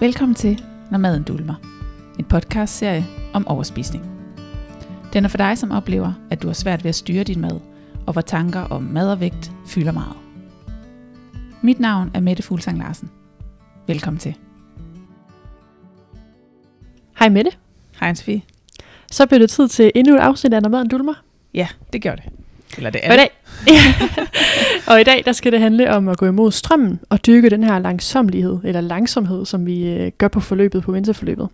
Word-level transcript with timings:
Velkommen 0.00 0.34
til 0.34 0.64
Når 0.90 0.98
maden 0.98 1.22
dulmer. 1.22 1.54
En 2.18 2.24
podcastserie 2.24 3.06
om 3.34 3.48
overspisning. 3.48 4.04
Den 5.12 5.24
er 5.24 5.28
for 5.28 5.36
dig, 5.36 5.58
som 5.58 5.70
oplever, 5.70 6.12
at 6.30 6.42
du 6.42 6.46
har 6.46 6.54
svært 6.54 6.84
ved 6.84 6.88
at 6.88 6.94
styre 6.94 7.24
din 7.24 7.40
mad, 7.40 7.60
og 8.06 8.12
hvor 8.12 8.22
tanker 8.22 8.60
om 8.60 8.82
mad 8.82 9.12
og 9.12 9.20
vægt 9.20 9.52
fylder 9.66 9.92
meget. 9.92 10.16
Mit 11.62 11.80
navn 11.80 12.10
er 12.14 12.20
Mette 12.20 12.42
Fuglsang 12.42 12.78
Larsen. 12.78 13.10
Velkommen 13.86 14.20
til. 14.20 14.36
Hej 17.18 17.28
Mette. 17.28 17.50
Hej 18.00 18.14
Sofie. 18.14 18.42
Så 19.10 19.26
bliver 19.26 19.38
det 19.38 19.50
tid 19.50 19.68
til 19.68 19.92
endnu 19.94 20.14
et 20.14 20.20
afsnit 20.20 20.54
af 20.54 20.62
Når 20.62 20.70
maden 20.70 20.88
dulmer. 20.88 21.14
Ja, 21.54 21.68
det 21.92 22.02
gjorde 22.02 22.22
det. 22.22 22.39
Eller 22.76 22.90
det 22.90 23.00
er 23.04 23.08
Og 23.08 23.14
i 23.14 23.18
dag, 23.18 23.30
og 24.90 25.00
i 25.00 25.04
dag 25.04 25.22
der 25.24 25.32
skal 25.32 25.52
det 25.52 25.60
handle 25.60 25.90
om 25.90 26.08
at 26.08 26.18
gå 26.18 26.26
imod 26.26 26.52
strømmen 26.52 27.00
og 27.08 27.26
dyrke 27.26 27.50
den 27.50 27.64
her 27.64 27.78
langsomlighed, 27.78 28.58
eller 28.64 28.80
langsomhed, 28.80 29.46
som 29.46 29.66
vi 29.66 29.88
øh, 29.88 30.12
gør 30.18 30.28
på 30.28 30.40
forløbet, 30.40 30.82
på 30.82 30.92
vinterforløbet. 30.92 31.48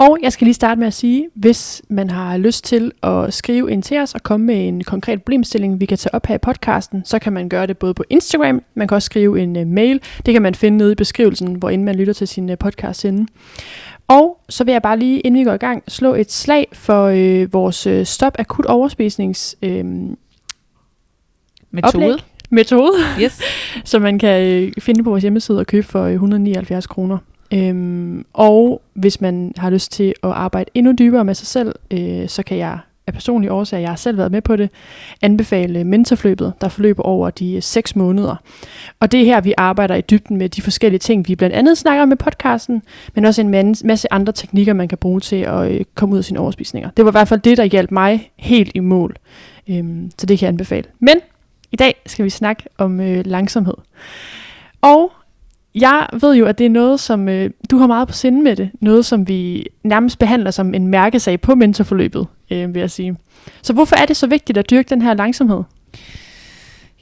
Og 0.00 0.18
jeg 0.22 0.32
skal 0.32 0.44
lige 0.44 0.54
starte 0.54 0.78
med 0.78 0.86
at 0.86 0.94
sige, 0.94 1.28
hvis 1.34 1.82
man 1.88 2.10
har 2.10 2.36
lyst 2.36 2.64
til 2.64 2.92
at 3.02 3.34
skrive 3.34 3.70
ind 3.72 3.82
til 3.82 3.98
os 3.98 4.14
og 4.14 4.22
komme 4.22 4.46
med 4.46 4.68
en 4.68 4.84
konkret 4.84 5.22
problemstilling, 5.22 5.80
vi 5.80 5.86
kan 5.86 5.98
tage 5.98 6.14
op 6.14 6.26
her 6.26 6.34
i 6.34 6.38
podcasten, 6.38 7.04
så 7.04 7.18
kan 7.18 7.32
man 7.32 7.48
gøre 7.48 7.66
det 7.66 7.78
både 7.78 7.94
på 7.94 8.04
Instagram, 8.10 8.62
man 8.74 8.88
kan 8.88 8.94
også 8.94 9.06
skrive 9.06 9.40
en 9.40 9.56
uh, 9.56 9.66
mail, 9.66 10.00
det 10.26 10.32
kan 10.34 10.42
man 10.42 10.54
finde 10.54 10.78
nede 10.78 10.92
i 10.92 10.94
beskrivelsen, 10.94 11.54
hvor 11.54 11.70
inden 11.70 11.84
man 11.84 11.94
lytter 11.94 12.12
til 12.12 12.28
sin 12.28 12.48
uh, 12.50 12.58
podcast 12.58 13.04
inde. 13.04 13.26
Og 14.08 14.40
så 14.48 14.64
vil 14.64 14.72
jeg 14.72 14.82
bare 14.82 14.98
lige, 14.98 15.20
inden 15.20 15.38
vi 15.40 15.44
går 15.44 15.52
i 15.54 15.56
gang, 15.56 15.82
slå 15.88 16.14
et 16.14 16.32
slag 16.32 16.66
for 16.72 17.04
øh, 17.04 17.52
vores 17.52 17.86
øh, 17.86 18.06
stop 18.06 18.32
akut 18.38 18.66
overspisnings 18.66 19.56
øh, 19.62 19.84
Metode. 21.70 21.94
oplæg, 21.94 22.16
metode, 22.50 22.92
Yes. 23.22 23.40
som 23.90 24.02
man 24.02 24.18
kan 24.18 24.46
øh, 24.46 24.72
finde 24.78 25.04
på 25.04 25.10
vores 25.10 25.22
hjemmeside 25.22 25.58
og 25.58 25.66
købe 25.66 25.86
for 25.86 26.02
øh, 26.02 26.12
179 26.12 26.86
kroner. 26.86 27.18
Øhm, 27.54 28.24
og 28.32 28.82
hvis 28.94 29.20
man 29.20 29.52
har 29.56 29.70
lyst 29.70 29.92
til 29.92 30.14
at 30.22 30.30
arbejde 30.30 30.70
endnu 30.74 30.92
dybere 30.92 31.24
med 31.24 31.34
sig 31.34 31.46
selv, 31.46 31.74
øh, 31.90 32.28
så 32.28 32.42
kan 32.42 32.58
jeg 32.58 32.78
af 33.10 33.14
personlige 33.14 33.52
årsager, 33.52 33.80
jeg 33.80 33.90
har 33.90 33.96
selv 33.96 34.18
været 34.18 34.32
med 34.32 34.40
på 34.42 34.56
det, 34.56 34.70
anbefale 35.22 35.84
mentorforløbet, 35.84 36.52
der 36.60 36.68
forløber 36.68 37.02
over 37.02 37.30
de 37.30 37.54
øh, 37.54 37.62
6 37.62 37.96
måneder. 37.96 38.36
Og 39.00 39.12
det 39.12 39.20
er 39.20 39.24
her, 39.24 39.40
vi 39.40 39.54
arbejder 39.56 39.94
i 39.94 40.00
dybden 40.00 40.36
med 40.36 40.48
de 40.48 40.62
forskellige 40.62 40.98
ting, 40.98 41.28
vi 41.28 41.36
blandt 41.36 41.56
andet 41.56 41.78
snakker 41.78 42.04
med 42.04 42.16
podcasten, 42.16 42.82
men 43.14 43.24
også 43.24 43.40
en 43.42 43.76
masse 43.84 44.12
andre 44.12 44.32
teknikker, 44.32 44.72
man 44.72 44.88
kan 44.88 44.98
bruge 44.98 45.20
til 45.20 45.36
at 45.36 45.72
øh, 45.72 45.84
komme 45.94 46.12
ud 46.12 46.18
af 46.18 46.24
sine 46.24 46.40
overspisninger. 46.40 46.90
Det 46.96 47.04
var 47.04 47.10
i 47.10 47.12
hvert 47.12 47.28
fald 47.28 47.40
det, 47.40 47.56
der 47.56 47.64
hjalp 47.64 47.90
mig 47.90 48.30
helt 48.36 48.72
i 48.74 48.80
mål. 48.80 49.16
Øhm, 49.68 50.10
så 50.18 50.26
det 50.26 50.38
kan 50.38 50.46
jeg 50.46 50.52
anbefale. 50.52 50.84
Men 50.98 51.16
i 51.72 51.76
dag 51.76 51.94
skal 52.06 52.24
vi 52.24 52.30
snakke 52.30 52.62
om 52.78 53.00
øh, 53.00 53.26
langsomhed. 53.26 53.74
Og 54.82 55.12
jeg 55.74 56.08
ved 56.20 56.34
jo, 56.34 56.46
at 56.46 56.58
det 56.58 56.66
er 56.66 56.70
noget, 56.70 57.00
som 57.00 57.28
øh, 57.28 57.50
du 57.70 57.78
har 57.78 57.86
meget 57.86 58.08
på 58.08 58.14
sinde 58.14 58.42
med 58.42 58.56
det. 58.56 58.70
Noget, 58.80 59.06
som 59.06 59.28
vi 59.28 59.66
nærmest 59.82 60.18
behandler 60.18 60.50
som 60.50 60.74
en 60.74 60.86
mærkesag 60.86 61.40
på 61.40 61.54
mentorforløbet, 61.54 62.26
øh, 62.50 62.74
vil 62.74 62.80
jeg 62.80 62.90
sige. 62.90 63.16
Så 63.62 63.72
hvorfor 63.72 63.96
er 63.96 64.06
det 64.06 64.16
så 64.16 64.26
vigtigt 64.26 64.58
at 64.58 64.70
dyrke 64.70 64.90
den 64.90 65.02
her 65.02 65.14
langsomhed? 65.14 65.62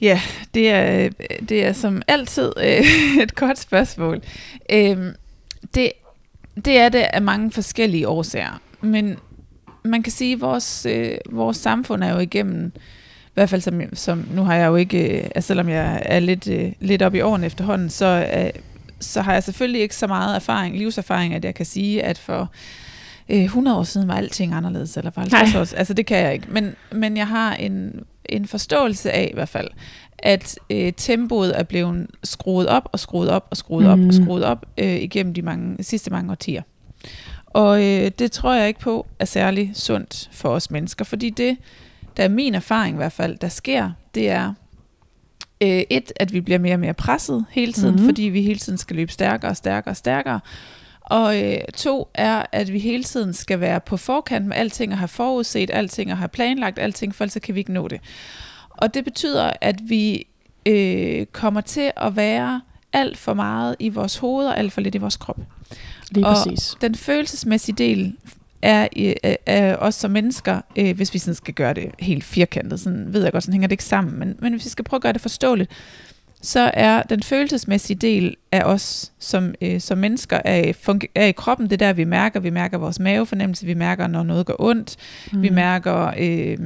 Ja, 0.01 0.21
det 0.53 0.69
er, 0.69 1.09
det 1.49 1.65
er 1.65 1.73
som 1.73 2.01
altid 2.07 2.51
øh, 2.63 2.85
et 3.23 3.35
godt 3.35 3.59
spørgsmål. 3.59 4.21
Øh, 4.71 4.97
det, 5.75 5.91
det 6.65 6.77
er 6.77 6.89
det 6.89 6.99
af 6.99 7.21
mange 7.21 7.51
forskellige 7.51 8.07
årsager. 8.07 8.61
Men 8.81 9.17
man 9.83 10.03
kan 10.03 10.11
sige, 10.11 10.33
at 10.33 10.41
vores, 10.41 10.85
øh, 10.89 11.17
vores 11.29 11.57
samfund 11.57 12.03
er 12.03 12.13
jo 12.13 12.19
igennem, 12.19 12.71
i 13.29 13.31
hvert 13.33 13.49
fald 13.49 13.61
som, 13.61 13.81
som 13.93 14.27
nu 14.33 14.43
har 14.43 14.55
jeg 14.55 14.67
jo 14.67 14.75
ikke, 14.75 15.17
øh, 15.17 15.29
altså 15.35 15.47
selvom 15.47 15.69
jeg 15.69 16.01
er 16.05 16.19
lidt, 16.19 16.47
øh, 16.47 16.71
lidt 16.79 17.01
op 17.01 17.15
i 17.15 17.21
årene 17.21 17.45
efterhånden, 17.45 17.89
så, 17.89 18.27
øh, 18.37 18.49
så 18.99 19.21
har 19.21 19.33
jeg 19.33 19.43
selvfølgelig 19.43 19.81
ikke 19.81 19.95
så 19.95 20.07
meget 20.07 20.35
erfaring, 20.35 20.77
livserfaring, 20.77 21.33
at 21.33 21.45
jeg 21.45 21.55
kan 21.55 21.65
sige, 21.65 22.03
at 22.03 22.17
for 22.17 22.51
øh, 23.29 23.43
100 23.43 23.77
år 23.77 23.83
siden 23.83 24.07
var 24.07 24.15
alting 24.15 24.53
anderledes, 24.53 24.97
eller 24.97 25.11
for 25.11 25.21
50 25.21 25.53
Nej. 25.53 25.61
år 25.61 25.77
Altså 25.77 25.93
det 25.93 26.05
kan 26.05 26.17
jeg 26.17 26.33
ikke. 26.33 26.47
Men, 26.51 26.75
men 26.91 27.17
jeg 27.17 27.27
har 27.27 27.53
en, 27.55 28.03
en 28.25 28.47
forståelse 28.47 29.11
af 29.11 29.29
i 29.31 29.33
hvert 29.33 29.49
fald, 29.49 29.67
at 30.19 30.59
øh, 30.69 30.93
tempoet 30.97 31.59
er 31.59 31.63
blevet 31.63 32.07
skruet 32.23 32.67
op 32.67 32.89
og 32.91 32.99
skruet 32.99 33.29
op 33.29 33.47
og 33.51 33.57
skruet 33.57 33.87
op 33.87 33.97
Mhm. 33.99 34.07
og 34.07 34.13
skruet 34.13 34.43
op 34.43 34.65
øh, 34.77 34.95
igennem 34.95 35.33
de 35.33 35.41
mange, 35.41 35.83
sidste 35.83 36.11
mange 36.11 36.31
årtier. 36.31 36.61
Og 37.45 37.83
øh, 37.85 38.11
det 38.19 38.31
tror 38.31 38.53
jeg 38.53 38.67
ikke 38.67 38.79
på 38.79 39.07
er 39.19 39.25
særlig 39.25 39.71
sundt 39.73 40.29
for 40.31 40.49
os 40.49 40.71
mennesker, 40.71 41.05
fordi 41.05 41.29
det, 41.29 41.57
der 42.17 42.23
er 42.23 42.27
min 42.29 42.55
erfaring 42.55 42.95
i 42.95 42.97
hvert 42.97 43.11
fald, 43.11 43.37
der 43.37 43.49
sker, 43.49 43.91
det 44.15 44.29
er 44.29 44.53
øh, 45.61 45.83
et, 45.89 46.11
at 46.15 46.33
vi 46.33 46.41
bliver 46.41 46.59
mere 46.59 46.73
og 46.75 46.79
mere 46.79 46.93
presset 46.93 47.45
hele 47.49 47.73
tiden, 47.73 47.89
Mhm. 47.89 47.95
mm-hmm. 47.95 48.07
fordi 48.09 48.21
vi 48.23 48.41
hele 48.41 48.59
tiden 48.59 48.77
skal 48.77 48.95
løbe 48.95 49.11
stærkere 49.11 49.51
og 49.51 49.57
stærkere 49.57 49.91
og 49.91 49.97
stærkere. 49.97 50.39
Og 51.01 51.43
øh, 51.43 51.57
to 51.77 52.09
er, 52.13 52.43
at 52.51 52.73
vi 52.73 52.79
hele 52.79 53.03
tiden 53.03 53.33
skal 53.33 53.59
være 53.59 53.79
på 53.79 53.97
forkant 53.97 54.45
med 54.45 54.55
alting 54.57 54.91
og 54.91 54.97
have 54.97 55.07
forudset 55.07 55.69
alting 55.73 56.11
og 56.11 56.17
have 56.17 56.27
planlagt 56.27 56.79
alting, 56.79 57.15
for 57.15 57.23
ellers 57.23 57.33
så 57.33 57.39
kan 57.39 57.55
vi 57.55 57.59
ikke 57.59 57.73
nå 57.73 57.87
det. 57.87 57.99
Og 58.69 58.93
det 58.93 59.03
betyder, 59.03 59.53
at 59.61 59.75
vi 59.89 60.27
øh, 60.65 61.25
kommer 61.25 61.61
til 61.61 61.91
at 61.97 62.15
være 62.15 62.61
alt 62.93 63.17
for 63.17 63.33
meget 63.33 63.75
i 63.79 63.89
vores 63.89 64.17
hoved 64.17 64.45
og 64.47 64.57
alt 64.59 64.73
for 64.73 64.81
lidt 64.81 64.95
i 64.95 64.97
vores 64.97 65.17
krop. 65.17 65.39
Lige 66.11 66.25
Og- 66.27 66.35
præcis. 66.35 66.75
Den 66.81 66.95
følelsesmæssige 66.95 67.75
del 67.75 68.15
er, 68.61 68.87
øh, 68.97 69.13
er, 69.45 69.75
os 69.75 69.95
som 69.95 70.11
mennesker, 70.11 70.61
øh, 70.75 70.95
hvis 70.95 71.13
vi 71.13 71.19
sådan 71.19 71.35
skal 71.35 71.53
gøre 71.53 71.73
det 71.73 71.91
helt 71.99 72.23
firkantet, 72.23 72.79
sådan 72.79 73.13
ved 73.13 73.23
jeg 73.23 73.31
godt, 73.31 73.43
sådan 73.43 73.53
hænger 73.53 73.67
det 73.67 73.73
ikke 73.73 73.83
sammen, 73.83 74.19
men, 74.19 74.35
men 74.39 74.53
hvis 74.53 74.65
vi 74.65 74.69
skal 74.69 74.85
prøve 74.85 74.97
at 74.97 75.01
gøre 75.01 75.13
det 75.13 75.21
forståeligt, 75.21 75.71
så 76.41 76.71
er 76.73 77.03
den 77.03 77.23
følelsesmæssige 77.23 77.97
del 77.97 78.35
af 78.51 78.63
os 78.63 79.11
som, 79.19 79.53
øh, 79.61 79.81
som 79.81 79.97
mennesker 79.97 80.39
er, 80.45 80.73
funge- 80.73 81.07
er 81.15 81.25
i 81.25 81.31
kroppen, 81.31 81.65
det 81.69 81.73
er 81.81 81.85
der, 81.87 81.93
vi 81.93 82.03
mærker. 82.03 82.39
Vi 82.39 82.49
mærker 82.49 82.77
vores 82.77 82.99
mavefornemmelse, 82.99 83.65
vi 83.65 83.73
mærker, 83.73 84.07
når 84.07 84.23
noget 84.23 84.45
går 84.45 84.55
ondt, 84.59 84.95
mm. 85.33 85.41
vi 85.41 85.49
mærker... 85.49 86.13
Øh, 86.17 86.57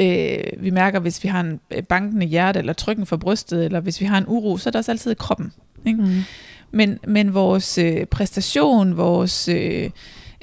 Øh, 0.00 0.44
vi 0.58 0.70
mærker, 0.70 1.00
hvis 1.00 1.24
vi 1.24 1.28
har 1.28 1.40
en 1.40 1.60
øh, 1.70 1.82
bankende 1.82 2.26
hjerte, 2.26 2.58
eller 2.58 2.72
trykken 2.72 3.06
for 3.06 3.16
brystet, 3.16 3.64
eller 3.64 3.80
hvis 3.80 4.00
vi 4.00 4.06
har 4.06 4.18
en 4.18 4.24
uro, 4.26 4.56
så 4.56 4.68
er 4.68 4.70
der 4.70 4.78
også 4.78 4.90
altid 4.90 5.10
i 5.10 5.14
kroppen. 5.14 5.52
Ikke? 5.86 6.02
Mm. 6.02 6.22
Men, 6.70 6.98
men 7.06 7.34
vores 7.34 7.78
øh, 7.78 8.06
præstation, 8.06 8.96
vores 8.96 9.48
øh, 9.48 9.90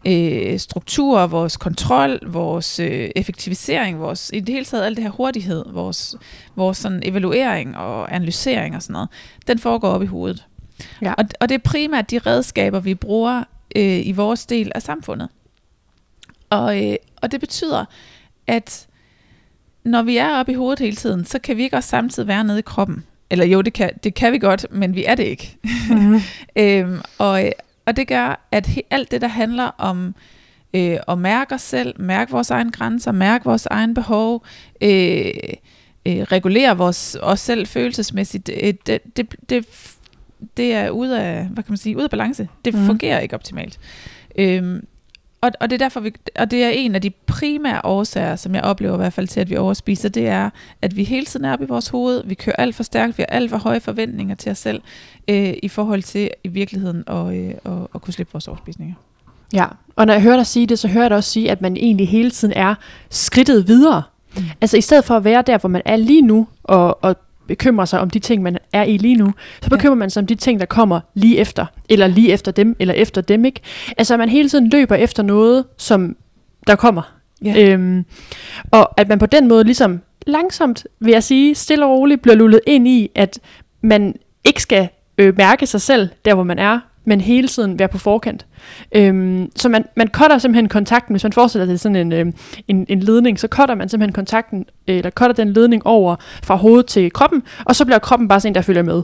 øh, 0.08 0.60
struktur, 0.60 1.28
vores 1.28 1.58
kontrol, 1.58 2.20
vores 2.28 2.80
øh, 2.80 3.10
effektivisering, 3.16 4.00
vores, 4.00 4.32
i 4.34 4.40
det 4.40 4.50
hele 4.50 4.66
taget 4.66 4.86
alt 4.86 4.98
det 4.98 5.04
her 5.04 5.12
hurtighed, 5.12 5.66
vores, 5.68 6.16
vores 6.56 6.78
sådan 6.78 7.02
evaluering 7.06 7.78
og 7.78 8.16
analysering 8.16 8.76
og 8.76 8.82
sådan 8.82 8.94
noget, 8.94 9.10
den 9.48 9.60
foregår 9.60 9.90
op 9.90 10.04
i 10.04 10.06
hovedet. 10.06 10.48
Ja. 11.02 11.14
Og, 11.14 11.26
og 11.40 11.50
det 11.50 11.56
er 11.56 11.70
primært 11.70 12.12
de 12.12 12.20
redskaber, 12.20 12.80
vi 12.80 12.96
bruger 12.96 13.44
øh, 13.76 14.08
i 14.08 14.12
vores 14.12 14.46
del 14.46 14.72
af 14.76 14.82
samfundet. 14.82 15.30
Og, 16.50 16.86
øh, 16.86 16.96
og 17.22 17.32
det 17.32 17.40
betyder, 17.40 17.86
at 18.48 18.88
når 19.84 20.02
vi 20.02 20.18
er 20.18 20.40
oppe 20.40 20.52
i 20.52 20.56
hovedet 20.56 20.80
hele 20.80 20.96
tiden, 20.96 21.26
så 21.26 21.40
kan 21.40 21.58
vi 21.58 21.64
ikke 21.64 21.78
også 21.78 21.90
samtidig 21.90 22.28
være 22.28 22.44
nede 22.44 22.60
i 22.60 22.62
kroppen. 22.62 23.06
Eller 23.30 23.46
jo, 23.46 23.62
det 23.62 23.74
kan, 23.74 23.90
det 24.04 24.14
kan 24.14 24.34
vi 24.34 24.38
godt, 24.38 24.66
men 24.72 24.96
vi 24.96 25.06
er 25.06 25.16
det 25.16 25.24
ikke. 25.24 25.58
Mm. 25.90 26.22
Øhm, 26.56 27.02
og, 27.18 27.52
og 27.86 27.98
det 27.98 28.08
gør, 28.08 28.48
at 28.52 28.70
alt 28.90 29.12
det, 29.12 29.22
der 29.22 29.28
handler 29.28 29.64
om 29.78 30.16
øh, 30.74 30.98
at 31.08 31.18
mærke 31.18 31.56
os 31.56 31.62
selv, 31.62 32.02
mærke 32.02 32.32
vores 32.32 32.50
egne 32.50 32.72
grænser, 32.72 33.12
mærke 33.12 33.46
vores 33.46 33.66
egen 33.66 33.94
behov, 33.94 34.46
øh, 34.82 35.32
øh, 36.06 36.22
regulere 36.22 36.78
vores, 36.78 37.18
os 37.22 37.40
selv 37.40 37.68
følelsesmæssigt, 37.68 38.50
øh, 38.64 38.74
det, 38.86 39.18
det, 39.18 39.36
det, 39.50 39.66
det 40.58 40.74
er 40.74 40.90
ude 40.90 41.22
af, 41.22 41.46
hvad 41.46 41.64
kan 41.64 41.72
man 41.72 41.78
sige, 41.78 41.96
ude 41.96 42.04
af 42.04 42.10
balance. 42.10 42.48
Det 42.66 42.74
mm. 42.74 42.86
fungerer 42.86 43.20
ikke 43.20 43.36
optimalt. 43.36 43.80
Øhm, 44.38 44.88
og, 45.42 45.52
og 45.60 45.70
det 45.70 45.74
er 45.74 45.86
derfor, 45.86 46.00
vi, 46.00 46.14
og 46.40 46.52
det 46.52 46.64
er 46.64 46.70
en 46.70 46.96
af 46.96 47.02
de 47.02 47.10
primære 47.10 47.82
årsager, 47.84 48.36
som 48.36 48.56
jeg 48.56 48.64
oplever 48.64 48.94
i 48.94 48.98
hvert 48.98 49.14
fald 49.14 49.28
til, 49.28 49.40
at 49.40 49.50
vi 49.50 49.58
overspiser, 49.58 50.10
det 50.10 50.28
er, 50.28 50.50
at 50.82 50.96
vi 50.96 51.04
hele 51.04 51.26
tiden 51.26 51.46
er 51.46 51.54
oppe 51.54 51.66
i 51.66 51.68
vores 51.68 51.88
hoved, 51.88 52.24
vi 52.26 52.34
kører 52.34 52.56
alt 52.56 52.76
for 52.76 52.84
stærkt, 52.84 53.18
vi 53.18 53.26
har 53.30 53.36
alt 53.36 53.50
for 53.50 53.58
høje 53.58 53.80
forventninger 53.80 54.36
til 54.36 54.52
os 54.52 54.58
selv, 54.58 54.82
øh, 55.28 55.54
i 55.64 55.68
forhold 55.68 56.04
til 56.04 56.30
i 56.44 56.48
virkeligheden 56.48 57.04
at, 57.08 57.34
øh, 57.34 57.54
at, 57.66 57.88
at 57.96 58.02
kunne 58.02 58.14
slippe 58.14 58.34
vores 58.34 58.48
overspisninger. 58.48 58.96
Ja, 59.54 59.66
og 59.96 60.06
når 60.06 60.14
jeg 60.14 60.22
hører 60.22 60.36
dig 60.36 60.46
sige 60.46 60.68
det, 60.68 60.80
så 60.80 60.88
hører 60.88 61.04
jeg 61.04 61.10
dig 61.10 61.18
også 61.18 61.30
sige, 61.30 61.52
at 61.52 61.62
man 61.62 61.78
egentlig 61.78 62.08
hele 62.08 62.32
tiden 62.32 62.54
er 62.54 62.76
skridtet 63.10 63.68
videre. 63.68 64.04
Mm. 64.38 64.44
Altså 64.62 64.78
i 64.78 64.82
stedet 64.82 65.06
for 65.06 65.16
at 65.16 65.24
være 65.24 65.42
der, 65.42 65.58
hvor 65.58 65.70
man 65.70 65.82
er 65.86 65.96
lige 65.96 66.22
nu, 66.22 66.48
og, 66.64 67.04
og 67.04 67.16
bekymre 67.52 67.88
sig 67.88 68.00
om 68.00 68.10
de 68.10 68.20
ting, 68.20 68.44
man 68.44 68.58
er 68.74 68.84
i 68.84 68.98
lige 68.98 69.16
nu, 69.16 69.26
så 69.62 69.68
Ja. 69.72 69.76
bekymrer 69.76 69.96
man 69.96 70.10
sig 70.10 70.22
om 70.22 70.28
de 70.28 70.36
ting, 70.36 70.60
der 70.60 70.66
kommer 70.66 71.00
lige 71.14 71.38
efter, 71.38 71.66
eller 71.90 72.08
lige 72.08 72.32
efter 72.32 72.52
dem, 72.52 72.76
eller 72.80 72.94
efter 72.94 73.22
dem, 73.22 73.46
ikke? 73.46 73.60
Altså 73.98 74.14
at 74.14 74.20
man 74.20 74.30
hele 74.30 74.50
tiden 74.50 74.70
løber 74.70 74.96
efter 74.96 75.24
noget, 75.24 75.66
som 75.78 76.16
der 76.68 76.76
kommer. 76.76 77.02
Ja. 77.46 77.54
Øhm, 77.74 78.06
og 78.72 79.00
at 79.00 79.10
man 79.10 79.20
på 79.20 79.26
den 79.26 79.48
måde 79.48 79.64
ligesom 79.64 80.02
langsomt, 80.28 80.88
vil 81.00 81.12
jeg 81.12 81.24
sige, 81.24 81.56
stille 81.56 81.86
og 81.86 81.92
roligt 81.92 82.22
bliver 82.22 82.36
lullet 82.36 82.62
ind 82.68 82.88
i, 82.88 83.10
at 83.16 83.40
man 83.82 84.16
ikke 84.46 84.62
skal 84.62 84.90
øh, 85.18 85.38
mærke 85.38 85.66
sig 85.66 85.82
selv, 85.82 86.10
der 86.26 86.34
hvor 86.34 86.44
man 86.44 86.60
er, 86.60 86.80
men 87.12 87.22
hele 87.22 87.48
tiden 87.48 87.80
være 87.80 87.88
på 87.88 87.98
forkant. 87.98 88.46
Øhm, 88.96 89.52
så 89.56 89.70
man, 89.70 89.86
man 89.96 90.08
cutter 90.08 90.38
simpelthen 90.38 90.70
kontakten, 90.70 91.14
hvis 91.14 91.24
man 91.24 91.34
forestiller 91.34 91.66
sig 91.66 91.80
sådan 91.80 91.96
en, 91.96 92.12
øh, 92.12 92.26
en, 92.68 92.86
en 92.90 93.00
ledning, 93.00 93.40
så 93.40 93.48
cutter 93.48 93.76
man 93.76 93.90
simpelthen 93.90 94.14
kontakten, 94.14 94.66
eller 94.88 95.10
cutter 95.10 95.34
den 95.34 95.54
ledning 95.54 95.88
over 95.88 96.16
fra 96.44 96.56
hovedet 96.56 96.86
til 96.86 97.14
kroppen, 97.14 97.44
og 97.66 97.76
så 97.76 97.86
bliver 97.86 98.00
kroppen 98.00 98.28
bare 98.28 98.40
sådan 98.40 98.52
en, 98.52 98.56
der 98.56 98.62
følger 98.62 98.84
med. 98.84 99.04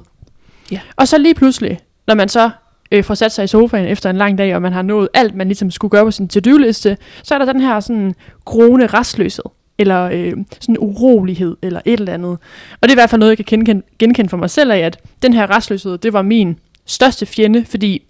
Ja. 0.71 0.79
Og 0.95 1.07
så 1.07 1.17
lige 1.17 1.33
pludselig, 1.33 1.79
når 2.07 2.15
man 2.15 2.29
så 2.29 2.49
øh, 2.91 3.03
får 3.03 3.13
sat 3.13 3.31
sig 3.31 3.43
i 3.43 3.47
sofaen 3.47 3.87
efter 3.87 4.09
en 4.09 4.15
lang 4.15 4.37
dag, 4.37 4.55
og 4.55 4.61
man 4.61 4.73
har 4.73 4.81
nået 4.81 5.09
alt, 5.13 5.35
man 5.35 5.47
ligesom 5.47 5.71
skulle 5.71 5.91
gøre 5.91 6.05
på 6.05 6.11
sin 6.11 6.27
to-do-liste, 6.27 6.97
så 7.23 7.33
er 7.35 7.39
der 7.39 7.53
den 7.53 7.61
her 7.61 7.79
sådan 7.79 8.15
grone 8.45 8.85
restløshed, 8.85 9.45
eller 9.77 10.09
øh, 10.13 10.33
sådan 10.59 10.77
urolighed, 10.79 11.57
eller 11.61 11.81
et 11.85 11.99
eller 11.99 12.13
andet. 12.13 12.37
Og 12.81 12.83
det 12.83 12.89
er 12.89 12.93
i 12.93 13.01
hvert 13.01 13.09
fald 13.09 13.19
noget, 13.19 13.29
jeg 13.29 13.37
kan 13.37 13.45
genkende, 13.45 13.81
genkende 13.99 14.29
for 14.29 14.37
mig 14.37 14.49
selv 14.49 14.71
af, 14.71 14.79
at 14.79 14.97
den 15.21 15.33
her 15.33 15.55
restløshed, 15.55 15.97
det 15.97 16.13
var 16.13 16.21
min 16.21 16.59
største 16.87 17.25
fjende, 17.25 17.65
fordi 17.65 18.03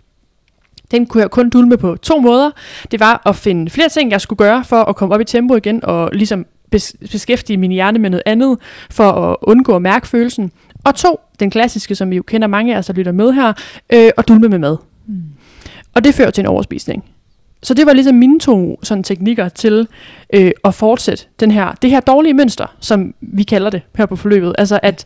den 0.91 1.05
kunne 1.05 1.21
jeg 1.21 1.31
kun 1.31 1.49
dulme 1.49 1.77
på 1.77 1.95
to 1.95 2.19
måder. 2.19 2.51
Det 2.91 2.99
var 2.99 3.21
at 3.25 3.35
finde 3.35 3.69
flere 3.69 3.89
ting, 3.89 4.11
jeg 4.11 4.21
skulle 4.21 4.37
gøre 4.37 4.63
for 4.63 4.83
at 4.83 4.95
komme 4.95 5.15
op 5.15 5.21
i 5.21 5.23
tempo 5.23 5.55
igen, 5.55 5.85
og 5.85 6.09
ligesom 6.13 6.45
bes- 6.75 7.11
beskæftige 7.11 7.57
min 7.57 7.71
hjerne 7.71 7.99
med 7.99 8.09
noget 8.09 8.23
andet, 8.25 8.57
for 8.89 9.11
at 9.11 9.35
undgå 9.41 9.75
at 9.75 9.81
mærke 9.81 10.07
følelsen. 10.07 10.51
Og 10.83 10.95
to, 10.95 11.19
den 11.39 11.49
klassiske, 11.49 11.95
som 11.95 12.11
vi 12.11 12.15
jo 12.15 12.23
kender 12.23 12.47
mange 12.47 12.75
af 12.75 12.79
os, 12.79 12.85
der 12.85 12.93
lytter 12.93 13.11
med 13.11 13.31
her, 13.31 13.53
øh, 13.93 14.09
at 14.17 14.27
dulme 14.27 14.49
med 14.49 14.59
mad. 14.59 14.77
Mm. 15.07 15.21
Og 15.95 16.03
det 16.03 16.15
fører 16.15 16.31
til 16.31 16.41
en 16.41 16.47
overspisning. 16.47 17.03
Så 17.63 17.73
det 17.73 17.85
var 17.85 17.93
ligesom 17.93 18.15
mine 18.15 18.39
to 18.39 18.79
sådan, 18.83 19.03
teknikker 19.03 19.49
til 19.49 19.87
øh, 20.33 20.51
at 20.63 20.73
fortsætte 20.73 21.25
den 21.39 21.51
her, 21.51 21.71
det 21.81 21.89
her 21.89 21.99
dårlige 21.99 22.33
mønster, 22.33 22.75
som 22.79 23.13
vi 23.21 23.43
kalder 23.43 23.69
det 23.69 23.81
her 23.95 24.05
på 24.05 24.15
forløbet. 24.15 24.55
Altså 24.57 24.79
at 24.83 25.05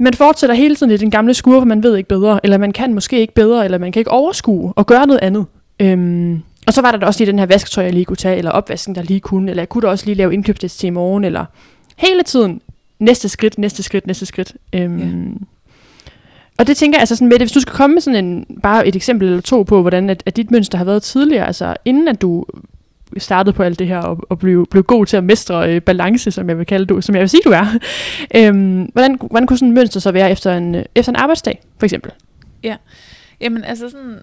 man 0.00 0.14
fortsætter 0.14 0.56
hele 0.56 0.76
tiden 0.76 0.92
i 0.92 0.96
den 0.96 1.10
gamle 1.10 1.34
skur, 1.34 1.60
for 1.60 1.64
man 1.64 1.82
ved 1.82 1.96
ikke 1.96 2.08
bedre, 2.08 2.40
eller 2.42 2.58
man 2.58 2.72
kan 2.72 2.94
måske 2.94 3.20
ikke 3.20 3.34
bedre, 3.34 3.64
eller 3.64 3.78
man 3.78 3.92
kan 3.92 4.00
ikke 4.00 4.10
overskue 4.10 4.72
og 4.76 4.86
gøre 4.86 5.06
noget 5.06 5.20
andet. 5.22 5.46
Øhm, 5.80 6.42
og 6.66 6.72
så 6.72 6.82
var 6.82 6.90
der 6.90 6.98
da 6.98 7.06
også 7.06 7.20
lige 7.20 7.32
den 7.32 7.38
her 7.38 7.46
vasketøj, 7.46 7.84
jeg 7.84 7.92
lige 7.92 8.04
kunne 8.04 8.16
tage, 8.16 8.36
eller 8.36 8.50
opvasken, 8.50 8.94
der 8.94 9.02
lige 9.02 9.20
kunne, 9.20 9.50
eller 9.50 9.60
jeg 9.60 9.68
kunne 9.68 9.82
da 9.82 9.88
også 9.88 10.06
lige 10.06 10.14
lave 10.14 10.34
indkøbstest 10.34 10.78
til 10.78 10.86
i 10.86 10.90
morgen, 10.90 11.24
eller 11.24 11.44
hele 11.96 12.22
tiden 12.22 12.60
næste 12.98 13.28
skridt, 13.28 13.58
næste 13.58 13.82
skridt, 13.82 14.06
næste 14.06 14.26
skridt. 14.26 14.54
Øhm, 14.72 14.98
ja. 14.98 15.34
Og 16.58 16.66
det 16.66 16.76
tænker 16.76 16.98
jeg, 16.98 17.02
altså 17.02 17.16
sådan 17.16 17.28
med 17.28 17.38
det, 17.38 17.42
hvis 17.42 17.52
du 17.52 17.60
skal 17.60 17.74
komme 17.74 17.94
med 17.94 18.02
sådan 18.02 18.24
en, 18.24 18.46
bare 18.62 18.86
et 18.86 18.96
eksempel 18.96 19.28
eller 19.28 19.40
to 19.40 19.62
på, 19.62 19.80
hvordan 19.80 20.10
at, 20.10 20.22
at 20.26 20.36
dit 20.36 20.50
mønster 20.50 20.78
har 20.78 20.84
været 20.84 21.02
tidligere, 21.02 21.46
altså 21.46 21.76
inden 21.84 22.08
at 22.08 22.22
du 22.22 22.44
startede 23.20 23.56
på 23.56 23.62
alt 23.62 23.78
det 23.78 23.86
her 23.86 23.98
og, 23.98 24.18
og 24.30 24.38
blev, 24.38 24.66
blev 24.70 24.82
god 24.82 25.06
til 25.06 25.16
at 25.16 25.24
mestre 25.24 25.74
øh, 25.74 25.82
balance, 25.82 26.30
som 26.30 26.48
jeg 26.48 26.58
vil 26.58 26.66
kalde 26.66 26.86
du, 26.86 27.00
som 27.00 27.14
jeg 27.14 27.20
vil 27.20 27.28
sige, 27.28 27.40
du 27.44 27.50
er. 27.50 27.66
øhm, 28.36 28.82
hvordan, 28.92 29.16
hvordan 29.20 29.46
kunne 29.46 29.58
sådan 29.58 29.68
et 29.68 29.74
mønster 29.74 30.00
så 30.00 30.12
være 30.12 30.30
efter 30.30 30.56
en, 30.56 30.74
øh, 30.74 30.84
efter 30.94 31.12
en 31.12 31.16
arbejdsdag, 31.16 31.62
for 31.78 31.86
eksempel? 31.86 32.12
Ja, 32.62 32.76
jamen 33.40 33.64
altså 33.64 33.88
sådan, 33.88 34.18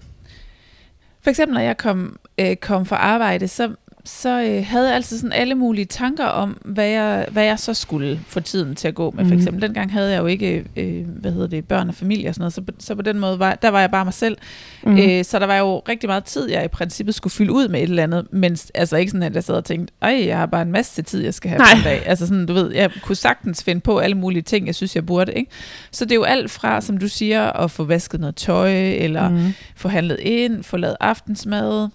for 1.22 1.30
eksempel 1.30 1.54
når 1.54 1.60
jeg 1.60 1.76
kom, 1.76 2.18
øh, 2.38 2.56
kom 2.56 2.86
fra 2.86 2.96
arbejde, 2.96 3.48
så 3.48 3.70
så 4.06 4.42
øh, 4.42 4.66
havde 4.66 4.86
jeg 4.86 4.94
altid 4.94 5.18
sådan 5.18 5.32
alle 5.32 5.54
mulige 5.54 5.84
tanker 5.84 6.24
om, 6.24 6.58
hvad 6.64 6.86
jeg, 6.86 7.26
hvad 7.30 7.44
jeg 7.44 7.58
så 7.58 7.74
skulle 7.74 8.20
få 8.26 8.40
tiden 8.40 8.74
til 8.74 8.88
at 8.88 8.94
gå 8.94 9.10
med. 9.10 9.24
For 9.24 9.28
mhm. 9.28 9.38
eksempel, 9.38 9.56
mm. 9.56 9.60
dengang 9.60 9.92
havde 9.92 10.12
jeg 10.12 10.20
jo 10.20 10.26
ikke, 10.26 10.64
øh, 10.76 11.06
hvad 11.06 11.32
hedder 11.32 11.46
det, 11.46 11.64
børn 11.64 11.88
og 11.88 11.94
familie 11.94 12.28
og 12.28 12.34
sådan 12.34 12.42
noget, 12.42 12.52
så, 12.52 12.62
så 12.78 12.94
på 12.94 13.02
den 13.02 13.18
måde, 13.18 13.38
var, 13.38 13.54
der 13.54 13.68
var 13.68 13.80
jeg 13.80 13.90
bare 13.90 14.04
mig 14.04 14.14
selv. 14.14 14.36
Mm. 14.82 14.98
Øh, 14.98 15.24
så 15.24 15.38
der 15.38 15.46
var 15.46 15.56
jo 15.56 15.78
rigtig 15.78 16.08
meget 16.08 16.24
tid, 16.24 16.50
jeg 16.50 16.64
i 16.64 16.68
princippet 16.68 17.14
skulle 17.14 17.32
fylde 17.32 17.52
ud 17.52 17.68
med 17.68 17.80
et 17.80 17.88
eller 17.88 18.02
andet, 18.02 18.26
men 18.32 18.56
altså 18.74 18.96
ikke 18.96 19.10
sådan, 19.10 19.22
at 19.22 19.34
jeg 19.34 19.44
sad 19.44 19.54
og 19.54 19.64
tænkte, 19.64 19.94
ej, 20.02 20.22
jeg 20.26 20.38
har 20.38 20.46
bare 20.46 20.62
en 20.62 20.72
masse 20.72 21.02
tid, 21.02 21.24
jeg 21.24 21.34
skal 21.34 21.50
have 21.50 21.58
Nej. 21.58 21.68
på 21.72 21.78
en 21.78 21.84
dag. 21.84 22.06
Altså 22.06 22.26
sådan, 22.26 22.46
du 22.46 22.52
ved, 22.52 22.72
jeg 22.72 22.90
kunne 23.02 23.16
sagtens 23.16 23.64
finde 23.64 23.80
på 23.80 23.98
alle 23.98 24.16
mulige 24.16 24.42
ting, 24.42 24.66
jeg 24.66 24.74
synes, 24.74 24.94
jeg 24.94 25.06
burde, 25.06 25.32
ikke? 25.32 25.50
Så 25.90 26.04
det 26.04 26.12
er 26.12 26.16
jo 26.16 26.24
alt 26.24 26.50
fra, 26.50 26.80
som 26.80 26.98
du 26.98 27.08
siger, 27.08 27.52
at 27.52 27.70
få 27.70 27.84
vasket 27.84 28.20
noget 28.20 28.36
tøj, 28.36 28.72
eller 28.74 29.28
mm. 29.28 29.52
få 29.76 29.88
handlet 29.88 30.18
ind, 30.20 30.64
få 30.64 30.76
lavet 30.76 30.96
aftensmad, 31.00 31.88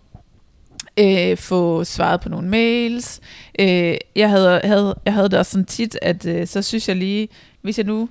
øh, 1.00 1.38
få 1.38 1.84
svaret 1.84 2.22
på 2.22 2.30
nogle 2.30 2.48
mails. 2.48 3.20
Øh, 3.60 3.96
jeg, 4.16 4.30
havde, 4.30 4.62
havde, 4.64 4.96
jeg 5.06 5.14
havde 5.14 5.30
det 5.30 5.40
også 5.40 5.52
sådan 5.52 5.66
tit, 5.66 6.00
at 6.02 6.26
øh, 6.26 6.48
så 6.48 6.62
synes 6.62 6.88
jeg 6.88 6.96
lige, 6.96 7.28
hvis 7.62 7.78
jeg 7.78 7.86
nu 7.86 8.10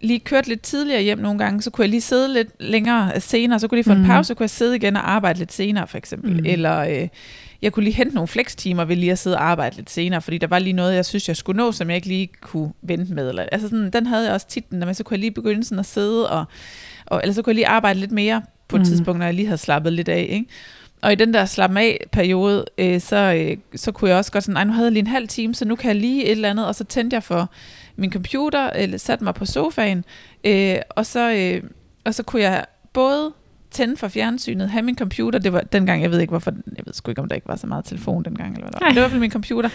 lige 0.00 0.20
kørte 0.20 0.48
lidt 0.48 0.62
tidligere 0.62 1.02
hjem 1.02 1.18
nogle 1.18 1.38
gange, 1.38 1.62
så 1.62 1.70
kunne 1.70 1.82
jeg 1.82 1.90
lige 1.90 2.00
sidde 2.00 2.34
lidt 2.34 2.48
længere 2.60 3.20
senere, 3.20 3.60
så 3.60 3.68
kunne 3.68 3.76
jeg 3.76 3.84
lige 3.84 3.94
få 3.94 3.98
mm. 3.98 4.00
en 4.00 4.06
pause, 4.06 4.28
så 4.28 4.34
kunne 4.34 4.44
jeg 4.44 4.50
sidde 4.50 4.76
igen 4.76 4.96
og 4.96 5.10
arbejde 5.10 5.38
lidt 5.38 5.52
senere 5.52 5.86
for 5.86 5.98
eksempel. 5.98 6.32
Mm. 6.32 6.46
Eller 6.46 6.78
øh, 6.78 7.08
jeg 7.62 7.72
kunne 7.72 7.84
lige 7.84 7.94
hente 7.94 8.14
nogle 8.14 8.28
flekstimer 8.28 8.84
ved 8.84 8.96
lige 8.96 9.12
at 9.12 9.18
sidde 9.18 9.36
og 9.36 9.44
arbejde 9.44 9.76
lidt 9.76 9.90
senere, 9.90 10.22
fordi 10.22 10.38
der 10.38 10.46
var 10.46 10.58
lige 10.58 10.72
noget, 10.72 10.94
jeg 10.94 11.04
synes, 11.04 11.28
jeg 11.28 11.36
skulle 11.36 11.56
nå, 11.56 11.72
som 11.72 11.88
jeg 11.88 11.96
ikke 11.96 12.08
lige 12.08 12.28
kunne 12.40 12.72
vente 12.82 13.14
med. 13.14 13.28
Eller, 13.28 13.46
altså 13.52 13.68
sådan, 13.68 13.90
den 13.90 14.06
havde 14.06 14.24
jeg 14.24 14.34
også 14.34 14.48
tit, 14.48 14.72
men 14.72 14.94
så 14.94 15.04
kunne 15.04 15.14
jeg 15.14 15.20
lige 15.20 15.30
begynde 15.30 15.64
sådan 15.64 15.78
at 15.78 15.86
sidde, 15.86 16.30
og, 16.30 16.44
og, 17.06 17.20
eller 17.22 17.34
så 17.34 17.42
kunne 17.42 17.50
jeg 17.50 17.54
lige 17.54 17.68
arbejde 17.68 18.00
lidt 18.00 18.12
mere 18.12 18.42
på 18.68 18.76
et 18.76 18.80
mm. 18.80 18.86
tidspunkt, 18.86 19.18
når 19.18 19.26
jeg 19.26 19.34
lige 19.34 19.46
havde 19.46 19.58
slappet 19.58 19.92
lidt 19.92 20.08
af. 20.08 20.26
Ikke? 20.30 20.46
Og 21.02 21.12
i 21.12 21.14
den 21.14 21.34
der 21.34 21.44
slappe 21.44 21.80
af 21.80 22.06
periode, 22.12 22.64
øh, 22.78 23.00
så, 23.00 23.16
øh, 23.16 23.56
så 23.74 23.92
kunne 23.92 24.10
jeg 24.10 24.18
også 24.18 24.32
godt 24.32 24.44
sådan, 24.44 24.54
nej, 24.54 24.64
nu 24.64 24.72
havde 24.72 24.86
jeg 24.86 24.92
lige 24.92 25.00
en 25.00 25.06
halv 25.06 25.28
time, 25.28 25.54
så 25.54 25.64
nu 25.64 25.76
kan 25.76 25.88
jeg 25.88 25.96
lige 25.96 26.24
et 26.24 26.30
eller 26.30 26.50
andet, 26.50 26.66
og 26.66 26.74
så 26.74 26.84
tændte 26.84 27.14
jeg 27.14 27.22
for 27.22 27.50
min 27.96 28.12
computer, 28.12 28.70
eller 28.70 28.98
satte 28.98 29.24
mig 29.24 29.34
på 29.34 29.46
sofaen, 29.46 30.04
øh, 30.44 30.76
og, 30.90 31.06
så, 31.06 31.32
øh, 31.32 31.70
og 32.04 32.14
så 32.14 32.22
kunne 32.22 32.42
jeg 32.42 32.64
både 32.92 33.32
tænde 33.70 33.96
for 33.96 34.08
fjernsynet, 34.08 34.70
have 34.70 34.82
min 34.82 34.98
computer, 34.98 35.38
det 35.38 35.52
var 35.52 35.60
dengang, 35.60 36.02
jeg 36.02 36.10
ved 36.10 36.20
ikke 36.20 36.30
hvorfor, 36.30 36.52
jeg 36.76 36.86
ved 36.86 36.94
sgu 36.94 37.10
ikke, 37.10 37.22
om 37.22 37.28
der 37.28 37.34
ikke 37.34 37.48
var 37.48 37.56
så 37.56 37.66
meget 37.66 37.84
telefon 37.84 38.24
dengang, 38.24 38.54
eller 38.54 38.64
hvad 38.64 38.72
det 38.72 38.80
var. 38.80 38.88
Det 38.88 38.96
var 38.96 39.00
i 39.00 39.02
hvert 39.02 39.10
fald 39.10 39.20
min 39.20 39.30
computer, 39.30 39.68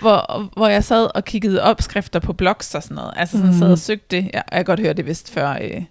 hvor, 0.00 0.50
hvor 0.56 0.68
jeg 0.68 0.84
sad 0.84 1.08
og 1.14 1.24
kiggede 1.24 1.62
opskrifter 1.62 2.20
på 2.20 2.32
blogs 2.32 2.74
og 2.74 2.82
sådan 2.82 2.94
noget, 2.94 3.12
altså 3.16 3.36
sådan 3.36 3.52
mm. 3.52 3.58
sad 3.58 3.72
og 3.72 3.78
søgte 3.78 4.16
det, 4.16 4.30
jeg, 4.32 4.42
jeg 4.52 4.58
kan 4.58 4.64
godt 4.64 4.80
høre 4.80 4.92
det 4.92 5.06
vist 5.06 5.32
før 5.32 5.58
øh, 5.62 5.82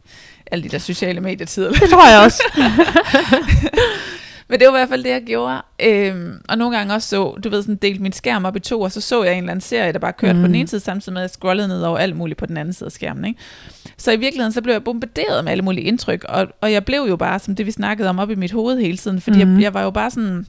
alle 0.51 0.63
de 0.63 0.69
der 0.69 0.77
sociale 0.77 1.21
medietider. 1.21 1.71
Det 1.71 1.89
tror 1.89 2.09
jeg 2.09 2.19
også. 2.25 2.43
Men 4.47 4.59
det 4.59 4.67
var 4.67 4.73
i 4.73 4.77
hvert 4.77 4.89
fald 4.89 5.03
det, 5.03 5.09
jeg 5.09 5.23
gjorde. 5.25 5.61
Øhm, 5.83 6.41
og 6.49 6.57
nogle 6.57 6.77
gange 6.77 6.93
også 6.93 7.09
så, 7.09 7.37
du 7.43 7.49
ved, 7.49 7.61
sådan 7.61 7.75
delt 7.75 8.01
min 8.01 8.11
skærm 8.11 8.45
op 8.45 8.55
i 8.55 8.59
to, 8.59 8.81
og 8.81 8.91
så 8.91 9.01
så 9.01 9.23
jeg 9.23 9.33
en 9.33 9.37
eller 9.37 9.51
anden 9.51 9.61
serie, 9.61 9.93
der 9.93 9.99
bare 9.99 10.13
kørte 10.13 10.33
mm. 10.33 10.39
på 10.39 10.45
den 10.47 10.51
mm. 10.51 10.59
ene 10.59 10.67
side, 10.67 10.81
samtidig 10.81 11.13
med 11.13 11.21
at 11.21 11.23
jeg 11.23 11.29
scrollede 11.29 11.67
ned 11.67 11.81
over 11.81 11.97
alt 11.97 12.15
muligt 12.15 12.39
på 12.39 12.45
den 12.45 12.57
anden 12.57 12.73
side 12.73 12.87
af 12.87 12.91
skærmen. 12.91 13.25
Ikke? 13.25 13.39
Så 13.97 14.11
i 14.11 14.17
virkeligheden, 14.17 14.51
så 14.51 14.61
blev 14.61 14.73
jeg 14.73 14.83
bombarderet 14.83 15.43
med 15.43 15.51
alle 15.51 15.63
mulige 15.63 15.85
indtryk, 15.85 16.23
og, 16.29 16.47
og 16.61 16.71
jeg 16.71 16.85
blev 16.85 17.05
jo 17.09 17.15
bare, 17.15 17.39
som 17.39 17.55
det 17.55 17.65
vi 17.65 17.71
snakkede 17.71 18.09
om, 18.09 18.19
op 18.19 18.31
i 18.31 18.35
mit 18.35 18.51
hoved 18.51 18.79
hele 18.79 18.97
tiden, 18.97 19.21
fordi 19.21 19.43
mm. 19.43 19.53
jeg, 19.53 19.61
jeg 19.61 19.73
var 19.73 19.83
jo 19.83 19.91
bare 19.91 20.11
sådan 20.11 20.45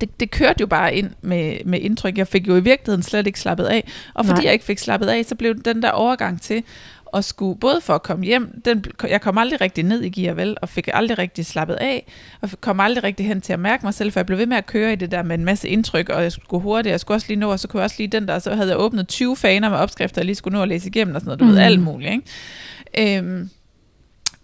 det, 0.00 0.20
det 0.20 0.30
kørte 0.30 0.60
jo 0.60 0.66
bare 0.66 0.94
ind 0.94 1.10
med, 1.22 1.56
med 1.64 1.80
indtryk. 1.80 2.18
Jeg 2.18 2.28
fik 2.28 2.48
jo 2.48 2.56
i 2.56 2.60
virkeligheden 2.60 3.02
slet 3.02 3.26
ikke 3.26 3.40
slappet 3.40 3.64
af. 3.64 3.88
Og 4.14 4.26
fordi 4.26 4.38
Nej. 4.38 4.44
jeg 4.44 4.52
ikke 4.52 4.64
fik 4.64 4.78
slappet 4.78 5.06
af, 5.06 5.24
så 5.24 5.34
blev 5.34 5.62
den 5.62 5.82
der 5.82 5.90
overgang 5.90 6.42
til 6.42 6.62
og 7.12 7.24
skulle 7.24 7.60
både 7.60 7.80
for 7.80 7.94
at 7.94 8.02
komme 8.02 8.24
hjem, 8.24 8.60
den, 8.64 8.84
jeg 9.08 9.20
kom 9.20 9.38
aldrig 9.38 9.60
rigtig 9.60 9.84
ned 9.84 10.02
i 10.02 10.08
gear, 10.08 10.34
vel, 10.34 10.56
og 10.62 10.68
fik 10.68 10.88
aldrig 10.92 11.18
rigtig 11.18 11.46
slappet 11.46 11.74
af, 11.74 12.06
og 12.40 12.50
kom 12.60 12.80
aldrig 12.80 13.04
rigtig 13.04 13.26
hen 13.26 13.40
til 13.40 13.52
at 13.52 13.60
mærke 13.60 13.86
mig 13.86 13.94
selv, 13.94 14.12
for 14.12 14.20
jeg 14.20 14.26
blev 14.26 14.38
ved 14.38 14.46
med 14.46 14.56
at 14.56 14.66
køre 14.66 14.92
i 14.92 14.96
det 14.96 15.10
der 15.10 15.22
med 15.22 15.38
en 15.38 15.44
masse 15.44 15.68
indtryk, 15.68 16.08
og 16.08 16.22
jeg 16.22 16.32
skulle 16.32 16.62
hurtigt, 16.62 16.90
jeg 16.90 17.00
skulle 17.00 17.16
også 17.16 17.26
lige 17.28 17.40
nå, 17.40 17.50
og 17.50 17.60
så 17.60 17.68
kunne 17.68 17.80
jeg 17.80 17.84
også 17.84 17.96
lige 17.98 18.08
den 18.08 18.28
der, 18.28 18.38
så 18.38 18.54
havde 18.54 18.68
jeg 18.68 18.78
åbnet 18.78 19.08
20 19.08 19.36
faner 19.36 19.70
med 19.70 19.78
opskrifter, 19.78 20.20
jeg 20.20 20.26
lige 20.26 20.36
skulle 20.36 20.56
nå 20.56 20.62
at 20.62 20.68
læse 20.68 20.88
igennem, 20.88 21.14
og 21.14 21.20
sådan 21.20 21.28
noget, 21.28 21.40
du 21.40 21.44
mm. 21.44 21.50
ved, 21.50 21.58
alt 21.58 21.80
muligt, 21.80 22.12
ikke? 22.12 23.18
Øhm, 23.18 23.50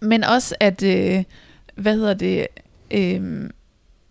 men 0.01 0.25
også 0.25 0.55
at, 0.61 0.83
øh, 0.83 1.25
hvad 1.75 1.95
hedder 1.95 2.15
det, 2.15 2.47
øh, 2.91 3.51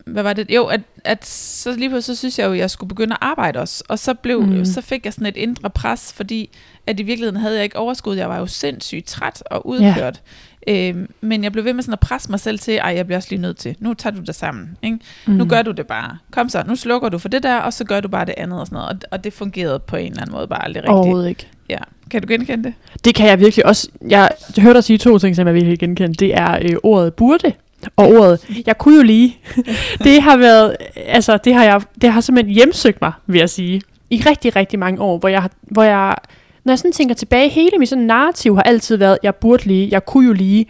hvad 0.08 0.24
var 0.24 0.34
det? 0.34 0.52
Jo, 0.52 0.66
at, 0.66 0.82
at 1.04 1.26
så 1.26 1.72
lige 1.72 1.90
pludselig 1.90 2.18
så 2.18 2.20
synes 2.20 2.40
jeg 2.40 2.48
jo, 2.48 2.52
at 2.52 2.58
jeg 2.58 2.70
skulle 2.72 2.88
begynde 2.88 3.14
at 3.14 3.18
arbejde 3.22 3.60
også. 3.60 3.84
Og 3.90 4.00
så, 4.00 4.14
blev, 4.14 4.42
mm. 4.42 4.66
så 4.66 4.82
fik 4.82 5.06
jeg 5.06 5.14
sådan 5.14 5.28
et 5.28 5.38
indre 5.38 5.70
pres, 5.70 6.14
fordi 6.14 6.50
at 6.88 7.00
i 7.00 7.04
virkeligheden 7.04 7.42
havde 7.42 7.56
jeg 7.56 7.64
ikke 7.64 7.78
overskud. 7.78 8.16
Jeg 8.16 8.30
var 8.30 8.40
jo 8.40 8.46
sindssygt 8.46 9.06
træt 9.06 9.44
og 9.46 9.68
udkørt. 9.68 10.22
Yeah. 10.70 10.90
Øhm, 10.90 11.10
men 11.22 11.44
jeg 11.44 11.52
blev 11.52 11.66
ved 11.66 11.74
med 11.74 11.84
sådan 11.84 11.94
at 11.94 12.00
presse 12.00 12.32
mig 12.32 12.40
selv 12.40 12.60
til, 12.60 12.80
at 12.84 12.96
jeg 12.96 13.06
bliver 13.06 13.18
også 13.18 13.30
lige 13.30 13.42
nødt 13.42 13.58
til. 13.58 13.76
Nu 13.80 13.94
tager 13.94 14.16
du 14.16 14.22
det 14.22 14.36
sammen. 14.36 14.78
Ikke? 14.84 15.00
Mm. 15.28 15.34
Nu 15.34 15.46
gør 15.46 15.62
du 15.62 15.72
det 15.72 15.88
bare. 15.88 16.18
Kom 16.32 16.50
så, 16.50 16.64
nu 16.68 16.76
slukker 16.76 17.10
du 17.10 17.18
for 17.18 17.30
det 17.30 17.44
der, 17.44 17.58
og 17.58 17.74
så 17.74 17.84
gør 17.84 18.00
du 18.00 18.08
bare 18.08 18.26
det 18.26 18.36
andet 18.38 18.60
og 18.60 18.68
sådan 18.68 18.76
noget. 18.76 18.90
Og, 18.90 19.00
og 19.12 19.24
det 19.24 19.34
fungerede 19.34 19.80
på 19.80 19.96
en 19.96 20.12
eller 20.12 20.22
anden 20.22 20.36
måde 20.36 20.48
bare 20.48 20.64
aldrig 20.64 20.84
rigtigt. 20.84 20.94
Overhovedet 20.94 21.30
ikke. 21.30 21.48
Ja. 21.70 21.78
Kan 22.12 22.22
du 22.22 22.28
genkende 22.28 22.64
det? 22.64 22.74
Det 23.06 23.16
kan 23.16 23.28
jeg 23.28 23.40
virkelig 23.40 23.66
også. 23.66 23.90
Jeg 24.10 24.32
hørte 24.58 24.74
dig 24.74 24.84
sige 24.84 24.98
to 24.98 25.18
ting, 25.18 25.36
som 25.36 25.48
jeg 25.48 25.56
virkelig 25.56 25.80
genkende. 25.80 26.14
Det 26.14 26.36
er 26.36 26.60
øh, 26.62 26.76
ordet 26.84 27.14
burde, 27.14 27.54
og 27.96 28.08
ordet, 28.08 28.64
jeg 28.66 28.78
kunne 28.78 28.96
jo 28.96 29.04
lige, 29.04 29.38
det 30.04 30.22
har 30.22 30.38
været, 30.38 30.76
altså 30.96 31.38
det 31.38 31.54
har 31.54 31.64
jeg, 31.64 31.82
det 32.02 32.12
har 32.12 32.22
simpelthen 32.22 32.56
hjemsøgt 32.56 33.02
mig, 33.02 33.12
vil 33.28 33.40
jeg 33.40 33.50
sige, 33.50 33.82
i 34.10 34.24
rigtig, 34.26 34.56
rigtig 34.56 34.80
mange 34.80 35.02
år, 35.02 35.18
hvor 35.18 35.30
jeg, 35.30 35.50
hvor 35.62 35.84
jeg 35.84 36.16
når 36.68 36.72
jeg 36.72 36.80
sådan 36.80 36.92
tænker 36.92 37.16
tilbage, 37.16 37.50
hele 37.50 37.78
min 37.78 37.88
sådan 37.88 38.04
narrativ 38.04 38.56
har 38.56 38.64
altid 38.64 38.98
været, 38.98 39.18
jeg 39.24 39.36
burde 39.36 39.66
lige, 39.66 39.88
jeg 39.92 40.06
kunne 40.06 40.28
jo 40.28 40.34
lige. 40.34 40.66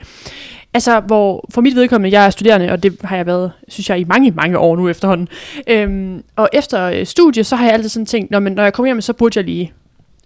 Altså, 0.73 0.99
hvor 0.99 1.45
for 1.53 1.61
mit 1.61 1.75
vedkommende, 1.75 2.17
jeg 2.17 2.25
er 2.25 2.29
studerende, 2.29 2.71
og 2.71 2.83
det 2.83 2.97
har 3.03 3.15
jeg 3.15 3.25
været, 3.25 3.51
synes 3.67 3.89
jeg, 3.89 3.99
i 3.99 4.03
mange, 4.03 4.31
mange 4.31 4.57
år 4.57 4.75
nu 4.75 4.89
efterhånden. 4.89 5.27
Øhm, 5.67 6.23
og 6.35 6.49
efter 6.53 6.83
øh, 6.83 7.05
studie, 7.05 7.43
så 7.43 7.55
har 7.55 7.65
jeg 7.65 7.73
altid 7.73 7.89
sådan 7.89 8.05
tænkt, 8.05 8.31
når, 8.31 8.39
men, 8.39 8.53
når 8.53 8.63
jeg 8.63 8.73
kommer 8.73 8.87
hjem, 8.87 9.01
så 9.01 9.13
burde 9.13 9.37
jeg 9.37 9.45
lige. 9.45 9.73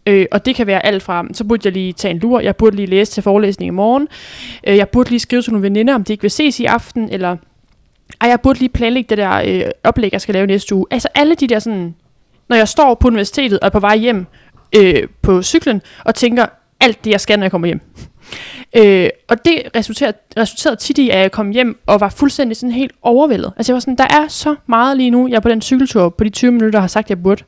Øh, 0.06 0.26
og 0.32 0.46
det 0.46 0.56
kan 0.56 0.68
være 0.68 0.86
alt 0.86 1.04
fra, 1.04 1.26
så 1.34 1.44
burde 1.44 1.62
jeg 1.66 1.74
lige 1.74 1.94
tage 1.94 2.12
en 2.12 2.20
lur, 2.20 2.40
jeg 2.40 2.56
burde 2.56 2.76
lige 2.76 2.86
læse 2.86 3.12
til 3.12 3.24
forelæsning 3.24 3.68
i 3.68 3.72
morgen, 3.72 4.08
øh, 4.68 4.78
jeg 4.78 4.90
burde 4.90 5.10
lige 5.10 5.20
skrive 5.20 5.42
til 5.42 5.54
nogle 5.54 5.64
veninder, 5.64 5.96
om 5.96 6.04
de 6.04 6.14
ikke 6.14 6.22
vil 6.22 6.32
ses 6.32 6.60
i 6.60 6.66
aften, 6.66 7.10
eller 7.10 7.38
ej, 8.22 8.30
jeg 8.30 8.42
burde 8.42 8.60
lige 8.60 8.70
planlægge 8.70 9.10
det 9.10 9.18
der 9.18 9.42
øh, 9.46 9.72
oplæg, 9.84 10.14
jeg 10.14 10.22
skal 10.22 10.34
lave 10.34 10.48
næste 10.48 10.76
uge. 10.76 10.86
Altså 10.92 11.08
alle 11.16 11.36
de 11.36 11.48
der 11.48 11.60
sådan, 11.60 11.96
når 12.50 12.56
jeg 12.56 12.68
står 12.68 12.94
på 12.94 13.08
universitetet 13.08 13.60
og 13.60 13.66
er 13.66 13.70
på 13.70 13.80
vej 13.80 13.98
hjem 13.98 14.26
øh, 14.76 15.08
på 15.22 15.42
cyklen, 15.42 15.82
og 16.06 16.16
tænker 16.16 16.46
alt 16.80 17.06
det, 17.06 17.12
jeg 17.12 17.22
skal, 17.22 17.40
når 17.40 17.44
jeg 17.44 17.52
kommer 17.52 17.68
hjem. 17.68 17.82
Øh, 18.78 19.10
og 19.28 19.46
det 19.46 19.62
resulterede, 19.76 20.14
resulterede 20.38 20.76
tit 20.76 20.98
i, 20.98 21.10
at 21.10 21.20
jeg 21.20 21.32
kom 21.32 21.50
hjem 21.50 21.80
og 21.86 22.02
var 22.02 22.10
fuldstændig 22.10 22.58
sådan 22.58 22.72
helt 22.72 22.92
overvældet. 23.02 23.54
Altså 23.58 23.72
jeg 23.72 23.74
var 23.74 23.80
sådan, 23.80 23.96
der 23.96 24.08
er 24.10 24.28
så 24.28 24.56
meget 24.68 24.98
lige 24.98 25.10
nu, 25.10 25.28
jeg 25.28 25.36
er 25.36 25.40
på 25.40 25.50
den 25.50 25.62
cykeltur 25.62 26.10
på 26.10 26.24
de 26.24 26.30
20 26.30 26.52
minutter 26.52 26.80
har 26.80 26.88
sagt, 26.88 27.10
jeg 27.10 27.24
burde, 27.24 27.44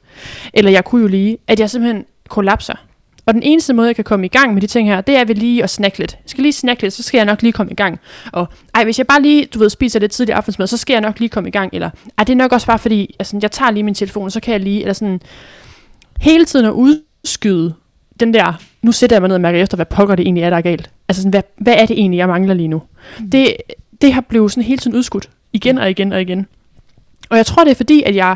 eller 0.53 0.71
jeg 0.71 0.85
kunne 0.85 1.01
jo 1.01 1.07
lige, 1.07 1.37
at 1.47 1.59
jeg 1.59 1.69
simpelthen 1.69 2.05
kollapser. 2.29 2.73
Og 3.25 3.33
den 3.33 3.43
eneste 3.43 3.73
måde, 3.73 3.87
jeg 3.87 3.95
kan 3.95 4.03
komme 4.03 4.25
i 4.25 4.29
gang 4.29 4.53
med 4.53 4.61
de 4.61 4.67
ting 4.67 4.87
her, 4.87 5.01
det 5.01 5.17
er 5.17 5.25
ved 5.25 5.35
lige 5.35 5.63
at 5.63 5.69
snakke 5.69 5.99
lidt. 5.99 6.11
Jeg 6.11 6.29
skal 6.29 6.41
lige 6.41 6.53
snakke 6.53 6.83
lidt, 6.83 6.93
så 6.93 7.03
skal 7.03 7.17
jeg 7.17 7.25
nok 7.25 7.41
lige 7.41 7.51
komme 7.51 7.71
i 7.71 7.75
gang. 7.75 7.99
Og 8.31 8.47
ej, 8.75 8.83
hvis 8.83 8.97
jeg 8.97 9.07
bare 9.07 9.21
lige, 9.21 9.45
du 9.45 9.59
ved, 9.59 9.69
spiser 9.69 9.99
lidt 9.99 10.11
tidlig 10.11 10.35
aftensmad, 10.35 10.67
så 10.67 10.77
skal 10.77 10.93
jeg 10.93 11.01
nok 11.01 11.19
lige 11.19 11.29
komme 11.29 11.49
i 11.49 11.51
gang. 11.51 11.69
Eller 11.73 11.89
ej, 12.17 12.23
det 12.23 12.33
er 12.33 12.37
nok 12.37 12.51
også 12.51 12.67
bare 12.67 12.79
fordi, 12.79 13.15
altså, 13.19 13.39
jeg 13.41 13.51
tager 13.51 13.71
lige 13.71 13.83
min 13.83 13.93
telefon, 13.93 14.31
så 14.31 14.39
kan 14.39 14.51
jeg 14.51 14.59
lige, 14.59 14.81
eller 14.81 14.93
sådan, 14.93 15.21
hele 16.21 16.45
tiden 16.45 16.65
at 16.65 16.71
udskyde 16.71 17.73
den 18.19 18.33
der, 18.33 18.53
nu 18.81 18.91
sætter 18.91 19.15
jeg 19.15 19.21
mig 19.21 19.27
ned 19.27 19.35
og 19.35 19.41
mærker 19.41 19.61
efter, 19.61 19.75
hvad 19.75 19.85
pokker 19.85 20.15
det 20.15 20.23
egentlig 20.23 20.43
er, 20.43 20.49
der 20.49 20.57
er 20.57 20.61
galt. 20.61 20.89
Altså 21.07 21.21
sådan, 21.21 21.29
hvad, 21.29 21.43
hvad 21.57 21.73
er 21.77 21.85
det 21.85 21.99
egentlig, 21.99 22.17
jeg 22.17 22.27
mangler 22.27 22.53
lige 22.53 22.67
nu? 22.67 22.81
Mm. 23.19 23.29
Det, 23.29 23.55
det 24.01 24.13
har 24.13 24.21
blevet 24.21 24.51
sådan 24.51 24.63
hele 24.63 24.77
tiden 24.77 24.97
udskudt. 24.97 25.29
Igen 25.53 25.77
og 25.77 25.89
igen 25.89 26.13
og 26.13 26.21
igen. 26.21 26.47
Og 27.29 27.37
jeg 27.37 27.45
tror, 27.45 27.63
det 27.63 27.71
er 27.71 27.75
fordi, 27.75 28.03
at 28.03 28.15
jeg 28.15 28.35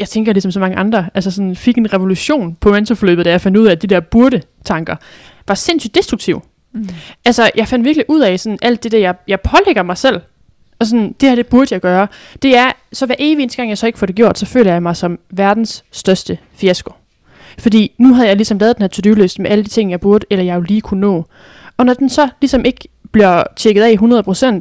jeg 0.00 0.08
tænker 0.08 0.32
ligesom 0.32 0.52
så 0.52 0.60
mange 0.60 0.76
andre, 0.76 1.08
altså 1.14 1.30
sådan 1.30 1.56
fik 1.56 1.78
en 1.78 1.92
revolution 1.92 2.56
på 2.60 2.70
mentorforløbet, 2.70 3.24
da 3.24 3.30
jeg 3.30 3.40
fandt 3.40 3.56
ud 3.56 3.66
af, 3.66 3.72
at 3.72 3.82
de 3.82 3.86
der 3.86 4.00
burde-tanker 4.00 4.96
var 5.48 5.54
sindssygt 5.54 5.94
destruktive. 5.94 6.40
Mm. 6.72 6.88
Altså, 7.24 7.50
jeg 7.56 7.68
fandt 7.68 7.84
virkelig 7.84 8.04
ud 8.08 8.20
af 8.20 8.40
sådan 8.40 8.58
alt 8.62 8.82
det 8.82 8.92
der, 8.92 8.98
jeg, 8.98 9.14
jeg 9.28 9.40
pålægger 9.40 9.82
mig 9.82 9.98
selv. 9.98 10.20
Og 10.78 10.86
sådan, 10.86 11.14
det 11.20 11.28
her, 11.28 11.36
det 11.36 11.46
burde 11.46 11.68
jeg 11.70 11.80
gøre. 11.80 12.08
Det 12.42 12.56
er, 12.56 12.72
så 12.92 13.06
hver 13.06 13.14
evig 13.18 13.42
eneste 13.42 13.56
gang, 13.56 13.68
jeg 13.68 13.78
så 13.78 13.86
ikke 13.86 13.98
får 13.98 14.06
det 14.06 14.14
gjort, 14.14 14.38
så 14.38 14.46
føler 14.46 14.72
jeg 14.72 14.82
mig 14.82 14.96
som 14.96 15.18
verdens 15.30 15.84
største 15.92 16.38
fiasko. 16.54 16.92
Fordi 17.58 17.92
nu 17.98 18.14
havde 18.14 18.28
jeg 18.28 18.36
ligesom 18.36 18.58
lavet 18.58 18.76
den 18.76 18.82
her 18.82 18.88
to-do-liste 18.88 19.42
med 19.42 19.50
alle 19.50 19.64
de 19.64 19.68
ting, 19.68 19.90
jeg 19.90 20.00
burde, 20.00 20.26
eller 20.30 20.44
jeg 20.44 20.56
jo 20.56 20.60
lige 20.60 20.80
kunne 20.80 21.00
nå. 21.00 21.24
Og 21.76 21.86
når 21.86 21.94
den 21.94 22.08
så 22.08 22.28
ligesom 22.40 22.64
ikke 22.64 22.88
bliver 23.12 23.44
tjekket 23.56 23.82
af 23.82 23.96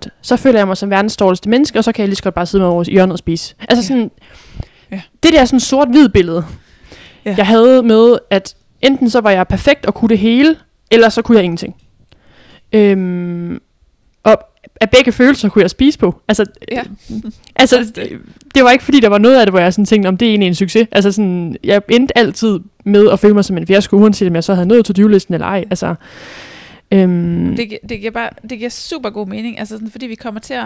100%, 0.03 0.19
så 0.21 0.35
føler 0.37 0.59
jeg 0.59 0.67
mig 0.67 0.77
som 0.77 0.89
verdens 0.89 1.17
dårligste 1.17 1.49
menneske, 1.49 1.79
og 1.79 1.83
så 1.83 1.91
kan 1.91 2.01
jeg 2.01 2.07
lige 2.07 2.15
så 2.15 2.23
godt 2.23 2.35
bare 2.35 2.45
sidde 2.45 2.61
med 2.61 2.71
over 2.71 2.83
i 2.87 2.91
hjørnet 2.91 3.13
og 3.13 3.19
spise. 3.19 3.55
Altså 3.69 3.87
sådan, 3.87 4.11
Ja. 4.91 5.01
Det 5.23 5.33
der 5.33 5.45
sådan 5.45 5.59
sort-hvid 5.59 6.09
billede, 6.09 6.45
ja. 7.25 7.35
jeg 7.37 7.47
havde 7.47 7.83
med, 7.83 8.17
at 8.29 8.55
enten 8.81 9.09
så 9.09 9.21
var 9.21 9.31
jeg 9.31 9.47
perfekt 9.47 9.85
og 9.85 9.93
kunne 9.93 10.09
det 10.09 10.19
hele, 10.19 10.55
eller 10.91 11.09
så 11.09 11.21
kunne 11.21 11.37
jeg 11.37 11.43
ingenting. 11.43 11.75
Øhm, 12.73 13.59
og 14.23 14.37
af 14.81 14.89
begge 14.89 15.11
følelser 15.11 15.49
kunne 15.49 15.61
jeg 15.61 15.69
spise 15.69 15.99
på. 15.99 16.21
Altså, 16.27 16.45
ja. 16.71 16.83
altså 17.55 17.91
det, 17.95 18.09
det 18.55 18.63
var 18.63 18.71
ikke 18.71 18.83
fordi, 18.83 18.99
der 18.99 19.09
var 19.09 19.17
noget 19.17 19.39
af 19.39 19.45
det, 19.45 19.53
hvor 19.53 19.59
jeg 19.59 19.73
sådan 19.73 19.85
tænkte, 19.85 20.07
om 20.07 20.17
det 20.17 20.25
er 20.25 20.29
egentlig 20.29 20.47
en 20.47 20.55
succes. 20.55 20.87
Altså 20.91 21.11
sådan, 21.11 21.55
jeg 21.63 21.81
endte 21.89 22.17
altid 22.17 22.59
med 22.85 23.09
at 23.09 23.19
føle 23.19 23.33
mig 23.33 23.45
som 23.45 23.57
en 23.57 23.67
fiasko, 23.67 23.97
uanset 23.97 24.27
om 24.27 24.35
jeg 24.35 24.43
så 24.43 24.53
havde 24.53 24.67
nået 24.67 24.85
til 24.85 25.09
listen 25.09 25.33
eller 25.33 25.47
ej. 25.47 25.65
Altså, 25.69 25.95
Øhm. 26.93 27.55
Det, 27.55 27.77
det, 27.89 27.99
giver 27.99 28.11
bare, 28.11 28.29
det 28.49 28.57
giver 28.57 28.69
super 28.69 29.09
god 29.09 29.27
mening, 29.27 29.59
altså 29.59 29.75
sådan, 29.75 29.91
fordi 29.91 30.07
vi 30.07 30.15
kommer 30.15 30.39
til 30.39 30.53
at... 30.53 30.65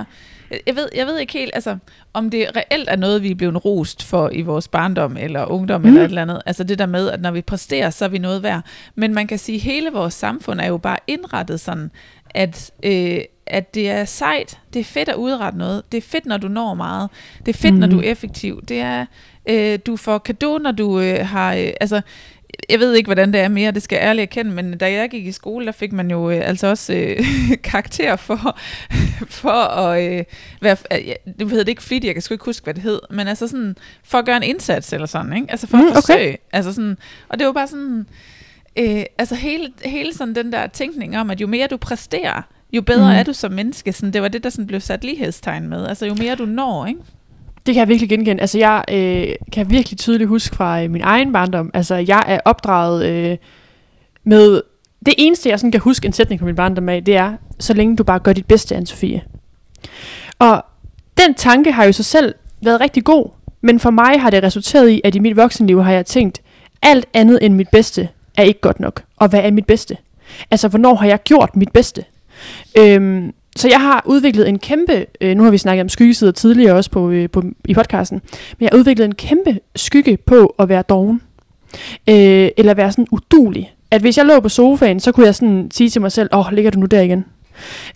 Jeg 0.67 0.75
ved, 0.75 0.89
jeg 0.95 1.05
ved 1.05 1.19
ikke 1.19 1.33
helt, 1.33 1.51
altså, 1.53 1.77
om 2.13 2.29
det 2.29 2.47
reelt 2.55 2.89
er 2.89 2.95
noget, 2.95 3.23
vi 3.23 3.31
er 3.31 3.35
blevet 3.35 3.65
rost 3.65 4.03
for 4.03 4.29
i 4.33 4.41
vores 4.41 4.67
barndom 4.67 5.17
eller 5.17 5.45
ungdom 5.45 5.81
mm. 5.81 5.87
eller 5.87 6.01
et 6.01 6.05
eller 6.05 6.21
andet. 6.21 6.41
Altså 6.45 6.63
det 6.63 6.79
der 6.79 6.85
med, 6.85 7.09
at 7.09 7.21
når 7.21 7.31
vi 7.31 7.41
præsterer, 7.41 7.89
så 7.89 8.05
er 8.05 8.09
vi 8.09 8.17
noget 8.17 8.43
værd. 8.43 8.61
Men 8.95 9.13
man 9.13 9.27
kan 9.27 9.39
sige, 9.39 9.55
at 9.55 9.61
hele 9.61 9.89
vores 9.91 10.13
samfund 10.13 10.59
er 10.59 10.67
jo 10.67 10.77
bare 10.77 10.97
indrettet 11.07 11.59
sådan, 11.59 11.91
at, 12.29 12.71
øh, 12.83 13.19
at 13.47 13.75
det 13.75 13.89
er 13.89 14.05
sejt, 14.05 14.59
det 14.73 14.79
er 14.79 14.83
fedt 14.83 15.09
at 15.09 15.15
udrette 15.15 15.57
noget, 15.57 15.83
det 15.91 15.97
er 15.97 16.01
fedt, 16.01 16.25
når 16.25 16.37
du 16.37 16.47
når 16.47 16.73
meget, 16.73 17.09
det 17.45 17.55
er 17.55 17.59
fedt, 17.59 17.73
mm. 17.73 17.79
når 17.79 17.87
du 17.87 17.99
er 17.99 18.03
effektiv, 18.03 18.61
det 18.67 18.79
er, 18.79 19.05
øh, 19.49 19.79
du 19.85 19.95
får 19.95 20.17
kado, 20.17 20.57
når 20.57 20.71
du 20.71 20.99
øh, 20.99 21.27
har, 21.27 21.53
øh, 21.53 21.69
altså, 21.81 22.01
jeg 22.69 22.79
ved 22.79 22.93
ikke, 22.93 23.07
hvordan 23.07 23.33
det 23.33 23.41
er 23.41 23.47
mere, 23.47 23.71
det 23.71 23.83
skal 23.83 23.95
jeg 23.95 24.03
ærligt 24.03 24.23
erkende, 24.23 24.51
men 24.51 24.77
da 24.77 24.91
jeg 24.91 25.09
gik 25.09 25.27
i 25.27 25.31
skole, 25.31 25.65
der 25.65 25.71
fik 25.71 25.91
man 25.91 26.11
jo 26.11 26.29
øh, 26.29 26.41
altså 26.43 26.67
også 26.67 26.93
øh, 26.93 27.17
karakter 27.63 28.15
for, 28.15 28.59
for 29.41 29.49
at 29.51 30.03
øh, 30.03 30.23
være, 30.61 30.77
øh, 30.91 31.15
du 31.39 31.45
ved 31.45 31.59
det 31.59 31.69
ikke 31.69 31.83
flittig, 31.83 32.07
jeg 32.07 32.15
kan 32.15 32.21
sgu 32.21 32.33
ikke 32.33 32.45
huske, 32.45 32.63
hvad 32.63 32.73
det 32.73 32.83
hed, 32.83 32.99
men 33.09 33.27
altså 33.27 33.47
sådan, 33.47 33.75
for 34.03 34.17
at 34.17 34.25
gøre 34.25 34.37
en 34.37 34.43
indsats 34.43 34.93
eller 34.93 35.07
sådan, 35.07 35.33
ikke? 35.33 35.51
Altså 35.51 35.67
for 35.67 35.77
mm, 35.77 35.87
at 35.87 35.93
forsøge. 35.93 36.19
Okay. 36.19 36.37
Altså 36.51 36.73
sådan, 36.73 36.97
og 37.29 37.39
det 37.39 37.47
var 37.47 37.53
bare 37.53 37.67
sådan, 37.67 38.07
øh, 38.75 39.03
altså 39.17 39.35
hele, 39.35 39.71
hele 39.85 40.13
sådan 40.13 40.35
den 40.35 40.51
der 40.51 40.67
tænkning 40.67 41.17
om, 41.17 41.29
at 41.29 41.41
jo 41.41 41.47
mere 41.47 41.67
du 41.67 41.77
præsterer, 41.77 42.41
jo 42.73 42.81
bedre 42.81 43.13
mm. 43.13 43.19
er 43.19 43.23
du 43.23 43.33
som 43.33 43.51
menneske. 43.51 43.93
Sådan, 43.93 44.13
det 44.13 44.21
var 44.21 44.27
det, 44.27 44.43
der 44.43 44.49
sådan 44.49 44.67
blev 44.67 44.79
sat 44.79 45.03
lighedstegn 45.03 45.67
med. 45.67 45.87
Altså 45.87 46.05
jo 46.05 46.15
mere 46.19 46.35
du 46.35 46.45
når, 46.45 46.85
ikke? 46.85 46.99
Det 47.65 47.73
kan 47.73 47.79
jeg 47.79 47.87
virkelig 47.87 48.09
genkende. 48.09 48.41
Altså, 48.41 48.57
jeg 48.57 48.83
øh, 48.91 49.35
kan 49.51 49.69
virkelig 49.69 49.99
tydeligt 49.99 50.27
huske 50.27 50.55
fra 50.55 50.83
øh, 50.83 50.91
min 50.91 51.01
egen 51.01 51.33
barndom. 51.33 51.71
Altså, 51.73 51.95
jeg 51.95 52.23
er 52.27 52.39
opdraget 52.45 53.05
øh, 53.05 53.37
med... 54.23 54.61
Det 55.05 55.13
eneste, 55.17 55.49
jeg 55.49 55.59
sådan 55.59 55.71
kan 55.71 55.81
huske 55.81 56.05
en 56.05 56.13
sætning 56.13 56.39
fra 56.39 56.45
min 56.45 56.55
barndom 56.55 56.89
af, 56.89 57.03
det 57.03 57.15
er, 57.15 57.33
så 57.59 57.73
længe 57.73 57.95
du 57.95 58.03
bare 58.03 58.19
gør 58.19 58.33
dit 58.33 58.45
bedste, 58.45 58.75
Anne-Sophie. 58.75 59.19
Og 60.39 60.65
den 61.17 61.33
tanke 61.33 61.71
har 61.71 61.85
jo 61.85 61.91
sig 61.91 62.05
selv 62.05 62.35
været 62.61 62.81
rigtig 62.81 63.03
god, 63.03 63.29
men 63.61 63.79
for 63.79 63.89
mig 63.89 64.21
har 64.21 64.29
det 64.29 64.43
resulteret 64.43 64.89
i, 64.89 65.01
at 65.03 65.15
i 65.15 65.19
mit 65.19 65.37
voksenliv 65.37 65.83
har 65.83 65.91
jeg 65.91 66.05
tænkt, 66.05 66.41
alt 66.81 67.05
andet 67.13 67.39
end 67.41 67.53
mit 67.53 67.67
bedste 67.71 68.09
er 68.37 68.43
ikke 68.43 68.61
godt 68.61 68.79
nok. 68.79 69.03
Og 69.17 69.27
hvad 69.27 69.39
er 69.43 69.51
mit 69.51 69.65
bedste? 69.65 69.97
Altså, 70.51 70.67
hvornår 70.67 70.95
har 70.95 71.07
jeg 71.07 71.23
gjort 71.23 71.55
mit 71.55 71.71
bedste? 71.71 72.05
Øhm, 72.77 73.33
så 73.55 73.67
jeg 73.67 73.81
har 73.81 74.03
udviklet 74.05 74.49
en 74.49 74.59
kæmpe, 74.59 75.05
øh, 75.21 75.35
nu 75.37 75.43
har 75.43 75.51
vi 75.51 75.57
snakket 75.57 75.81
om 75.81 75.89
skyggesider 75.89 76.31
tidligere 76.31 76.75
også 76.75 76.89
på, 76.89 77.09
øh, 77.09 77.29
på, 77.29 77.43
i 77.65 77.73
podcasten, 77.73 78.21
men 78.31 78.63
jeg 78.63 78.69
har 78.71 78.79
udviklet 78.79 79.05
en 79.05 79.15
kæmpe 79.15 79.59
skygge 79.75 80.17
på 80.17 80.55
at 80.59 80.69
være 80.69 80.81
doven. 80.81 81.21
Øh, 82.09 82.49
eller 82.57 82.73
være 82.73 82.91
sådan 82.91 83.07
udulig. 83.11 83.73
At 83.91 84.01
hvis 84.01 84.17
jeg 84.17 84.25
lå 84.25 84.39
på 84.39 84.49
sofaen, 84.49 84.99
så 84.99 85.11
kunne 85.11 85.25
jeg 85.25 85.35
sådan 85.35 85.71
sige 85.73 85.89
til 85.89 86.01
mig 86.01 86.11
selv, 86.11 86.29
åh, 86.33 86.47
oh, 86.47 86.53
ligger 86.53 86.71
du 86.71 86.79
nu 86.79 86.85
der 86.85 87.01
igen? 87.01 87.25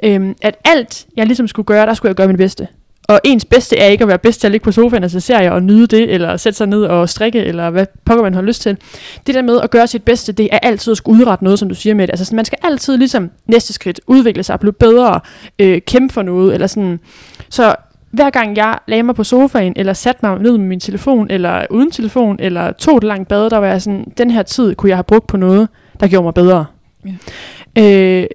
Øh, 0.04 0.36
at 0.42 0.56
alt, 0.66 1.06
jeg 1.16 1.26
ligesom 1.26 1.48
skulle 1.48 1.66
gøre, 1.66 1.86
der 1.86 1.94
skulle 1.94 2.10
jeg 2.10 2.16
gøre 2.16 2.28
mit 2.28 2.38
bedste. 2.38 2.68
Og 3.08 3.22
ens 3.24 3.46
bedste 3.46 3.78
er 3.78 3.86
ikke 3.86 4.02
at 4.02 4.08
være 4.08 4.18
bedst 4.18 4.40
til 4.40 4.48
at 4.48 4.52
ligge 4.52 4.64
på 4.64 4.72
sofaen 4.72 5.04
og 5.04 5.12
se 5.12 5.22
serier 5.22 5.52
og 5.52 5.64
nyde 5.64 5.88
det, 5.88 6.14
eller 6.14 6.38
sætte 6.38 6.58
sig 6.58 6.68
ned 6.68 6.84
og 6.84 7.10
strikke, 7.10 7.44
eller 7.44 7.70
hvad 7.70 7.86
pokker 8.06 8.24
man 8.24 8.34
har 8.34 8.42
lyst 8.42 8.62
til. 8.62 8.78
Det 9.28 9.36
der 9.36 9.42
med 9.42 9.62
at 9.62 9.72
gøre 9.72 9.88
sit 9.88 10.04
bedste, 10.04 10.32
det 10.32 10.50
er 10.52 10.60
altid 10.60 10.92
at 10.92 10.98
skulle 10.98 11.22
udrette 11.22 11.44
noget, 11.44 11.60
som 11.60 11.70
du 11.70 11.76
siger 11.76 11.94
med 11.94 12.08
det. 12.08 12.14
Altså 12.14 12.36
man 12.36 12.46
skal 12.46 12.58
altid 12.64 12.98
ligesom 12.98 13.32
næste 13.46 13.74
skridt 13.74 14.02
udvikle 14.08 14.44
sig, 14.44 14.60
blive 14.60 14.74
bedre, 14.74 15.20
øh, 15.60 15.82
kæmpe 15.82 16.14
for 16.14 16.22
noget, 16.22 16.54
eller 16.54 16.68
sådan. 16.68 17.00
Så 17.50 17.76
hver 18.12 18.30
gang 18.30 18.58
jeg 18.58 18.80
lagde 18.88 19.04
mig 19.04 19.16
på 19.16 19.24
sofaen, 19.24 19.74
eller 19.76 19.94
satte 19.94 20.20
mig 20.26 20.40
ned 20.40 20.58
med 20.58 20.68
min 20.68 20.80
telefon, 20.80 21.28
eller 21.30 21.66
uden 21.70 21.92
telefon, 21.92 22.38
eller 22.40 22.72
tog 22.72 22.98
et 22.98 23.04
langt 23.04 23.30
bad, 23.30 23.50
der 23.50 23.58
var 23.58 23.68
jeg 23.68 23.82
sådan, 23.82 24.14
den 24.18 24.32
her 24.32 24.44
tid 24.44 24.76
kunne 24.76 24.90
jeg 24.90 24.98
have 24.98 25.04
brugt 25.04 25.28
på 25.28 25.38
noget, 25.38 25.68
der 26.00 26.08
gjorde 26.08 26.24
mig 26.24 26.34
bedre. 26.34 26.66
Ja. 27.76 28.22
Øh, 28.22 28.28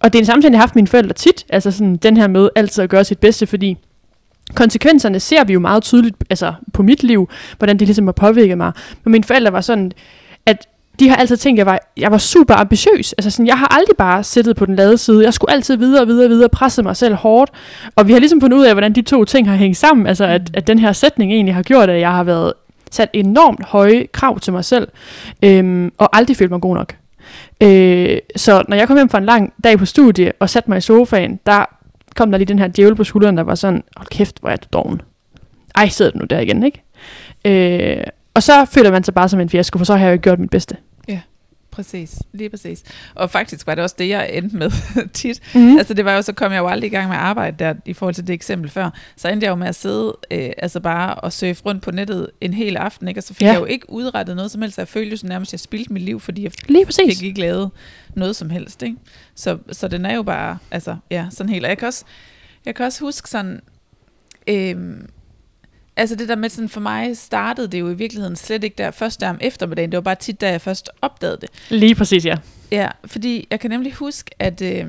og 0.00 0.12
det 0.12 0.18
er 0.18 0.22
en 0.22 0.26
samtale, 0.26 0.52
jeg 0.52 0.58
har 0.58 0.62
haft 0.62 0.74
med 0.74 0.82
mine 0.82 0.88
forældre 0.88 1.12
tit, 1.12 1.46
altså 1.48 1.70
sådan 1.70 1.96
den 1.96 2.16
her 2.16 2.28
med 2.28 2.48
altid 2.56 2.84
at 2.84 2.90
gøre 2.90 3.04
sit 3.04 3.18
bedste, 3.18 3.46
fordi 3.46 3.78
konsekvenserne 4.54 5.20
ser 5.20 5.44
vi 5.44 5.52
jo 5.52 5.60
meget 5.60 5.82
tydeligt 5.82 6.16
altså 6.30 6.52
på 6.72 6.82
mit 6.82 7.02
liv, 7.02 7.28
hvordan 7.58 7.78
det 7.78 7.88
ligesom 7.88 8.06
har 8.06 8.12
påvirket 8.12 8.58
mig. 8.58 8.72
Men 9.04 9.12
mine 9.12 9.24
forældre 9.24 9.52
var 9.52 9.60
sådan, 9.60 9.92
at 10.46 10.66
de 11.00 11.08
har 11.08 11.16
altid 11.16 11.36
tænkt, 11.36 11.56
at 11.56 11.58
jeg 11.58 11.66
var, 11.66 11.78
jeg 11.96 12.10
var 12.10 12.18
super 12.18 12.54
ambitiøs. 12.54 13.12
Altså 13.12 13.30
sådan, 13.30 13.46
jeg 13.46 13.58
har 13.58 13.76
aldrig 13.78 13.96
bare 13.96 14.24
siddet 14.24 14.56
på 14.56 14.66
den 14.66 14.76
lade 14.76 14.98
side. 14.98 15.24
Jeg 15.24 15.34
skulle 15.34 15.52
altid 15.52 15.76
videre 15.76 16.02
og 16.02 16.08
videre 16.08 16.26
og 16.26 16.30
videre, 16.30 16.48
presse 16.48 16.82
mig 16.82 16.96
selv 16.96 17.14
hårdt. 17.14 17.50
Og 17.96 18.08
vi 18.08 18.12
har 18.12 18.20
ligesom 18.20 18.40
fundet 18.40 18.58
ud 18.58 18.64
af, 18.64 18.74
hvordan 18.74 18.92
de 18.92 19.02
to 19.02 19.24
ting 19.24 19.48
har 19.48 19.56
hængt 19.56 19.76
sammen. 19.76 20.06
Altså 20.06 20.24
at, 20.24 20.50
at 20.54 20.66
den 20.66 20.78
her 20.78 20.92
sætning 20.92 21.32
egentlig 21.32 21.54
har 21.54 21.62
gjort, 21.62 21.90
at 21.90 22.00
jeg 22.00 22.12
har 22.12 22.24
været 22.24 22.52
sat 22.90 23.10
enormt 23.12 23.64
høje 23.64 24.06
krav 24.12 24.40
til 24.40 24.52
mig 24.52 24.64
selv, 24.64 24.88
øhm, 25.42 25.92
og 25.98 26.16
aldrig 26.16 26.36
følt 26.36 26.50
mig 26.50 26.60
god 26.60 26.74
nok. 26.74 26.94
Øh, 27.62 28.18
så 28.36 28.62
når 28.68 28.76
jeg 28.76 28.86
kom 28.86 28.96
hjem 28.96 29.08
fra 29.08 29.18
en 29.18 29.24
lang 29.24 29.52
dag 29.64 29.78
på 29.78 29.84
studie 29.84 30.32
og 30.40 30.50
satte 30.50 30.70
mig 30.70 30.78
i 30.78 30.80
sofaen, 30.80 31.40
der 31.46 31.77
kom 32.18 32.30
der 32.30 32.38
lige 32.38 32.46
den 32.46 32.58
her 32.58 32.68
djævel 32.68 32.94
på 32.94 33.04
skulderen, 33.04 33.36
der 33.36 33.42
var 33.42 33.54
sådan, 33.54 33.82
hold 33.96 34.08
kæft, 34.08 34.40
hvor 34.40 34.48
er 34.50 34.56
du 34.56 34.68
doven. 34.72 35.00
Ej, 35.74 35.88
sidder 35.88 36.10
du 36.10 36.18
nu 36.18 36.24
der 36.30 36.40
igen, 36.40 36.62
ikke? 36.62 36.82
Øh, 37.44 38.04
og 38.34 38.42
så 38.42 38.64
føler 38.64 38.90
man 38.90 39.04
sig 39.04 39.14
bare 39.14 39.28
som 39.28 39.40
en 39.40 39.48
fiasko, 39.48 39.78
for 39.78 39.84
så 39.84 39.96
har 39.96 40.06
jeg 40.06 40.16
jo 40.16 40.20
gjort 40.22 40.38
mit 40.38 40.50
bedste. 40.50 40.76
Præcis. 41.78 42.18
Lige 42.32 42.50
præcis. 42.50 42.82
Og 43.14 43.30
faktisk 43.30 43.66
var 43.66 43.74
det 43.74 43.84
også 43.84 43.96
det, 43.98 44.08
jeg 44.08 44.30
endte 44.32 44.56
med 44.56 44.70
tit. 45.14 45.40
Mm-hmm. 45.54 45.78
Altså 45.78 45.94
det 45.94 46.04
var 46.04 46.14
jo, 46.14 46.22
så 46.22 46.32
kom 46.32 46.52
jeg 46.52 46.58
jo 46.58 46.66
aldrig 46.66 46.86
i 46.86 46.90
gang 46.90 47.08
med 47.08 47.16
at 47.16 47.22
arbejde 47.22 47.64
der, 47.64 47.74
i 47.86 47.92
forhold 47.92 48.14
til 48.14 48.26
det 48.26 48.32
eksempel 48.32 48.70
før. 48.70 48.90
Så 49.16 49.28
endte 49.28 49.44
jeg 49.44 49.50
jo 49.50 49.54
med 49.54 49.66
at 49.66 49.74
sidde, 49.74 50.16
øh, 50.30 50.50
altså 50.58 50.80
bare 50.80 51.14
og 51.14 51.32
surfe 51.32 51.62
rundt 51.66 51.82
på 51.82 51.90
nettet 51.90 52.30
en 52.40 52.54
hel 52.54 52.76
aften, 52.76 53.08
ikke? 53.08 53.18
Og 53.18 53.22
så 53.22 53.34
fik 53.34 53.42
ja. 53.42 53.52
jeg 53.52 53.60
jo 53.60 53.64
ikke 53.64 53.90
udrettet 53.90 54.36
noget 54.36 54.50
som 54.50 54.62
helst. 54.62 54.78
Jeg 54.78 54.88
følte 54.88 55.10
jo 55.10 55.16
så 55.16 55.26
nærmest, 55.26 55.48
at 55.48 55.52
jeg 55.52 55.60
spildte 55.60 55.92
mit 55.92 56.02
liv, 56.02 56.20
fordi 56.20 56.42
jeg 56.42 56.52
Lige 56.68 56.86
præcis. 56.86 57.18
fik 57.18 57.26
ikke 57.26 57.40
lavet 57.40 57.70
noget 58.14 58.36
som 58.36 58.50
helst, 58.50 58.82
ikke? 58.82 58.96
Så, 59.34 59.58
så 59.72 59.88
den 59.88 60.06
er 60.06 60.14
jo 60.14 60.22
bare, 60.22 60.58
altså, 60.70 60.96
ja, 61.10 61.26
sådan 61.30 61.52
helt. 61.52 61.64
Og 61.64 61.68
jeg 61.68 61.78
kan 61.78 61.88
også, 61.88 62.04
jeg 62.66 62.74
kan 62.74 62.86
også 62.86 63.00
huske 63.00 63.30
sådan, 63.30 63.60
øhm, 64.46 65.08
altså 65.98 66.14
det 66.14 66.28
der 66.28 66.36
med 66.36 66.48
sådan, 66.48 66.68
for 66.68 66.80
mig 66.80 67.16
startede 67.16 67.68
det 67.68 67.80
jo 67.80 67.90
i 67.90 67.94
virkeligheden 67.94 68.36
slet 68.36 68.64
ikke 68.64 68.74
der 68.78 68.90
først 68.90 69.20
der 69.20 69.30
om 69.30 69.38
eftermiddagen, 69.40 69.92
det 69.92 69.96
var 69.96 70.02
bare 70.02 70.14
tit, 70.14 70.40
da 70.40 70.50
jeg 70.50 70.60
først 70.60 70.90
opdagede 71.02 71.38
det. 71.40 71.50
Lige 71.68 71.94
præcis, 71.94 72.26
ja. 72.26 72.36
Ja, 72.72 72.88
fordi 73.04 73.46
jeg 73.50 73.60
kan 73.60 73.70
nemlig 73.70 73.94
huske, 73.94 74.30
at, 74.38 74.62
øh, 74.62 74.86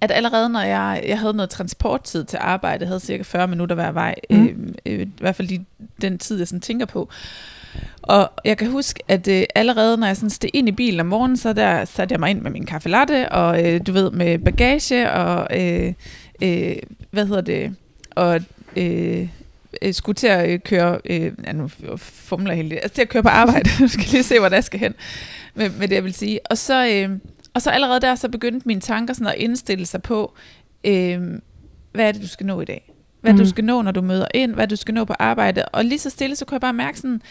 at 0.00 0.10
allerede 0.10 0.48
når 0.48 0.60
jeg, 0.60 1.04
jeg 1.06 1.18
havde 1.18 1.34
noget 1.34 1.50
transporttid 1.50 2.24
til 2.24 2.38
arbejde, 2.40 2.82
jeg 2.82 2.88
havde 2.88 3.00
cirka 3.00 3.22
40 3.22 3.48
minutter 3.48 3.74
hver 3.74 3.92
vej, 3.92 4.14
mm. 4.30 4.46
øh, 4.46 4.56
øh, 4.86 5.00
i 5.00 5.10
hvert 5.20 5.36
fald 5.36 5.48
de, 5.48 5.64
den 6.00 6.18
tid, 6.18 6.38
jeg 6.38 6.48
sådan 6.48 6.60
tænker 6.60 6.86
på, 6.86 7.08
og 8.02 8.30
jeg 8.44 8.58
kan 8.58 8.70
huske, 8.70 9.02
at 9.08 9.28
øh, 9.28 9.44
allerede 9.54 9.96
når 9.96 10.06
jeg 10.06 10.16
sådan 10.16 10.30
steg 10.30 10.50
ind 10.54 10.68
i 10.68 10.72
bilen 10.72 11.00
om 11.00 11.06
morgenen, 11.06 11.36
så 11.36 11.52
der 11.52 11.84
satte 11.84 12.12
jeg 12.12 12.20
mig 12.20 12.30
ind 12.30 12.40
med 12.40 12.50
min 12.50 12.66
kaffe 12.66 12.88
latte, 12.88 13.32
og 13.32 13.64
øh, 13.64 13.80
du 13.86 13.92
ved, 13.92 14.10
med 14.10 14.38
bagage, 14.38 15.12
og 15.12 15.60
øh, 15.60 15.92
øh, 16.42 16.76
hvad 17.10 17.26
hedder 17.26 17.40
det, 17.40 17.76
og 18.10 18.40
øh, 18.76 19.28
øh, 19.82 19.94
skulle 19.94 20.16
til 20.16 20.26
at 20.26 20.50
øh, 20.50 20.60
køre, 20.60 20.98
øh, 21.04 21.32
ja, 21.46 21.52
nu 21.52 21.68
fumler 21.96 22.52
jeg 22.52 22.72
altså 22.72 22.94
til 22.94 23.02
at 23.02 23.08
køre 23.08 23.22
på 23.22 23.28
arbejde, 23.28 23.70
nu 23.80 23.88
skal 23.88 24.04
lige 24.10 24.22
se, 24.22 24.38
hvor 24.38 24.48
der 24.48 24.60
skal 24.60 24.80
hen 24.80 24.94
med, 25.54 25.70
med 25.70 25.88
det, 25.88 25.94
jeg 25.94 26.04
vil 26.04 26.14
sige. 26.14 26.40
Og 26.50 26.58
så, 26.58 26.88
øh, 26.88 27.18
og 27.54 27.62
så 27.62 27.70
allerede 27.70 28.00
der, 28.00 28.14
så 28.14 28.28
begyndte 28.28 28.68
mine 28.68 28.80
tanker 28.80 29.14
sådan 29.14 29.26
at 29.26 29.34
indstille 29.34 29.86
sig 29.86 30.02
på, 30.02 30.34
øh, 30.84 31.20
hvad 31.92 32.08
er 32.08 32.12
det, 32.12 32.22
du 32.22 32.28
skal 32.28 32.46
nå 32.46 32.60
i 32.60 32.64
dag? 32.64 32.92
Hvad 33.20 33.32
mm. 33.32 33.38
du 33.38 33.48
skal 33.48 33.64
nå, 33.64 33.82
når 33.82 33.92
du 33.92 34.00
møder 34.00 34.26
ind, 34.34 34.54
hvad 34.54 34.68
du 34.68 34.76
skal 34.76 34.94
nå 34.94 35.04
på 35.04 35.14
arbejde. 35.18 35.64
Og 35.64 35.84
lige 35.84 35.98
så 35.98 36.10
stille, 36.10 36.36
så 36.36 36.44
kunne 36.44 36.54
jeg 36.54 36.60
bare 36.60 36.72
mærke 36.72 36.98
sådan, 36.98 37.22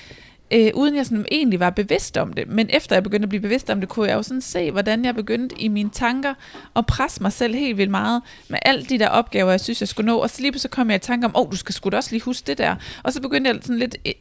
øh, 0.56 0.72
uden 0.74 0.96
jeg 0.96 1.06
sådan 1.06 1.26
egentlig 1.32 1.60
var 1.60 1.70
bevidst 1.70 2.18
om 2.18 2.34
det. 2.34 2.48
Men 2.48 2.70
efter 2.70 2.96
jeg 2.96 3.04
begyndte 3.04 3.26
at 3.26 3.30
blive 3.30 3.42
bevidst 3.42 3.70
om 3.70 3.80
det, 3.80 3.90
kunne 3.90 4.10
jeg 4.10 4.16
jo 4.16 4.24
sådan 4.24 4.42
se, 4.42 4.72
hvordan 4.72 5.06
jeg 5.06 5.16
begyndte 5.16 5.62
i 5.62 5.68
mine 5.68 5.90
tanker 5.90 6.34
at 6.76 6.86
presse 6.86 7.22
mig 7.22 7.34
selv 7.34 7.56
helt 7.56 7.78
vildt 7.78 7.92
meget 7.92 8.22
med 8.50 8.60
alle 8.62 8.86
de 8.86 9.00
der 9.00 9.08
opgaver, 9.08 9.52
jeg 9.52 9.60
synes, 9.60 9.82
jeg 9.82 9.88
skulle 9.88 10.08
nå. 10.08 10.18
Og 10.18 10.30
så 10.30 10.42
lige 10.42 10.60
så 10.60 10.70
kom 10.70 10.90
jeg 10.90 10.96
i 10.96 11.00
tanke 11.00 11.26
om, 11.26 11.36
åh, 11.36 11.42
oh, 11.42 11.52
du 11.52 11.56
skal 11.56 11.76
sgu 11.76 11.90
da 11.90 11.98
også 11.98 12.12
lige 12.12 12.24
huske 12.24 12.48
det 12.48 12.58
der. 12.58 12.76
Og 13.04 13.14
så 13.14 13.22
begyndte 13.22 13.50
jeg 13.50 13.58
sådan 13.62 13.80
lidt, 13.80 13.98
øh, 14.06 14.14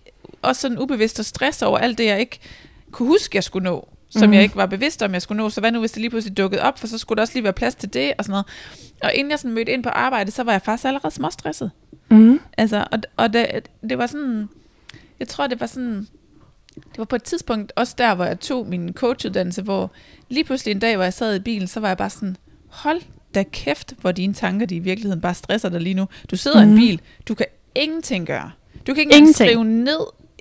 også 0.42 0.60
sådan 0.60 0.78
ubevidst 0.78 1.18
at 1.18 1.26
stresse 1.26 1.66
over 1.66 1.78
alt 1.78 1.98
det, 1.98 2.04
jeg 2.04 2.20
ikke 2.20 2.38
kunne 2.90 3.08
huske, 3.08 3.36
jeg 3.36 3.44
skulle 3.44 3.64
nå 3.64 3.88
som 4.18 4.28
mm. 4.28 4.34
jeg 4.34 4.42
ikke 4.42 4.56
var 4.56 4.66
bevidst 4.66 5.02
om, 5.02 5.12
jeg 5.12 5.22
skulle 5.22 5.42
nå. 5.42 5.50
Så 5.50 5.60
hvad 5.60 5.72
nu, 5.72 5.80
hvis 5.80 5.92
det 5.92 6.00
lige 6.00 6.10
pludselig 6.10 6.36
dukkede 6.36 6.62
op, 6.62 6.78
for 6.78 6.86
så 6.86 6.98
skulle 6.98 7.16
der 7.16 7.22
også 7.22 7.34
lige 7.34 7.44
være 7.44 7.52
plads 7.52 7.74
til 7.74 7.94
det, 7.94 8.12
og 8.18 8.24
sådan 8.24 8.32
noget. 8.32 8.46
Og 9.02 9.14
inden 9.14 9.30
jeg 9.30 9.38
sådan 9.38 9.54
mødte 9.54 9.72
ind 9.72 9.82
på 9.82 9.88
arbejde, 9.88 10.30
så 10.30 10.42
var 10.42 10.52
jeg 10.52 10.62
faktisk 10.62 10.84
allerede 10.86 11.14
småstresset. 11.14 11.70
Mm. 12.08 12.40
Altså, 12.58 12.84
og, 12.92 12.98
og 13.16 13.32
det, 13.32 13.68
det 13.88 13.98
var 13.98 14.06
sådan, 14.06 14.48
jeg 15.20 15.28
tror, 15.28 15.46
det 15.46 15.60
var 15.60 15.66
sådan, 15.66 16.08
det 16.74 16.98
var 16.98 17.04
på 17.04 17.16
et 17.16 17.22
tidspunkt 17.22 17.72
også 17.76 17.94
der, 17.98 18.14
hvor 18.14 18.24
jeg 18.24 18.40
tog 18.40 18.66
min 18.66 18.92
coachuddannelse, 18.92 19.62
hvor 19.62 19.90
lige 20.28 20.44
pludselig 20.44 20.72
en 20.72 20.78
dag, 20.78 20.96
hvor 20.96 21.04
jeg 21.04 21.12
sad 21.12 21.36
i 21.36 21.38
bilen, 21.38 21.68
så 21.68 21.80
var 21.80 21.88
jeg 21.88 21.96
bare 21.96 22.10
sådan, 22.10 22.36
hold 22.68 23.00
da 23.34 23.42
kæft, 23.52 23.94
hvor 24.00 24.12
dine 24.12 24.34
tanker, 24.34 24.66
de 24.66 24.76
i 24.76 24.78
virkeligheden 24.78 25.20
bare 25.20 25.34
stresser 25.34 25.68
dig 25.68 25.80
lige 25.80 25.94
nu. 25.94 26.06
Du 26.30 26.36
sidder 26.36 26.64
mm. 26.64 26.70
i 26.70 26.72
en 26.72 26.74
mhm. 26.74 26.80
bil, 26.80 27.00
du 27.28 27.34
kan 27.34 27.46
ingenting 27.74 28.26
gøre. 28.26 28.50
Du 28.86 28.94
kan 28.94 29.00
ikke 29.00 29.14
engang 29.14 29.34
skrive 29.34 29.64
ned, 29.64 30.00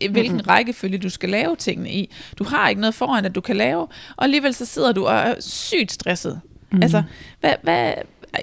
hvilken 0.09 0.31
mm-hmm. 0.31 0.47
rækkefølge 0.47 0.97
du 0.97 1.09
skal 1.09 1.29
lave 1.29 1.55
tingene 1.55 1.91
i. 1.91 2.13
Du 2.39 2.43
har 2.43 2.69
ikke 2.69 2.81
noget 2.81 2.95
foran, 2.95 3.25
at 3.25 3.35
du 3.35 3.41
kan 3.41 3.55
lave, 3.55 3.81
og 4.15 4.23
alligevel 4.23 4.53
så 4.53 4.65
sidder 4.65 4.91
du 4.91 5.05
og 5.05 5.15
er 5.15 5.35
sygt 5.39 5.91
stresset. 5.91 6.41
Mm. 6.71 6.81
Altså, 6.83 7.03
hvad, 7.39 7.53
hvad, 7.63 7.93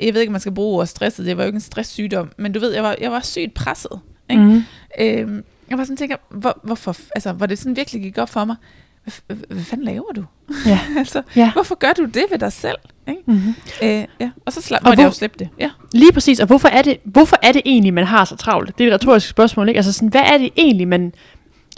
jeg 0.02 0.14
ved 0.14 0.20
ikke, 0.20 0.30
om 0.30 0.32
man 0.32 0.40
skal 0.40 0.54
bruge 0.54 0.76
ordet 0.76 0.88
stresset, 0.88 1.26
det 1.26 1.36
var 1.36 1.42
jo 1.42 1.46
ikke 1.46 1.56
en 1.56 1.60
stresssygdom, 1.60 2.32
men 2.36 2.52
du 2.52 2.60
ved, 2.60 2.72
jeg 2.72 2.82
var, 2.82 2.96
jeg 3.00 3.12
var 3.12 3.20
sygt 3.20 3.54
presset. 3.54 4.00
Ikke? 4.30 4.42
Mm. 4.42 4.62
Øhm, 5.00 5.44
jeg 5.70 5.78
var 5.78 5.84
sådan 5.84 5.96
tænker, 5.96 6.16
hvor, 6.30 6.60
hvorfor, 6.62 6.96
altså, 7.14 7.32
hvor 7.32 7.46
det 7.46 7.58
sådan 7.58 7.76
virkelig 7.76 8.02
gik 8.02 8.18
op 8.18 8.28
for 8.28 8.44
mig, 8.44 8.56
hvad, 9.04 9.36
hvad, 9.48 9.64
fanden 9.64 9.84
laver 9.84 10.12
du? 10.16 10.24
Ja. 10.66 10.80
altså, 10.98 11.22
ja. 11.36 11.52
Hvorfor 11.52 11.74
gør 11.74 11.92
du 11.92 12.04
det 12.04 12.24
ved 12.30 12.38
dig 12.38 12.52
selv? 12.52 12.78
Ikke? 13.08 13.22
Mm-hmm. 13.26 13.54
Øh, 13.82 14.04
ja. 14.20 14.30
Og 14.46 14.52
så 14.52 14.62
slap, 14.62 14.80
og 14.80 14.94
hvor, 14.94 15.02
jeg 15.02 15.08
jo 15.08 15.12
slippe 15.12 15.38
det. 15.38 15.48
Ja. 15.58 15.70
Lige 15.92 16.12
præcis, 16.12 16.40
og 16.40 16.46
hvorfor 16.46 16.68
er, 16.68 16.82
det, 16.82 16.98
hvorfor 17.04 17.36
er 17.42 17.52
det 17.52 17.62
egentlig, 17.64 17.94
man 17.94 18.04
har 18.04 18.24
så 18.24 18.36
travlt? 18.36 18.78
Det 18.78 18.84
er 18.84 18.88
et 18.88 18.94
retorisk 18.94 19.28
spørgsmål, 19.28 19.68
ikke? 19.68 19.78
Altså 19.78 19.92
sådan, 19.92 20.08
hvad 20.08 20.20
er 20.20 20.38
det 20.38 20.50
egentlig, 20.56 20.88
man, 20.88 21.12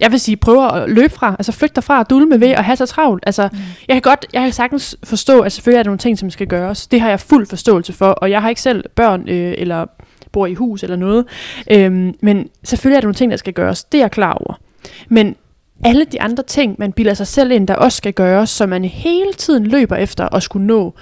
jeg 0.01 0.13
vil 0.13 0.21
sige, 0.21 0.37
prøver 0.37 0.69
at 0.69 0.91
løbe 0.91 1.15
fra, 1.15 1.37
altså 1.39 1.53
flygte 1.53 1.83
fra, 1.83 2.03
dulme 2.03 2.41
ved 2.41 2.49
at 2.49 2.65
have 2.65 2.77
så 2.77 2.87
travlt. 2.87 3.25
Altså, 3.27 3.49
mm. 3.53 3.59
jeg 3.89 3.95
kan 3.95 4.03
godt, 4.03 4.27
jeg 4.33 4.43
kan 4.43 4.53
sagtens 4.53 4.97
forstå, 5.05 5.41
at 5.41 5.53
selvfølgelig 5.53 5.79
er 5.79 5.83
der 5.83 5.89
nogle 5.89 5.99
ting, 5.99 6.19
som 6.19 6.31
skal 6.31 6.47
gøres. 6.47 6.87
Det 6.87 7.01
har 7.01 7.09
jeg 7.09 7.21
fuld 7.21 7.47
forståelse 7.47 7.93
for, 7.93 8.09
og 8.09 8.31
jeg 8.31 8.43
har 8.43 8.49
ikke 8.49 8.61
selv 8.61 8.85
børn, 8.97 9.29
øh, 9.29 9.55
eller 9.59 9.87
bor 10.33 10.47
i 10.47 10.55
hus 10.55 10.83
eller 10.83 10.97
noget. 10.97 11.25
Øhm, 11.71 12.15
men 12.21 12.49
selvfølgelig 12.65 12.97
er 12.97 13.01
der 13.01 13.07
nogle 13.07 13.15
ting, 13.15 13.31
der 13.31 13.37
skal 13.37 13.53
gøres. 13.53 13.85
Det 13.85 13.99
er 13.99 14.03
jeg 14.03 14.11
klar 14.11 14.33
over. 14.33 14.61
Men 15.09 15.37
alle 15.85 16.05
de 16.05 16.21
andre 16.21 16.43
ting, 16.43 16.77
man 16.79 16.93
bilder 16.93 17.15
sig 17.15 17.27
selv 17.27 17.51
ind, 17.51 17.69
der 17.69 17.75
også 17.75 17.97
skal 17.97 18.13
gøres, 18.13 18.51
som 18.51 18.69
man 18.69 18.85
hele 18.85 19.33
tiden 19.33 19.67
løber 19.67 19.97
efter 19.97 20.35
at 20.35 20.43
skulle 20.43 20.67
nå. 20.67 20.95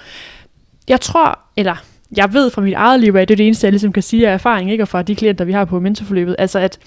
Jeg 0.89 1.01
tror, 1.01 1.39
eller 1.57 1.75
jeg 2.17 2.33
ved 2.33 2.49
fra 2.49 2.61
mit 2.61 2.73
eget 2.73 2.99
liv, 2.99 3.15
at 3.15 3.27
det 3.27 3.33
er 3.33 3.37
det 3.37 3.45
eneste, 3.45 3.65
jeg 3.65 3.71
ligesom 3.71 3.91
kan 3.91 4.03
sige 4.03 4.29
af 4.29 4.33
erfaring, 4.33 4.71
ikke? 4.71 4.83
og 4.83 4.87
fra 4.87 5.01
de 5.01 5.15
klienter, 5.15 5.45
vi 5.45 5.51
har 5.51 5.65
på 5.65 5.79
mentorforløbet, 5.79 6.35
altså 6.39 6.59
at 6.59 6.79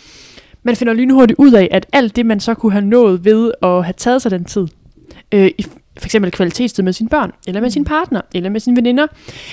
man 0.62 0.76
finder 0.76 0.94
lynhurtigt 0.94 1.38
ud 1.38 1.52
af, 1.52 1.68
at 1.70 1.86
alt 1.92 2.16
det, 2.16 2.26
man 2.26 2.40
så 2.40 2.54
kunne 2.54 2.72
have 2.72 2.84
nået 2.84 3.24
ved 3.24 3.52
at 3.62 3.84
have 3.84 3.94
taget 3.96 4.22
sig 4.22 4.30
den 4.30 4.44
tid, 4.44 4.66
øh, 5.32 5.50
i 5.58 5.66
for 5.98 6.06
eksempel 6.06 6.30
kvalitetstid 6.30 6.82
med 6.82 6.92
sine 6.92 7.09
børn, 7.09 7.33
eller 7.46 7.61
med 7.61 7.70
sin 7.70 7.83
mm. 7.83 7.87
partner, 7.87 8.20
eller 8.35 8.50
med 8.50 8.61
sine 8.61 8.76
veninder. 8.76 9.07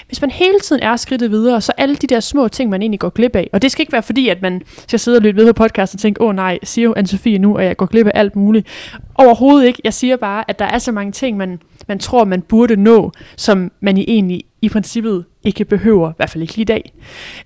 Hvis 0.08 0.22
man 0.22 0.32
hele 0.32 0.60
tiden 0.60 0.82
er 0.82 0.96
skridtet 0.96 1.32
videre, 1.32 1.62
så 1.62 1.72
alle 1.78 1.96
de 1.96 2.08
der 2.08 2.20
små 2.20 2.48
ting, 2.48 2.70
man 2.70 2.82
egentlig 2.82 3.00
går 3.00 3.10
glip 3.10 3.36
af, 3.36 3.50
og 3.54 3.62
det 3.62 3.72
skal 3.72 3.82
ikke 3.82 3.94
være 3.94 4.04
fordi, 4.04 4.30
at 4.30 4.42
man 4.42 4.62
skal 4.88 5.00
sidde 5.00 5.18
og 5.18 5.22
lytte 5.22 5.38
ved 5.38 5.54
på 5.54 5.64
podcast 5.64 5.94
og 5.94 6.00
tænke, 6.00 6.22
åh 6.22 6.30
oh, 6.30 6.36
nej, 6.36 6.60
siger 6.64 6.86
jo 6.86 6.94
Anne-Sophie 6.98 7.38
nu, 7.38 7.56
at 7.56 7.66
jeg 7.66 7.78
går 7.78 7.86
glip 7.86 8.08
af 8.08 8.12
alt 8.16 8.36
muligt. 8.36 8.68
Overhovedet 9.16 9.68
ikke. 9.68 9.82
Jeg 9.84 9.94
siger 9.94 10.18
bare, 10.18 10.44
at 10.48 10.60
der 10.60 10.66
er 10.66 10.78
så 10.78 10.92
mange 10.92 11.12
ting, 11.12 11.38
man, 11.38 11.60
man 11.88 12.00
tror, 12.00 12.26
man 12.26 12.42
burde 12.42 12.76
nå, 12.76 13.12
som 13.38 13.72
man 13.80 13.98
i 13.98 14.06
egentlig 14.08 14.44
i 14.62 14.70
princippet 14.70 15.26
ikke 15.44 15.66
behøver, 15.66 16.10
i 16.10 16.14
hvert 16.18 16.30
fald 16.30 16.42
ikke 16.42 16.56
lige 16.56 16.62
i 16.62 16.66
dag. 16.66 16.94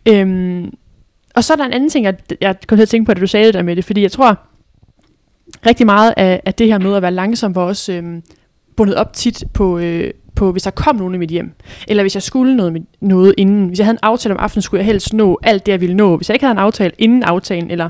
Øhm, 0.05 0.73
og 1.35 1.43
så 1.43 1.53
er 1.53 1.57
der 1.57 1.65
en 1.65 1.73
anden 1.73 1.89
ting, 1.89 2.05
jeg, 2.05 2.15
jeg 2.41 2.55
kom 2.67 2.77
til 2.77 2.83
at 2.83 2.89
tænke 2.89 3.05
på, 3.05 3.11
at 3.11 3.21
du 3.21 3.27
sagde 3.27 3.45
det 3.45 3.53
der 3.53 3.61
med 3.61 3.75
det, 3.75 3.85
fordi 3.85 4.01
jeg 4.01 4.11
tror, 4.11 4.39
rigtig 5.65 5.85
meget 5.85 6.13
af, 6.17 6.41
af 6.45 6.53
det 6.53 6.67
her 6.67 6.79
med 6.79 6.95
at 6.95 7.01
være 7.01 7.11
langsom 7.11 7.55
var 7.55 7.61
også 7.61 7.93
øhm, 7.93 8.23
bundet 8.77 8.95
op 8.95 9.13
tit 9.13 9.43
på, 9.53 9.77
øh, 9.77 10.11
på, 10.35 10.51
hvis 10.51 10.63
der 10.63 10.71
kom 10.71 10.95
nogen 10.95 11.15
i 11.15 11.17
mit 11.17 11.29
hjem, 11.29 11.51
eller 11.87 12.03
hvis 12.03 12.15
jeg 12.15 12.23
skulle 12.23 12.55
noget, 12.55 12.85
noget 13.01 13.33
inden. 13.37 13.67
Hvis 13.67 13.79
jeg 13.79 13.85
havde 13.85 13.93
en 13.93 13.99
aftale 14.01 14.35
om 14.35 14.39
aftenen, 14.39 14.61
skulle 14.61 14.79
jeg 14.79 14.85
helst 14.85 15.13
nå 15.13 15.39
alt 15.43 15.65
det, 15.65 15.71
jeg 15.71 15.81
ville 15.81 15.95
nå. 15.95 16.17
Hvis 16.17 16.29
jeg 16.29 16.35
ikke 16.35 16.45
havde 16.45 16.51
en 16.51 16.57
aftale 16.57 16.91
inden 16.97 17.23
aftalen, 17.23 17.71
eller, 17.71 17.89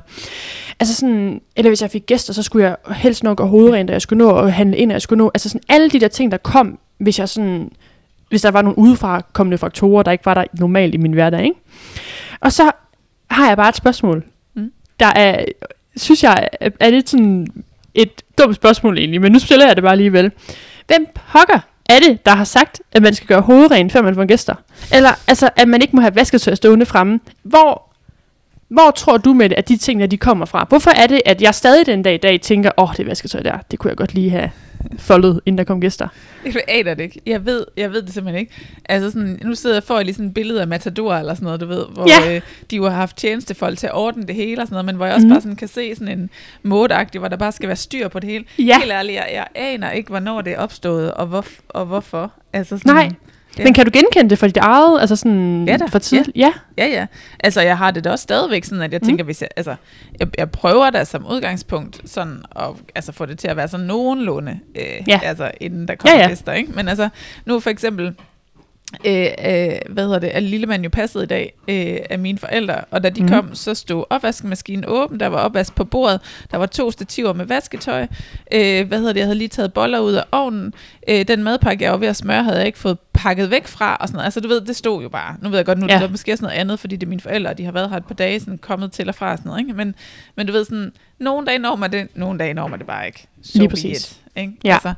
altså 0.79 0.95
sådan, 0.95 1.41
eller 1.55 1.69
hvis 1.69 1.81
jeg 1.81 1.91
fik 1.91 2.05
gæster, 2.05 2.33
så 2.33 2.43
skulle 2.43 2.65
jeg 2.65 2.75
helst 2.95 3.23
nok 3.23 3.37
gå 3.37 3.45
hovedrent, 3.45 3.89
og 3.89 3.93
jeg 3.93 4.01
skulle 4.01 4.25
nå 4.25 4.37
at 4.37 4.53
handle 4.53 4.77
ind, 4.77 4.91
og 4.91 4.93
jeg 4.93 5.01
skulle 5.01 5.17
nå. 5.17 5.31
Altså 5.33 5.49
sådan 5.49 5.63
alle 5.69 5.89
de 5.89 5.99
der 5.99 6.07
ting, 6.07 6.31
der 6.31 6.37
kom, 6.37 6.79
hvis 6.97 7.19
jeg 7.19 7.29
sådan, 7.29 7.71
hvis 8.29 8.41
der 8.41 8.51
var 8.51 8.61
nogle 8.61 8.77
udefra 8.77 9.21
kommende 9.33 9.57
faktorer, 9.57 10.03
der 10.03 10.11
ikke 10.11 10.25
var 10.25 10.33
der 10.33 10.43
normalt 10.59 10.93
i 10.93 10.97
min 10.97 11.13
hverdag. 11.13 11.43
Ikke? 11.43 11.59
Og 12.39 12.51
så 12.51 12.71
har 13.29 13.47
jeg 13.47 13.57
bare 13.57 13.69
et 13.69 13.75
spørgsmål. 13.75 14.23
Mm. 14.53 14.71
Der 14.99 15.11
er, 15.15 15.45
synes 15.95 16.23
jeg, 16.23 16.49
er 16.79 16.89
det 16.89 17.09
sådan 17.09 17.47
et 17.93 18.21
dumt 18.37 18.55
spørgsmål 18.55 18.97
egentlig, 18.97 19.21
men 19.21 19.31
nu 19.31 19.39
stiller 19.39 19.65
jeg 19.67 19.75
det 19.75 19.83
bare 19.83 19.91
alligevel. 19.91 20.31
Hvem 20.87 21.07
pokker 21.31 21.59
er 21.89 21.99
det, 21.99 22.25
der 22.25 22.31
har 22.31 22.43
sagt, 22.43 22.81
at 22.91 23.01
man 23.01 23.13
skal 23.13 23.27
gøre 23.27 23.41
hovedrent, 23.41 23.91
før 23.91 24.01
man 24.01 24.15
får 24.15 24.25
gæster? 24.25 24.55
Eller 24.93 25.09
altså, 25.27 25.49
at 25.55 25.67
man 25.67 25.81
ikke 25.81 25.95
må 25.95 26.01
have 26.01 26.15
vasketøj 26.15 26.55
stående 26.55 26.85
fremme. 26.85 27.19
Hvor, 27.43 27.95
hvor 28.67 28.91
tror 28.91 29.17
du 29.17 29.33
med 29.33 29.49
det, 29.49 29.55
at 29.55 29.69
de 29.69 29.77
ting, 29.77 29.99
der 29.99 30.07
de 30.07 30.17
kommer 30.17 30.45
fra? 30.45 30.65
Hvorfor 30.69 30.91
er 30.91 31.07
det, 31.07 31.21
at 31.25 31.41
jeg 31.41 31.55
stadig 31.55 31.85
den 31.85 32.03
dag 32.03 32.13
i 32.13 32.17
dag 32.17 32.41
tænker, 32.41 32.71
åh, 32.77 32.89
oh, 32.89 32.95
det 32.97 33.07
vasketøj 33.07 33.41
der, 33.41 33.57
det 33.71 33.79
kunne 33.79 33.89
jeg 33.89 33.97
godt 33.97 34.13
lige 34.13 34.29
have 34.29 34.51
foldet, 34.97 35.41
inden 35.45 35.57
der 35.57 35.63
kom 35.63 35.81
gæster? 35.81 36.07
Jeg 36.45 36.53
aner 36.67 36.93
det 36.93 37.03
ikke. 37.03 37.21
Jeg 37.25 37.45
ved, 37.45 37.65
jeg 37.77 37.91
ved 37.91 38.01
det 38.01 38.13
simpelthen 38.13 38.39
ikke. 38.39 38.53
Altså 38.85 39.11
sådan, 39.11 39.39
nu 39.43 39.55
sidder 39.55 39.75
jeg 39.75 39.83
for 39.83 40.01
lige 40.01 40.13
sådan 40.13 40.27
et 40.27 40.33
billede 40.33 40.61
af 40.61 40.67
Matador 40.67 41.15
eller 41.15 41.33
sådan 41.33 41.45
noget, 41.45 41.61
du 41.61 41.65
ved, 41.65 41.85
hvor 41.93 42.23
ja. 42.23 42.35
øh, 42.35 42.41
de 42.71 42.75
jo 42.75 42.83
har 42.83 42.95
haft 42.95 43.17
tjenestefolk 43.17 43.77
til 43.77 43.87
at 43.87 43.93
ordne 43.95 44.23
det 44.23 44.35
hele 44.35 44.61
og 44.61 44.67
sådan 44.67 44.73
noget, 44.73 44.85
men 44.85 44.95
hvor 44.95 45.05
jeg 45.05 45.15
også 45.15 45.27
mm. 45.27 45.33
bare 45.33 45.41
sådan 45.41 45.55
kan 45.55 45.67
se 45.67 45.95
sådan 45.95 46.19
en 46.19 46.29
modagtig, 46.63 47.19
hvor 47.19 47.27
der 47.27 47.37
bare 47.37 47.51
skal 47.51 47.67
være 47.67 47.75
styr 47.75 48.07
på 48.07 48.19
det 48.19 48.29
hele. 48.29 48.45
Ja. 48.59 48.79
Helt 48.79 48.91
ærligt, 48.91 49.15
jeg, 49.15 49.29
jeg 49.33 49.47
aner 49.55 49.91
ikke, 49.91 50.09
hvornår 50.09 50.41
det 50.41 50.53
er 50.53 50.57
opstået, 50.57 51.13
og, 51.13 51.27
hvor, 51.27 51.45
og 51.69 51.85
hvorfor. 51.85 52.31
Altså 52.53 52.77
sådan, 52.77 52.93
Nej. 52.93 53.11
Ja. 53.57 53.63
Men 53.63 53.73
kan 53.73 53.85
du 53.85 53.91
genkende 53.93 54.29
det 54.29 54.39
for 54.39 54.47
dit 54.47 54.57
eget, 54.57 55.01
altså 55.01 55.15
sådan 55.15 55.65
ja 55.67 55.77
da. 55.77 55.85
for 55.85 55.99
tid? 55.99 56.23
Ja. 56.35 56.53
ja. 56.77 56.85
ja, 56.85 56.93
ja. 56.93 57.05
Altså 57.39 57.61
jeg 57.61 57.77
har 57.77 57.91
det 57.91 58.03
da 58.03 58.11
også 58.11 58.23
stadigvæk 58.23 58.63
sådan, 58.63 58.81
at 58.81 58.91
jeg 58.91 58.99
mm. 59.03 59.07
tænker, 59.07 59.23
hvis 59.23 59.41
jeg, 59.41 59.49
altså, 59.55 59.75
jeg, 60.19 60.27
jeg 60.37 60.51
prøver 60.51 60.89
da 60.89 61.03
som 61.03 61.25
udgangspunkt 61.31 62.01
sådan 62.05 62.43
at 62.55 62.67
altså, 62.95 63.11
få 63.11 63.25
det 63.25 63.39
til 63.39 63.47
at 63.47 63.57
være 63.57 63.67
sådan 63.67 63.85
nogenlunde, 63.85 64.59
øh, 64.75 65.07
ja. 65.07 65.19
altså 65.23 65.51
inden 65.59 65.87
der 65.87 65.95
kommer 65.95 66.17
ja, 66.17 66.21
ja. 66.23 66.27
gæster, 66.27 66.53
ikke? 66.53 66.71
Men 66.75 66.87
altså, 66.87 67.09
nu 67.45 67.59
for 67.59 67.69
eksempel, 67.69 68.15
øh, 69.05 69.25
øh, 69.25 69.77
hvad 69.89 70.03
hedder 70.03 70.19
det, 70.19 70.27
at 70.27 70.43
lille 70.43 70.67
mand 70.67 70.83
jo 70.83 70.89
passede 70.89 71.23
i 71.23 71.27
dag 71.27 71.53
øh, 71.67 71.97
af 72.09 72.19
mine 72.19 72.37
forældre, 72.37 72.81
og 72.91 73.03
da 73.03 73.09
de 73.09 73.21
mm. 73.21 73.27
kom, 73.27 73.55
så 73.55 73.73
stod 73.73 74.03
opvaskemaskinen 74.09 74.83
åben, 74.87 75.19
der 75.19 75.27
var 75.27 75.37
opvask 75.37 75.75
på 75.75 75.83
bordet, 75.83 76.21
der 76.51 76.57
var 76.57 76.65
to 76.65 76.91
stativer 76.91 77.33
med 77.33 77.45
vasketøj, 77.45 78.07
øh, 78.51 78.87
hvad 78.87 78.97
hedder 78.97 79.13
det, 79.13 79.19
jeg 79.19 79.27
havde 79.27 79.37
lige 79.37 79.47
taget 79.47 79.73
boller 79.73 79.99
ud 79.99 80.13
af 80.13 80.23
ovnen, 80.31 80.73
øh, 81.09 81.27
den 81.27 81.43
madpakke, 81.43 81.83
jeg 81.83 81.91
var 81.91 81.97
ved 81.97 82.07
at 82.07 82.15
smøre, 82.15 82.43
havde 82.43 82.57
jeg 82.57 82.65
ikke 82.65 82.79
fået 82.79 82.97
pakket 83.13 83.51
væk 83.51 83.67
fra, 83.67 83.95
og 83.95 84.07
sådan 84.07 84.15
noget. 84.15 84.25
Altså 84.25 84.39
du 84.39 84.47
ved, 84.47 84.61
det 84.61 84.75
stod 84.75 85.01
jo 85.01 85.09
bare. 85.09 85.35
Nu 85.41 85.49
ved 85.49 85.57
jeg 85.57 85.65
godt, 85.65 85.77
nu 85.77 85.87
ja. 85.89 85.95
det 85.95 86.03
er 86.03 86.09
måske 86.09 86.37
sådan 86.37 86.45
noget 86.45 86.59
andet, 86.59 86.79
fordi 86.79 86.95
det 86.95 87.07
er 87.07 87.09
mine 87.09 87.21
forældre, 87.21 87.51
og 87.51 87.57
de 87.57 87.65
har 87.65 87.71
været 87.71 87.89
her 87.89 87.97
et 87.97 88.05
par 88.05 88.15
dage, 88.15 88.39
sådan 88.39 88.57
kommet 88.57 88.91
til 88.91 89.09
og 89.09 89.15
fra 89.15 89.31
og 89.31 89.37
sådan 89.37 89.49
noget, 89.49 89.61
ikke? 89.61 89.73
Men, 89.73 89.95
men 90.35 90.47
du 90.47 90.53
ved 90.53 90.65
sådan, 90.65 90.91
nogle 91.19 91.47
dage 91.47 91.59
når 91.59 91.75
man 91.75 91.91
det, 91.91 92.07
nogle 92.15 92.39
dage 92.39 92.53
når 92.53 92.67
man 92.67 92.79
det 92.79 92.87
bare 92.87 93.05
ikke. 93.05 93.27
So 93.43 93.59
Lige 93.59 93.69
præcis. 93.69 94.11
It, 94.11 94.21
ikke? 94.35 94.53
Ja. 94.63 94.73
Altså, 94.73 94.93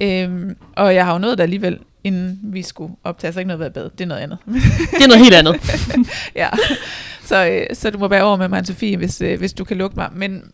øhm, 0.00 0.56
og 0.76 0.94
jeg 0.94 1.04
har 1.06 1.12
jo 1.12 1.18
nået 1.18 1.38
det 1.38 1.42
alligevel 1.42 1.78
inden 2.08 2.40
vi 2.42 2.62
skulle 2.62 2.94
optage, 3.04 3.32
så 3.32 3.40
ikke 3.40 3.48
noget 3.48 3.60
ved 3.60 3.70
bad. 3.70 3.90
Det 3.90 4.00
er 4.00 4.06
noget 4.06 4.22
andet. 4.22 4.38
det 4.46 5.02
er 5.02 5.08
noget 5.08 5.22
helt 5.22 5.34
andet. 5.34 5.56
ja, 6.42 6.48
så, 7.24 7.46
øh, 7.48 7.76
så 7.76 7.90
du 7.90 7.98
må 7.98 8.08
være 8.08 8.22
over 8.22 8.36
med 8.36 8.48
mig, 8.48 8.66
Sofie, 8.66 8.96
hvis, 8.96 9.20
øh, 9.20 9.38
hvis 9.38 9.52
du 9.52 9.64
kan 9.64 9.76
lukke 9.76 9.96
mig. 9.96 10.10
Men, 10.12 10.52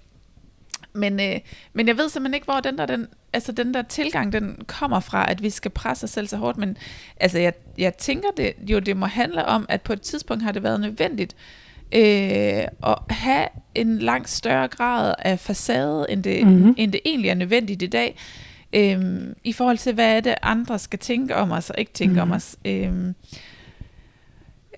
men, 0.93 1.21
øh, 1.21 1.41
men 1.73 1.89
jeg 1.89 1.97
ved 1.97 2.09
simpelthen 2.09 2.35
ikke, 2.35 2.45
hvor 2.45 2.61
den 2.61 2.79
der, 2.79 2.87
den, 2.87 3.07
altså 3.33 3.53
den 3.53 3.75
der 3.75 3.83
tilgang, 3.83 4.33
den 4.33 4.57
kommer 4.67 5.01
fra, 5.01 5.31
at 5.31 5.43
vi 5.43 5.51
skal 5.51 5.71
presse 5.71 6.05
os 6.05 6.11
selv 6.11 6.27
så 6.27 6.37
hårdt. 6.37 6.59
Men 6.59 6.77
altså, 7.21 7.39
jeg, 7.39 7.53
jeg 7.79 7.95
tænker 7.95 8.29
det, 8.37 8.53
jo, 8.71 8.79
det 8.79 8.97
må 8.97 9.07
handle 9.07 9.45
om, 9.45 9.67
at 9.69 9.83
på 9.83 9.93
et 9.93 10.01
tidspunkt 10.01 10.43
har 10.43 10.53
det 10.53 10.63
været 10.63 10.81
nødvendigt, 10.81 11.37
øh, 11.93 12.65
at 12.83 12.99
have 13.11 13.47
en 13.75 13.99
langt 13.99 14.31
større 14.31 14.69
grad 14.69 15.15
af 15.19 15.41
facade, 15.41 16.07
end 16.09 16.23
det, 16.23 16.47
mm-hmm. 16.47 16.75
end 16.77 16.93
det 16.93 17.01
egentlig 17.05 17.29
er 17.29 17.35
nødvendigt 17.35 17.83
i 17.83 17.87
dag 17.87 18.17
øhm, 18.75 19.35
i 19.45 19.53
forhold 19.53 19.79
til, 19.79 19.95
hvad 19.95 20.17
er 20.17 20.21
det, 20.21 20.35
andre 20.43 20.79
skal 20.79 20.99
tænke 20.99 21.37
om 21.37 21.51
os 21.51 21.71
og 21.71 21.77
ikke 21.79 21.93
tænke 21.93 22.15
mm. 22.15 22.21
om 22.21 22.29
mhm. 22.29 22.37
os. 22.37 22.57
Øhm, 22.65 23.15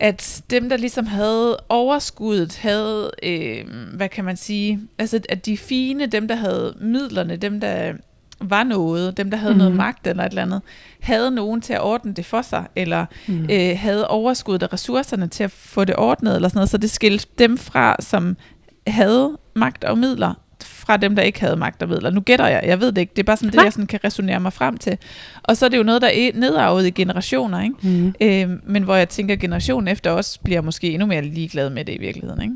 at 0.00 0.42
dem, 0.50 0.68
der 0.68 0.76
ligesom 0.76 1.06
havde 1.06 1.56
overskuddet, 1.68 2.56
havde, 2.56 3.10
øh, 3.22 3.64
hvad 3.94 4.08
kan 4.08 4.24
man 4.24 4.36
sige, 4.36 4.80
altså 4.98 5.20
at 5.28 5.46
de 5.46 5.56
fine, 5.56 6.06
dem 6.06 6.28
der 6.28 6.34
havde 6.34 6.76
midlerne, 6.80 7.36
dem 7.36 7.60
der 7.60 7.92
var 8.40 8.64
noget, 8.64 9.16
dem 9.16 9.30
der 9.30 9.38
havde 9.38 9.54
mm. 9.54 9.58
noget 9.58 9.74
magt 9.74 10.06
eller 10.06 10.24
et 10.24 10.30
eller 10.30 10.42
andet, 10.42 10.62
havde 11.00 11.30
nogen 11.30 11.60
til 11.60 11.72
at 11.72 11.82
ordne 11.82 12.12
det 12.12 12.26
for 12.26 12.42
sig, 12.42 12.66
eller 12.76 13.06
mm. 13.28 13.48
øh, 13.50 13.78
havde 13.78 14.08
overskuddet 14.08 14.62
af 14.62 14.72
ressourcerne 14.72 15.28
til 15.28 15.44
at 15.44 15.50
få 15.50 15.84
det 15.84 15.96
ordnet, 15.96 16.34
eller 16.36 16.48
sådan 16.48 16.58
noget, 16.58 16.70
så 16.70 16.78
det 16.78 16.90
skilte 16.90 17.26
dem 17.38 17.58
fra, 17.58 17.96
som 18.00 18.36
havde 18.86 19.38
magt 19.54 19.84
og 19.84 19.98
midler, 19.98 20.34
fra 20.86 20.96
dem, 20.96 21.16
der 21.16 21.22
ikke 21.22 21.40
havde 21.40 21.56
magt 21.56 21.82
og 21.82 21.88
midler. 21.88 22.10
Nu 22.10 22.20
gætter 22.20 22.46
jeg, 22.46 22.62
jeg 22.66 22.80
ved 22.80 22.92
det 22.92 23.00
ikke, 23.00 23.12
det 23.16 23.22
er 23.22 23.26
bare 23.26 23.36
sådan 23.36 23.52
det, 23.52 23.64
jeg 23.64 23.72
sådan 23.72 23.86
kan 23.86 24.00
resonere 24.04 24.40
mig 24.40 24.52
frem 24.52 24.76
til. 24.76 24.98
Og 25.42 25.56
så 25.56 25.64
er 25.64 25.68
det 25.68 25.78
jo 25.78 25.82
noget, 25.82 26.02
der 26.02 26.08
er 26.08 26.30
nedarvet 26.34 26.86
i 26.86 26.90
generationer, 26.90 27.62
ikke? 27.62 27.74
Mm. 27.82 28.14
Øh, 28.20 28.58
men 28.66 28.82
hvor 28.82 28.94
jeg 28.94 29.08
tænker, 29.08 29.34
at 29.34 29.40
generationen 29.40 29.88
efter 29.88 30.10
os 30.10 30.38
bliver 30.38 30.60
måske 30.60 30.90
endnu 30.90 31.06
mere 31.06 31.22
ligeglad 31.22 31.70
med 31.70 31.84
det 31.84 31.94
i 31.94 31.98
virkeligheden, 32.00 32.42
ikke? 32.42 32.54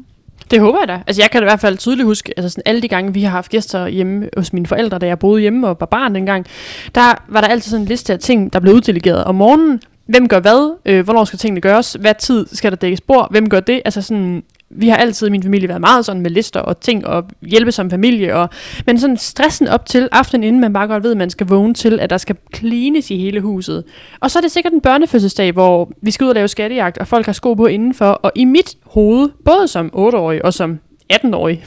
Det 0.50 0.60
håber 0.60 0.78
jeg 0.78 0.88
da. 0.88 1.02
Altså 1.06 1.22
jeg 1.22 1.30
kan 1.30 1.42
i 1.42 1.44
hvert 1.44 1.60
fald 1.60 1.78
tydeligt 1.78 2.06
huske, 2.06 2.32
altså 2.36 2.48
sådan 2.48 2.62
alle 2.66 2.82
de 2.82 2.88
gange, 2.88 3.14
vi 3.14 3.22
har 3.22 3.30
haft 3.30 3.50
gæster 3.50 3.88
hjemme 3.88 4.28
hos 4.36 4.52
mine 4.52 4.66
forældre, 4.66 4.98
da 4.98 5.06
jeg 5.06 5.18
boede 5.18 5.40
hjemme 5.40 5.68
og 5.68 5.76
var 5.80 5.86
barn 5.86 6.14
dengang, 6.14 6.46
der 6.94 7.14
var 7.28 7.40
der 7.40 7.48
altid 7.48 7.70
sådan 7.70 7.82
en 7.82 7.88
liste 7.88 8.12
af 8.12 8.18
ting, 8.18 8.52
der 8.52 8.60
blev 8.60 8.74
uddelegeret 8.74 9.24
om 9.24 9.34
morgenen. 9.34 9.80
Hvem 10.06 10.28
gør 10.28 10.40
hvad? 10.40 10.76
Øh, 10.86 11.04
hvornår 11.04 11.24
skal 11.24 11.38
tingene 11.38 11.60
gøres? 11.60 11.96
Hvad 12.00 12.14
tid 12.18 12.46
skal 12.52 12.70
der 12.70 12.76
dækkes 12.76 13.00
bord? 13.00 13.30
Hvem 13.30 13.48
gør 13.48 13.60
det? 13.60 13.82
Altså 13.84 14.02
sådan, 14.02 14.42
vi 14.70 14.88
har 14.88 14.96
altid 14.96 15.26
i 15.26 15.30
min 15.30 15.42
familie 15.42 15.68
været 15.68 15.80
meget 15.80 16.04
sådan 16.04 16.22
med 16.22 16.30
lister 16.30 16.60
og 16.60 16.80
ting 16.80 17.06
og 17.06 17.24
hjælpe 17.42 17.72
som 17.72 17.90
familie. 17.90 18.36
Og, 18.36 18.48
men 18.86 18.98
sådan 18.98 19.16
stressen 19.16 19.68
op 19.68 19.86
til 19.86 20.08
aftenen, 20.12 20.44
inden 20.44 20.60
man 20.60 20.72
bare 20.72 20.86
godt 20.86 21.02
ved, 21.02 21.10
at 21.10 21.16
man 21.16 21.30
skal 21.30 21.46
vågne 21.46 21.74
til, 21.74 22.00
at 22.00 22.10
der 22.10 22.18
skal 22.18 22.36
cleanes 22.54 23.10
i 23.10 23.16
hele 23.16 23.40
huset. 23.40 23.84
Og 24.20 24.30
så 24.30 24.38
er 24.38 24.40
det 24.40 24.50
sikkert 24.50 24.72
en 24.72 24.80
børnefødselsdag, 24.80 25.52
hvor 25.52 25.90
vi 26.02 26.10
skal 26.10 26.24
ud 26.24 26.28
og 26.28 26.34
lave 26.34 26.48
skattejagt, 26.48 26.98
og 26.98 27.06
folk 27.06 27.26
har 27.26 27.32
sko 27.32 27.54
på 27.54 27.66
indenfor. 27.66 28.06
Og 28.06 28.32
i 28.34 28.44
mit 28.44 28.76
hoved, 28.86 29.28
både 29.44 29.68
som 29.68 29.90
8-årig 29.94 30.44
og 30.44 30.54
som 30.54 30.78
18-årig, 31.12 31.64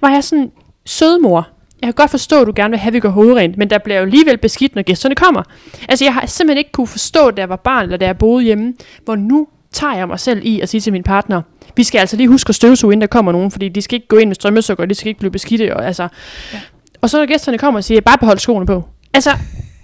var 0.00 0.10
jeg 0.10 0.24
sådan, 0.24 0.50
sødmor, 0.86 1.48
jeg 1.80 1.86
kan 1.86 1.94
godt 1.94 2.10
forstå, 2.10 2.40
at 2.40 2.46
du 2.46 2.52
gerne 2.56 2.70
vil 2.70 2.78
have, 2.78 2.88
at 2.88 2.94
vi 2.94 3.00
går 3.00 3.08
hovedrent, 3.08 3.56
men 3.56 3.70
der 3.70 3.78
bliver 3.78 3.98
jo 3.98 4.04
alligevel 4.04 4.38
beskidt, 4.38 4.74
når 4.74 4.82
gæsterne 4.82 5.14
kommer. 5.14 5.42
Altså, 5.88 6.04
jeg 6.04 6.14
har 6.14 6.26
simpelthen 6.26 6.58
ikke 6.58 6.72
kunne 6.72 6.86
forstå, 6.86 7.30
da 7.30 7.40
jeg 7.40 7.48
var 7.48 7.56
barn, 7.56 7.82
eller 7.82 7.96
da 7.96 8.06
jeg 8.06 8.18
boede 8.18 8.44
hjemme, 8.44 8.74
hvor 9.04 9.16
nu 9.16 9.48
tager 9.72 9.96
jeg 9.96 10.08
mig 10.08 10.20
selv 10.20 10.40
i 10.44 10.60
at 10.60 10.68
sige 10.68 10.80
til 10.80 10.92
min 10.92 11.02
partner, 11.02 11.42
vi 11.76 11.84
skal 11.84 11.98
altså 11.98 12.16
lige 12.16 12.28
huske 12.28 12.48
at 12.48 12.54
støvsuge, 12.54 12.92
inden 12.92 13.00
der 13.00 13.06
kommer 13.06 13.32
nogen, 13.32 13.50
fordi 13.50 13.68
de 13.68 13.82
skal 13.82 13.94
ikke 13.94 14.08
gå 14.08 14.16
ind 14.16 14.28
med 14.28 14.34
strømmesukker, 14.34 14.84
og 14.84 14.90
de 14.90 14.94
skal 14.94 15.08
ikke 15.08 15.18
blive 15.18 15.30
beskidte. 15.30 15.76
Og, 15.76 15.86
altså. 15.86 16.08
Ja. 16.52 16.60
og 17.00 17.10
så 17.10 17.18
når 17.18 17.26
gæsterne 17.26 17.58
kommer 17.58 17.78
og 17.78 17.84
siger, 17.84 18.00
bare 18.00 18.18
behold 18.18 18.38
skoene 18.38 18.66
på. 18.66 18.84
Altså, 19.14 19.30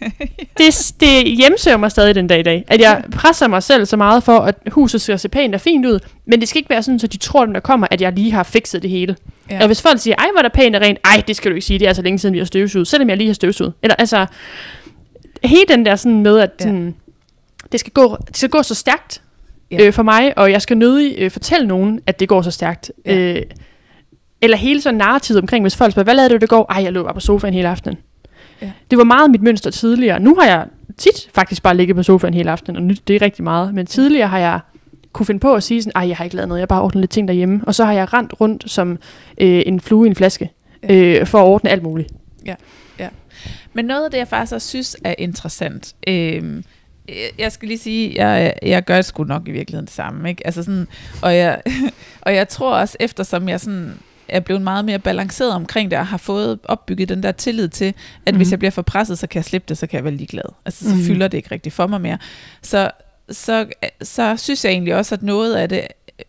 det, 0.58 0.92
det 1.00 1.36
hjemsøger 1.36 1.76
mig 1.76 1.90
stadig 1.90 2.14
den 2.14 2.26
dag 2.26 2.40
i 2.40 2.42
dag, 2.42 2.64
at 2.68 2.80
jeg 2.80 3.04
presser 3.12 3.48
mig 3.48 3.62
selv 3.62 3.86
så 3.86 3.96
meget 3.96 4.22
for, 4.22 4.38
at 4.38 4.54
huset 4.70 5.00
skal 5.00 5.18
se 5.18 5.28
pænt 5.28 5.54
og 5.54 5.60
fint 5.60 5.86
ud, 5.86 6.00
men 6.26 6.40
det 6.40 6.48
skal 6.48 6.58
ikke 6.58 6.70
være 6.70 6.82
sådan, 6.82 6.98
så 6.98 7.06
de 7.06 7.16
tror, 7.16 7.44
dem 7.44 7.54
der 7.54 7.60
kommer, 7.60 7.86
at 7.90 8.00
jeg 8.00 8.12
lige 8.12 8.32
har 8.32 8.42
fikset 8.42 8.82
det 8.82 8.90
hele. 8.90 9.16
Ja. 9.50 9.60
Og 9.60 9.66
hvis 9.66 9.82
folk 9.82 10.00
siger, 10.00 10.14
ej, 10.16 10.26
hvor 10.32 10.38
er 10.38 10.42
der 10.42 10.54
pænt 10.54 10.76
og 10.76 10.82
rent, 10.82 10.98
ej, 11.04 11.22
det 11.28 11.36
skal 11.36 11.50
du 11.50 11.54
ikke 11.54 11.66
sige, 11.66 11.78
det 11.78 11.88
er 11.88 11.92
så 11.92 12.02
længe 12.02 12.18
siden, 12.18 12.32
vi 12.32 12.38
har 12.38 12.46
støvsuget, 12.46 12.88
selvom 12.88 13.08
jeg 13.08 13.16
lige 13.16 13.26
har 13.26 13.34
støvsuget. 13.34 13.72
Eller 13.82 13.94
altså, 13.94 14.26
hele 15.44 15.64
den 15.68 15.86
der 15.86 15.96
sådan 15.96 16.22
med, 16.22 16.38
at 16.38 16.50
ja. 16.60 16.64
sådan, 16.64 16.94
det, 17.72 17.80
skal 17.80 17.92
gå, 17.92 18.16
det 18.28 18.36
skal 18.36 18.50
gå 18.50 18.62
så 18.62 18.74
stærkt, 18.74 19.22
ja. 19.70 19.86
øh, 19.86 19.92
for 19.92 20.02
mig, 20.02 20.38
og 20.38 20.50
jeg 20.50 20.62
skal 20.62 20.76
nødig 20.76 21.14
øh, 21.18 21.30
fortælle 21.30 21.66
nogen, 21.66 22.00
at 22.06 22.20
det 22.20 22.28
går 22.28 22.42
så 22.42 22.50
stærkt. 22.50 22.92
Ja. 23.06 23.16
Øh, 23.16 23.42
eller 24.40 24.56
hele 24.56 24.80
sådan 24.80 24.98
narrativet 24.98 25.40
omkring, 25.40 25.64
hvis 25.64 25.76
folk 25.76 25.92
spørger, 25.92 26.04
hvad 26.04 26.14
lavede 26.14 26.34
du 26.34 26.36
det 26.36 26.48
går? 26.48 26.66
Ej, 26.72 26.82
jeg 26.82 26.92
lå 26.92 27.02
bare 27.02 27.14
på 27.14 27.20
sofaen 27.20 27.54
hele 27.54 27.68
aftenen. 27.68 27.98
Ja. 28.62 28.72
Det 28.90 28.98
var 28.98 29.04
meget 29.04 29.30
mit 29.30 29.42
mønster 29.42 29.70
tidligere. 29.70 30.20
Nu 30.20 30.34
har 30.34 30.46
jeg 30.46 30.66
tit 30.98 31.30
faktisk 31.34 31.62
bare 31.62 31.76
ligget 31.76 31.96
på 31.96 32.02
sofaen 32.02 32.34
hele 32.34 32.50
aftenen, 32.50 32.76
og 32.76 32.82
nyt, 32.82 33.08
det 33.08 33.16
er 33.16 33.22
rigtig 33.22 33.44
meget. 33.44 33.74
Men 33.74 33.86
tidligere 33.86 34.28
har 34.28 34.38
jeg 34.38 34.60
kunne 35.12 35.26
finde 35.26 35.40
på 35.40 35.54
at 35.54 35.62
sige 35.62 35.82
sådan, 35.82 35.92
ej, 35.94 36.08
jeg 36.08 36.16
har 36.16 36.24
ikke 36.24 36.36
lavet 36.36 36.48
noget, 36.48 36.60
jeg 36.60 36.62
har 36.62 36.66
bare 36.66 36.82
ordnet 36.82 37.00
lidt 37.00 37.10
ting 37.10 37.28
derhjemme. 37.28 37.60
Og 37.66 37.74
så 37.74 37.84
har 37.84 37.92
jeg 37.92 38.12
rendt 38.12 38.40
rundt 38.40 38.70
som 38.70 38.98
øh, 39.38 39.62
en 39.66 39.80
flue 39.80 40.06
i 40.06 40.08
en 40.08 40.14
flaske, 40.14 40.50
ja. 40.88 40.94
øh, 40.94 41.26
for 41.26 41.38
at 41.38 41.44
ordne 41.44 41.70
alt 41.70 41.82
muligt. 41.82 42.12
Ja, 42.46 42.54
ja. 42.98 43.08
Men 43.72 43.84
noget 43.84 44.04
af 44.04 44.10
det, 44.10 44.18
jeg 44.18 44.28
faktisk 44.28 44.54
også 44.54 44.68
synes 44.68 44.96
er 45.04 45.14
interessant, 45.18 45.94
øh, 46.08 46.62
jeg 47.38 47.52
skal 47.52 47.68
lige 47.68 47.78
sige, 47.78 48.14
jeg, 48.16 48.54
jeg 48.62 48.84
gør 48.84 49.00
sgu 49.02 49.24
nok 49.24 49.48
i 49.48 49.50
virkeligheden 49.50 49.86
det 49.86 49.94
samme, 49.94 50.28
ikke? 50.28 50.46
Altså 50.46 50.62
sådan, 50.62 50.88
og, 51.22 51.36
jeg, 51.36 51.62
og 52.26 52.34
jeg 52.34 52.48
tror 52.48 52.74
også, 52.74 52.96
eftersom 53.00 53.48
jeg 53.48 53.60
sådan 53.60 53.98
er 54.28 54.40
blevet 54.40 54.62
meget 54.62 54.84
mere 54.84 54.98
balanceret 54.98 55.52
omkring 55.52 55.90
det, 55.90 55.98
og 55.98 56.06
har 56.06 56.16
fået 56.16 56.58
opbygget 56.64 57.08
den 57.08 57.22
der 57.22 57.32
tillid 57.32 57.68
til, 57.68 57.94
at 58.26 58.34
mm. 58.34 58.36
hvis 58.36 58.46
mhm. 58.46 58.50
jeg 58.50 58.58
bliver 58.58 58.70
for 58.70 58.82
presset, 58.82 59.18
så 59.18 59.26
kan 59.26 59.38
jeg 59.38 59.44
slippe 59.44 59.66
det, 59.68 59.78
så 59.78 59.86
kan 59.86 59.96
jeg 59.96 60.04
være 60.04 60.14
ligeglad. 60.14 60.52
Altså, 60.64 60.88
så 60.88 60.94
mm. 60.94 61.02
fylder 61.02 61.28
det 61.28 61.38
ikke 61.38 61.50
rigtigt 61.50 61.74
for 61.74 61.86
mig 61.86 62.00
mere. 62.00 62.18
Så, 62.62 62.90
så, 63.30 63.66
så 64.02 64.36
synes 64.36 64.64
jeg 64.64 64.72
egentlig 64.72 64.94
også, 64.94 65.14
at 65.14 65.22
noget 65.22 65.54
af 65.54 65.68
det, 65.68 65.80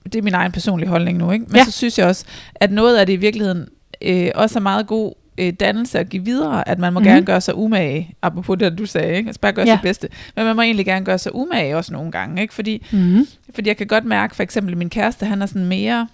det 0.03 0.15
er 0.15 0.21
min 0.21 0.33
egen 0.33 0.51
personlige 0.51 0.89
holdning 0.89 1.17
nu, 1.17 1.31
ikke? 1.31 1.45
men 1.45 1.55
ja. 1.55 1.65
så 1.65 1.71
synes 1.71 1.99
jeg 1.99 2.07
også, 2.07 2.25
at 2.55 2.71
noget 2.71 2.97
af 2.97 3.05
det 3.05 3.13
i 3.13 3.15
virkeligheden 3.15 3.67
øh, 4.01 4.31
også 4.35 4.59
er 4.59 4.61
meget 4.63 4.87
god 4.87 5.13
øh, 5.37 5.53
dannelse 5.53 5.99
at 5.99 6.09
give 6.09 6.25
videre, 6.25 6.69
at 6.69 6.79
man 6.79 6.93
må 6.93 6.99
mm. 6.99 7.05
gerne 7.05 7.25
gøre 7.25 7.41
sig 7.41 7.55
umage, 7.55 8.15
apropos 8.21 8.57
det, 8.59 8.77
du 8.77 8.85
sagde, 8.85 9.17
ikke? 9.17 9.27
Altså 9.27 9.39
bare 9.39 9.53
gøre 9.53 9.67
ja. 9.67 9.75
sit 9.75 9.81
bedste. 9.81 10.09
Men 10.35 10.45
man 10.45 10.55
må 10.55 10.61
egentlig 10.61 10.85
gerne 10.85 11.05
gøre 11.05 11.17
sig 11.17 11.35
umage 11.35 11.77
også 11.77 11.93
nogle 11.93 12.11
gange, 12.11 12.41
ikke? 12.41 12.53
Fordi, 12.53 12.85
mm. 12.91 13.27
fordi 13.55 13.69
jeg 13.69 13.77
kan 13.77 13.87
godt 13.87 14.05
mærke, 14.05 14.35
for 14.35 14.43
eksempel 14.43 14.77
min 14.77 14.89
kæreste, 14.89 15.25
han 15.25 15.41
er 15.41 15.45
sådan 15.45 15.65
mere... 15.65 16.07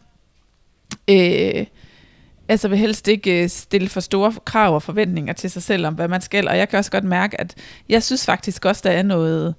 Øh, 1.08 1.66
altså 2.48 2.68
vil 2.68 2.78
helst 2.78 3.08
ikke 3.08 3.44
øh, 3.44 3.50
stille 3.50 3.90
for 3.90 4.00
store 4.00 4.34
krav 4.46 4.76
og 4.76 4.84
forventninger 4.84 5.34
til 5.34 5.52
sig 5.52 5.64
selv 5.64 5.86
om, 5.86 5.94
hvad 5.94 6.08
man 6.08 6.22
skal. 6.22 6.48
Og 6.48 6.58
jeg 6.58 6.70
kan 6.70 6.80
også 6.80 6.92
godt 6.92 7.04
mærke, 7.04 7.42
at 7.42 7.56
jeg 7.90 8.04
synes 8.04 8.26
faktisk 8.26 8.66
også, 8.66 8.82
der 8.86 8.92
er 8.92 9.04
noget 9.04 9.56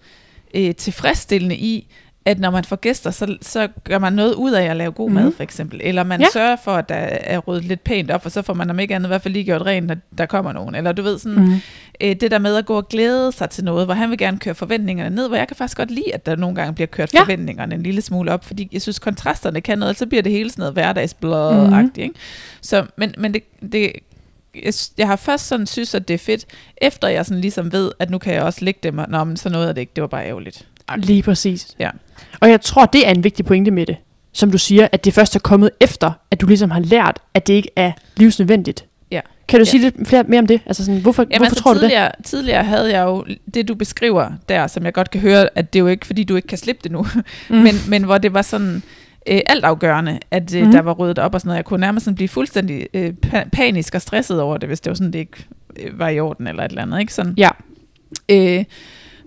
øh, 0.54 0.74
tilfredsstillende 0.74 1.56
i, 1.56 1.88
at 2.24 2.38
når 2.40 2.50
man 2.50 2.64
får 2.64 2.76
gæster, 2.76 3.10
så, 3.10 3.36
så 3.42 3.68
gør 3.84 3.98
man 3.98 4.12
noget 4.12 4.34
ud 4.34 4.52
af 4.52 4.64
at 4.64 4.76
lave 4.76 4.92
god 4.92 5.08
mm. 5.08 5.14
mad, 5.14 5.32
for 5.36 5.42
eksempel. 5.42 5.80
Eller 5.84 6.04
man 6.04 6.20
ja. 6.20 6.26
sørger 6.32 6.56
for, 6.64 6.70
at 6.70 6.88
der 6.88 6.94
er 6.94 7.38
ryddet 7.38 7.64
lidt 7.64 7.84
pænt 7.84 8.10
op, 8.10 8.24
og 8.24 8.30
så 8.30 8.42
får 8.42 8.54
man 8.54 8.70
om 8.70 8.78
ikke 8.78 8.94
andet 8.94 9.06
i 9.06 9.08
hvert 9.08 9.22
fald 9.22 9.34
lige 9.34 9.44
gjort 9.44 9.62
rent, 9.62 9.86
når 9.86 9.96
der 10.18 10.26
kommer 10.26 10.52
nogen. 10.52 10.74
Eller 10.74 10.92
du 10.92 11.02
ved, 11.02 11.18
sådan, 11.18 11.38
mm. 11.38 11.54
øh, 12.00 12.16
det 12.20 12.30
der 12.30 12.38
med 12.38 12.56
at 12.56 12.66
gå 12.66 12.76
og 12.76 12.88
glæde 12.88 13.32
sig 13.32 13.50
til 13.50 13.64
noget, 13.64 13.86
hvor 13.86 13.94
han 13.94 14.10
vil 14.10 14.18
gerne 14.18 14.38
køre 14.38 14.54
forventningerne 14.54 15.16
ned, 15.16 15.28
hvor 15.28 15.36
jeg 15.36 15.48
kan 15.48 15.56
faktisk 15.56 15.76
godt 15.76 15.90
lide, 15.90 16.14
at 16.14 16.26
der 16.26 16.36
nogle 16.36 16.56
gange 16.56 16.74
bliver 16.74 16.86
kørt 16.86 17.14
ja. 17.14 17.20
forventningerne 17.20 17.74
en 17.74 17.82
lille 17.82 18.02
smule 18.02 18.32
op, 18.32 18.44
fordi 18.44 18.68
jeg 18.72 18.82
synes, 18.82 18.98
kontrasterne 18.98 19.60
kan 19.60 19.78
noget, 19.78 19.96
så 19.96 20.06
bliver 20.06 20.22
det 20.22 20.32
hele 20.32 20.50
sådan 20.50 20.62
noget 20.62 20.72
hverdagsblad-agtigt. 20.74 21.96
Mm. 21.96 22.02
Ikke? 22.02 22.14
Så, 22.60 22.86
men, 22.96 23.14
men 23.18 23.34
det, 23.34 23.42
det 23.72 23.92
jeg, 24.62 24.74
jeg 24.98 25.06
har 25.06 25.16
først 25.16 25.46
sådan 25.46 25.66
synes, 25.66 25.94
at 25.94 26.08
det 26.08 26.14
er 26.14 26.18
fedt, 26.18 26.46
efter 26.76 27.08
jeg 27.08 27.26
sådan 27.26 27.40
ligesom 27.40 27.72
ved, 27.72 27.92
at 27.98 28.10
nu 28.10 28.18
kan 28.18 28.34
jeg 28.34 28.42
også 28.42 28.64
lægge 28.64 28.80
dem, 28.82 28.98
og 28.98 29.06
nå, 29.08 29.24
men 29.24 29.36
så 29.36 29.48
noget 29.48 29.68
af 29.68 29.74
det 29.74 29.80
ikke, 29.80 29.92
det 29.96 30.02
var 30.02 30.08
bare 30.08 30.26
ærgerligt. 30.26 30.66
Lige 30.96 31.22
præcis. 31.22 31.74
Ja. 31.78 31.90
Og 32.40 32.50
jeg 32.50 32.60
tror, 32.60 32.86
det 32.86 33.06
er 33.06 33.10
en 33.10 33.24
vigtig 33.24 33.44
pointe 33.44 33.70
med 33.70 33.86
det. 33.86 33.96
Som 34.32 34.50
du 34.50 34.58
siger, 34.58 34.88
at 34.92 35.04
det 35.04 35.14
først 35.14 35.36
er 35.36 35.40
kommet 35.40 35.70
efter, 35.80 36.12
at 36.30 36.40
du 36.40 36.46
ligesom 36.46 36.70
har 36.70 36.80
lært, 36.80 37.18
at 37.34 37.46
det 37.46 37.54
ikke 37.54 37.70
er 37.76 37.92
livsnødvendigt. 38.16 38.84
Ja. 39.10 39.20
Kan 39.48 39.60
du 39.60 39.64
ja. 39.64 39.70
sige 39.70 39.80
lidt 39.80 40.08
flere, 40.08 40.24
mere 40.28 40.38
om 40.38 40.46
det? 40.46 40.60
Altså 40.66 40.84
sådan, 40.84 41.00
hvorfor, 41.00 41.22
Jamen, 41.22 41.36
hvorfor 41.36 41.44
altså, 41.44 41.62
tror 41.62 41.74
tidligere, 41.74 42.04
du 42.04 42.12
det? 42.18 42.26
Tidligere 42.26 42.64
havde 42.64 42.98
jeg 42.98 43.04
jo 43.04 43.24
det, 43.54 43.68
du 43.68 43.74
beskriver 43.74 44.30
der, 44.48 44.66
som 44.66 44.84
jeg 44.84 44.92
godt 44.92 45.10
kan 45.10 45.20
høre, 45.20 45.48
at 45.54 45.72
det 45.72 45.78
er 45.78 45.80
jo 45.80 45.86
ikke, 45.86 46.06
fordi 46.06 46.24
du 46.24 46.36
ikke 46.36 46.48
kan 46.48 46.58
slippe 46.58 46.80
det 46.82 46.92
nu, 46.92 47.06
mm. 47.50 47.56
men, 47.56 47.74
men 47.88 48.04
hvor 48.04 48.18
det 48.18 48.34
var 48.34 48.42
sådan 48.42 48.82
øh, 49.26 49.40
altafgørende, 49.46 50.18
at 50.30 50.54
øh, 50.54 50.66
mm. 50.66 50.72
der 50.72 50.82
var 50.82 50.92
ryddet 50.92 51.18
op 51.18 51.34
og 51.34 51.40
sådan 51.40 51.48
noget. 51.48 51.56
Jeg 51.56 51.64
kunne 51.64 51.80
nærmest 51.80 52.04
sådan 52.04 52.14
blive 52.14 52.28
fuldstændig 52.28 52.86
øh, 52.94 53.12
panisk 53.52 53.94
og 53.94 54.02
stresset 54.02 54.40
over 54.40 54.56
det, 54.56 54.68
hvis 54.68 54.80
det 54.80 54.90
var 54.90 54.94
sådan, 54.94 55.12
det 55.12 55.18
ikke 55.18 55.46
øh, 55.78 55.98
var 55.98 56.08
i 56.08 56.20
orden 56.20 56.46
eller 56.46 56.64
et 56.64 56.68
eller 56.68 56.82
andet. 56.82 57.00
Ikke? 57.00 57.14
Sådan, 57.14 57.34
ja. 57.36 57.48
Øh, 58.28 58.64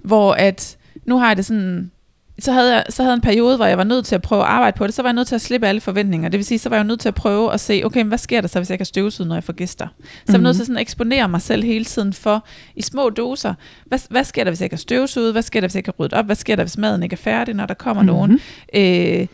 hvor 0.03 0.33
at, 0.33 0.77
nu 1.05 1.17
har 1.17 1.27
jeg 1.27 1.37
det 1.37 1.45
sådan, 1.45 1.91
så 2.39 2.51
havde, 2.51 2.75
jeg, 2.75 2.85
så 2.89 3.03
havde 3.03 3.13
en 3.13 3.21
periode, 3.21 3.55
hvor 3.55 3.65
jeg 3.65 3.77
var 3.77 3.83
nødt 3.83 4.05
til 4.05 4.15
at 4.15 4.21
prøve 4.21 4.41
at 4.41 4.47
arbejde 4.47 4.77
på 4.77 4.87
det, 4.87 4.93
så 4.93 5.01
var 5.01 5.09
jeg 5.09 5.13
nødt 5.13 5.27
til 5.27 5.35
at 5.35 5.41
slippe 5.41 5.67
alle 5.67 5.81
forventninger. 5.81 6.29
Det 6.29 6.37
vil 6.37 6.45
sige, 6.45 6.59
så 6.59 6.69
var 6.69 6.75
jeg 6.75 6.85
nødt 6.85 6.99
til 6.99 7.07
at 7.07 7.15
prøve 7.15 7.53
at 7.53 7.59
se, 7.59 7.81
okay, 7.85 7.99
men 7.99 8.07
hvad 8.07 8.17
sker 8.17 8.41
der 8.41 8.47
så, 8.47 8.59
hvis 8.59 8.69
jeg 8.69 8.79
kan 8.79 8.85
støvsuge, 8.85 9.27
når 9.27 9.35
jeg 9.35 9.43
får 9.43 9.53
gæster? 9.53 9.87
Så 9.87 9.93
mm-hmm. 10.03 10.33
jeg 10.33 10.39
var 10.39 10.43
nødt 10.43 10.55
til 10.55 10.61
mhm. 10.61 10.65
sådan 10.65 10.77
at 10.77 10.81
eksponere 10.81 11.29
mig 11.29 11.41
selv 11.41 11.63
hele 11.63 11.85
tiden 11.85 12.13
for, 12.13 12.45
i 12.75 12.81
små 12.81 13.09
doser, 13.09 13.53
hvad, 13.85 13.99
hvad 14.09 14.23
sker 14.23 14.43
der, 14.43 14.51
hvis 14.51 14.61
jeg 14.61 14.69
kan 14.69 14.79
støvsuge? 14.79 15.31
Hvad 15.31 15.41
sker 15.41 15.61
der, 15.61 15.67
hvis 15.67 15.75
jeg 15.75 15.83
kan 15.83 15.93
rydde 15.99 16.15
op? 16.15 16.25
Hvad 16.25 16.35
sker 16.35 16.55
der, 16.55 16.63
hvis 16.63 16.77
maden 16.77 17.03
ikke 17.03 17.13
er 17.13 17.17
færdig, 17.17 17.53
når 17.53 17.65
der 17.65 17.73
kommer 17.73 18.03
mm-hmm. 18.03 18.39
nogen? 18.73 19.21
Øh, 19.21 19.27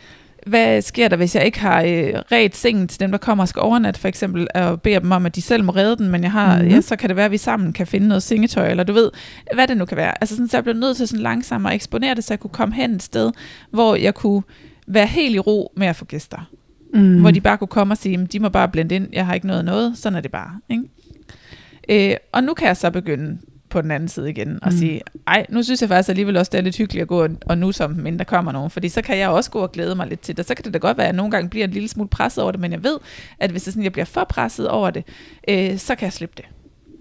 hvad 0.46 0.82
sker 0.82 1.08
der, 1.08 1.16
hvis 1.16 1.34
jeg 1.34 1.44
ikke 1.44 1.60
har 1.60 1.82
øh, 1.82 2.12
ret 2.32 2.56
sengen 2.56 2.88
til 2.88 3.00
dem, 3.00 3.10
der 3.10 3.18
kommer 3.18 3.44
og 3.44 3.48
skal 3.48 3.60
overnatte, 3.60 4.00
for 4.00 4.08
eksempel, 4.08 4.48
og 4.54 4.82
beder 4.82 4.98
dem 4.98 5.12
om, 5.12 5.26
at 5.26 5.36
de 5.36 5.42
selv 5.42 5.64
må 5.64 5.72
redde 5.72 5.96
den, 5.96 6.08
men 6.08 6.22
jeg 6.22 6.32
har, 6.32 6.56
mm-hmm. 6.56 6.70
ja, 6.70 6.80
så 6.80 6.96
kan 6.96 7.08
det 7.08 7.16
være, 7.16 7.24
at 7.24 7.30
vi 7.30 7.36
sammen 7.36 7.72
kan 7.72 7.86
finde 7.86 8.08
noget 8.08 8.22
sengetøj, 8.22 8.70
eller 8.70 8.84
du 8.84 8.92
ved, 8.92 9.10
hvad 9.54 9.68
det 9.68 9.76
nu 9.76 9.84
kan 9.84 9.96
være. 9.96 10.22
Altså 10.22 10.34
sådan, 10.34 10.48
så 10.48 10.56
jeg 10.56 10.64
blev 10.64 10.76
nødt 10.76 10.96
til 10.96 11.08
sådan 11.08 11.22
langsomt 11.22 11.66
at 11.66 11.74
eksponere 11.74 12.14
det, 12.14 12.24
så 12.24 12.34
jeg 12.34 12.40
kunne 12.40 12.50
komme 12.50 12.74
hen 12.74 12.94
et 12.94 13.02
sted, 13.02 13.32
hvor 13.70 13.94
jeg 13.94 14.14
kunne 14.14 14.42
være 14.86 15.06
helt 15.06 15.34
i 15.34 15.38
ro 15.38 15.72
med 15.76 15.86
at 15.86 15.96
få 15.96 16.04
gæster. 16.04 16.50
Mm. 16.94 17.20
Hvor 17.20 17.30
de 17.30 17.40
bare 17.40 17.58
kunne 17.58 17.68
komme 17.68 17.94
og 17.94 17.98
sige, 17.98 18.26
de 18.26 18.40
må 18.40 18.48
bare 18.48 18.68
blende 18.68 18.94
ind, 18.94 19.08
jeg 19.12 19.26
har 19.26 19.34
ikke 19.34 19.46
noget 19.46 19.64
noget, 19.64 19.98
sådan 19.98 20.16
er 20.16 20.20
det 20.20 20.30
bare. 20.30 20.60
Ikke? 20.70 22.10
Øh, 22.10 22.16
og 22.32 22.44
nu 22.44 22.54
kan 22.54 22.68
jeg 22.68 22.76
så 22.76 22.90
begynde 22.90 23.38
på 23.74 23.80
den 23.80 23.90
anden 23.90 24.08
side 24.08 24.30
igen, 24.30 24.58
og 24.62 24.72
mm. 24.72 24.78
sige, 24.78 25.00
ej, 25.26 25.46
nu 25.48 25.62
synes 25.62 25.80
jeg 25.80 25.88
faktisk 25.88 26.08
alligevel 26.08 26.36
også, 26.36 26.50
det 26.52 26.58
er 26.58 26.62
lidt 26.62 26.76
hyggeligt 26.76 27.02
at 27.02 27.08
gå 27.08 27.28
og, 27.46 27.58
nu 27.58 27.72
som 27.72 27.90
men 27.90 28.18
der 28.18 28.24
kommer 28.24 28.52
nogen, 28.52 28.70
fordi 28.70 28.88
så 28.88 29.02
kan 29.02 29.18
jeg 29.18 29.28
også 29.28 29.50
gå 29.50 29.58
og 29.58 29.72
glæde 29.72 29.94
mig 29.94 30.06
lidt 30.06 30.20
til 30.20 30.36
det. 30.36 30.46
Så 30.46 30.54
kan 30.54 30.64
det 30.64 30.74
da 30.74 30.78
godt 30.78 30.96
være, 30.96 31.06
at 31.06 31.12
jeg 31.12 31.16
nogle 31.16 31.30
gange 31.30 31.50
bliver 31.50 31.66
en 31.66 31.70
lille 31.70 31.88
smule 31.88 32.08
presset 32.08 32.42
over 32.42 32.52
det, 32.52 32.60
men 32.60 32.72
jeg 32.72 32.84
ved, 32.84 32.98
at 33.38 33.50
hvis 33.50 33.62
det 33.62 33.72
sådan, 33.72 33.84
jeg 33.84 33.92
bliver 33.92 34.04
for 34.04 34.24
presset 34.24 34.68
over 34.68 34.90
det, 34.90 35.04
øh, 35.48 35.78
så 35.78 35.94
kan 35.94 36.04
jeg 36.04 36.12
slippe 36.12 36.34
det. 36.36 36.44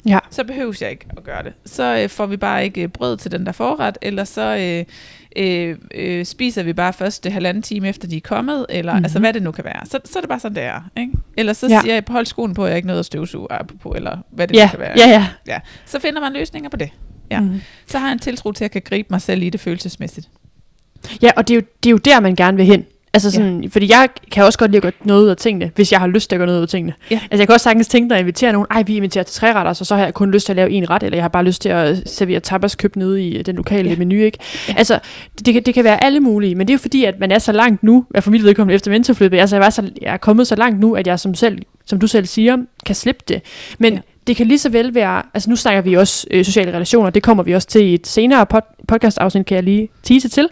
Ja. 0.06 0.20
så 0.30 0.44
behøves 0.44 0.82
jeg 0.82 0.92
ikke 0.92 1.06
at 1.18 1.24
gøre 1.24 1.44
det. 1.44 1.54
Så 1.66 2.00
øh, 2.04 2.10
får 2.10 2.26
vi 2.26 2.38
bare 2.38 2.64
ikke 2.64 2.82
øh, 2.82 2.88
brød 2.88 3.18
til 3.18 3.32
den 3.32 3.46
der 3.46 3.52
forret, 3.52 3.98
eller 4.02 4.24
så 4.24 4.58
øh, 4.58 4.86
øh, 5.36 5.78
øh, 5.96 6.26
spiser 6.26 6.64
vi 6.64 6.74
bare 6.74 6.94
først 6.94 7.24
det 7.24 7.32
halvanden 7.32 7.64
time 7.64 7.90
efter 7.90 8.08
de 8.08 8.18
er 8.18 8.22
kommet, 8.22 8.66
eller 8.70 8.92
mm-hmm. 8.94 9.06
altså 9.06 9.20
hvad 9.20 9.34
det 9.34 9.44
nu 9.44 9.52
kan 9.52 9.64
være. 9.66 9.86
Så, 9.86 10.00
så 10.06 10.20
er 10.20 10.22
det 10.22 10.30
bare 10.30 10.40
sådan, 10.40 10.56
det 10.56 10.64
er. 10.64 10.90
Ikke? 10.98 11.12
Eller 11.38 11.54
så 11.54 11.68
Ja. 11.68 11.82
siger 11.82 11.94
jeg, 11.94 12.04
hold 12.08 12.26
skoen 12.26 12.54
på, 12.54 12.66
jeg 12.66 12.76
ikke 12.76 12.88
noget 12.88 13.00
at 13.00 13.06
støvsuge 13.06 13.48
på, 13.82 13.90
eller 13.96 14.18
hvad 14.32 14.48
det 14.48 14.56
Ja, 14.56 14.66
nu 14.66 14.70
kan 14.70 14.80
være. 14.80 14.94
ja, 14.98 15.10
ja. 15.10 15.28
ja. 15.48 15.60
Så 15.86 16.00
finder 16.00 16.22
man 16.22 16.34
løsninger 16.34 16.70
på 16.70 16.78
det. 16.78 16.90
Ja. 17.32 17.40
Mm. 17.40 17.62
Så 17.88 17.98
har 18.00 18.08
jeg 18.08 18.14
en 18.14 18.20
tiltro 18.20 18.52
til, 18.52 18.64
at 18.66 18.76
jeg 18.76 18.82
kan 18.84 18.90
gribe 18.90 19.08
mig 19.12 19.22
selv 19.22 19.44
i 19.44 19.50
det 19.50 19.60
følelsesmæssigt. 19.60 20.30
Ja, 21.22 21.32
og 21.38 21.48
det 21.48 21.54
er, 21.54 21.56
jo, 21.56 21.62
det 21.84 21.90
er 21.90 21.92
jo 21.92 21.98
der, 21.98 22.20
man 22.20 22.36
gerne 22.36 22.58
vil 22.58 22.66
hen. 22.66 22.86
Altså 23.16 23.32
sådan, 23.32 23.62
ja. 23.62 23.68
fordi 23.72 23.92
jeg 23.92 24.10
kan 24.32 24.44
også 24.44 24.60
godt 24.60 24.72
lide 24.72 24.78
at 24.78 24.82
gøre 24.82 24.92
noget 25.04 25.24
ud 25.24 25.30
af 25.30 25.38
tingene, 25.38 25.72
hvis 25.76 25.92
jeg 25.92 26.00
har 26.00 26.08
lyst 26.08 26.30
til 26.30 26.36
at 26.36 26.40
gøre 26.40 26.46
noget 26.46 26.60
ud 26.60 26.64
af 26.64 26.70
tingene. 26.70 26.94
Ja. 27.12 27.20
Altså 27.32 27.42
jeg 27.42 27.48
kan 27.48 27.54
også 27.54 27.64
sagtens 27.64 27.88
tænke, 27.88 28.08
når 28.08 28.16
jeg 28.16 28.22
inviterer 28.22 28.52
nogen, 28.52 28.68
ej 28.72 28.84
vi 28.84 28.96
inviterer 28.98 29.24
til 29.24 29.36
tre 29.36 29.54
retter, 29.54 29.74
så, 29.74 29.86
så 29.86 29.96
har 29.96 30.04
jeg 30.04 30.14
kun 30.14 30.32
lyst 30.32 30.46
til 30.46 30.54
at 30.54 30.56
lave 30.56 30.72
en 30.72 30.90
ret, 30.90 31.04
eller 31.04 31.18
jeg 31.18 31.24
har 31.24 31.30
bare 31.30 31.44
lyst 31.44 31.62
til 31.62 31.70
at 31.70 32.10
servere 32.10 32.40
tapas 32.40 32.76
købt 32.76 32.96
nede 32.96 33.28
i 33.28 33.42
den 33.42 33.56
lokale 33.56 33.84
ja. 33.84 33.94
Ja. 33.94 34.00
menu, 34.00 34.16
ikke? 34.16 34.38
Ja. 34.70 34.74
Altså, 34.78 35.00
det, 35.46 35.54
kan, 35.54 35.64
det 35.64 35.74
kan 35.74 35.84
være 35.84 36.04
alle 36.04 36.20
mulige, 36.20 36.56
men 36.56 36.68
det 36.68 36.74
er 36.74 36.76
jo 36.76 36.82
fordi, 36.82 37.06
at 37.06 37.20
man 37.20 37.32
er 37.32 37.40
så 37.40 37.52
langt 37.52 37.84
nu, 37.84 38.06
at 38.16 38.24
for 38.24 38.32
mit 38.32 38.44
vedkommende 38.44 38.76
efter 38.76 38.92
mentorfløbet, 38.92 39.40
altså 39.40 39.56
jeg, 39.56 39.64
var 39.64 39.70
så, 39.70 39.90
jeg 40.02 40.14
er 40.14 40.18
kommet 40.18 40.48
så 40.48 40.56
langt 40.56 40.80
nu, 40.80 40.96
at 40.96 41.08
jeg 41.08 41.20
som, 41.20 41.36
selv, 41.36 41.60
som 41.86 42.00
du 42.00 42.08
selv 42.08 42.26
siger, 42.26 42.58
kan 42.86 42.96
slippe 42.96 43.24
det. 43.28 43.42
Men 43.80 43.94
ja. 43.94 44.00
Det 44.28 44.36
kan 44.36 44.48
lige 44.48 44.60
så 44.60 44.70
vel 44.70 44.96
være, 44.96 45.22
altså 45.34 45.50
nu 45.50 45.56
snakker 45.56 45.82
vi 45.82 45.94
også 45.94 46.28
øh, 46.32 46.46
sociale 46.46 46.74
relationer, 46.74 47.10
det 47.10 47.24
kommer 47.24 47.44
vi 47.44 47.56
også 47.56 47.68
til 47.68 47.86
i 47.86 47.94
et 47.94 48.08
senere 48.08 48.46
pod, 48.46 48.62
podcast-afsnit, 48.88 49.46
kan 49.46 49.56
jeg 49.56 49.64
lige 49.64 49.90
tease 50.04 50.30
til. 50.30 50.50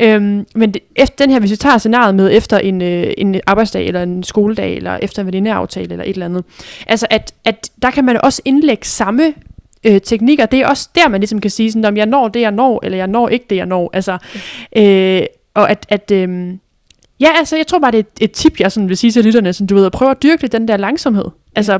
Øhm, 0.00 0.46
men 0.54 0.74
det, 0.74 0.82
efter 0.96 1.24
den 1.24 1.32
her, 1.32 1.40
hvis 1.40 1.50
vi 1.50 1.56
tager 1.56 1.78
scenariet 1.78 2.14
med 2.14 2.30
efter 2.32 2.58
en, 2.58 2.82
øh, 2.82 3.12
en 3.18 3.40
arbejdsdag, 3.46 3.86
eller 3.86 4.02
en 4.02 4.22
skoledag, 4.22 4.76
eller 4.76 4.98
efter 5.02 5.22
en 5.22 5.26
venindeaftale, 5.26 5.92
eller 5.92 6.04
et 6.04 6.10
eller 6.10 6.26
andet. 6.26 6.44
Altså, 6.86 7.06
at, 7.10 7.34
at 7.44 7.70
der 7.82 7.90
kan 7.90 8.04
man 8.04 8.20
også 8.20 8.42
indlægge 8.44 8.86
samme 8.86 9.34
øh, 9.84 10.00
teknikker. 10.00 10.46
Det 10.46 10.60
er 10.60 10.68
også 10.68 10.88
der, 10.94 11.08
man 11.08 11.20
ligesom 11.20 11.40
kan 11.40 11.50
sige, 11.50 11.72
sådan, 11.72 11.84
om 11.84 11.96
jeg 11.96 12.06
når 12.06 12.28
det, 12.28 12.40
jeg 12.40 12.50
når, 12.50 12.80
eller 12.82 12.98
jeg 12.98 13.06
når 13.06 13.28
ikke 13.28 13.46
det, 13.50 13.56
jeg 13.56 13.66
når. 13.66 13.90
Altså, 13.92 14.18
øh, 14.76 15.22
og 15.54 15.70
at, 15.70 15.86
at 15.88 16.10
øh, 16.10 16.54
ja, 17.20 17.28
altså, 17.38 17.56
jeg 17.56 17.66
tror 17.66 17.78
bare, 17.78 17.90
det 17.90 17.98
er 17.98 18.02
et, 18.02 18.24
et 18.24 18.32
tip, 18.32 18.60
jeg 18.60 18.72
sådan 18.72 18.88
vil 18.88 18.96
sige 18.96 19.10
til 19.10 19.24
lytterne, 19.24 19.52
sådan, 19.52 19.66
du 19.66 19.74
ved, 19.74 19.86
at 19.86 19.92
prøve 19.92 20.10
at 20.10 20.22
dyrke 20.22 20.46
den 20.46 20.68
der 20.68 20.76
langsomhed. 20.76 21.24
Altså, 21.56 21.78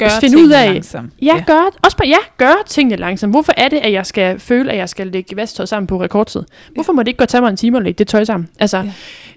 Gør 0.00 0.08
Find 0.20 0.34
ud 0.34 0.38
tingene 0.38 0.56
af- 0.56 0.72
Langsomt. 0.72 1.12
Ja, 1.22 1.34
ja. 1.36 1.44
Gør, 1.46 1.70
også 1.84 1.96
bare, 1.96 2.08
ja, 2.08 2.16
gør 2.36 2.52
tingene 2.66 2.96
langsomt. 2.96 3.32
Hvorfor 3.32 3.52
er 3.56 3.68
det, 3.68 3.76
at 3.76 3.92
jeg 3.92 4.06
skal 4.06 4.38
føle, 4.40 4.72
at 4.72 4.78
jeg 4.78 4.88
skal 4.88 5.06
lægge 5.06 5.36
vasktøj 5.36 5.66
sammen 5.66 5.86
på 5.86 6.02
rekordtid? 6.02 6.42
Hvorfor 6.74 6.92
må 6.92 7.02
det 7.02 7.08
ikke 7.08 7.18
godt 7.18 7.28
tage 7.30 7.40
mig 7.40 7.50
en 7.50 7.56
time 7.56 7.76
at 7.76 7.82
lægge 7.84 7.98
det 7.98 8.08
tøj 8.08 8.24
sammen? 8.24 8.48
Altså, 8.58 8.84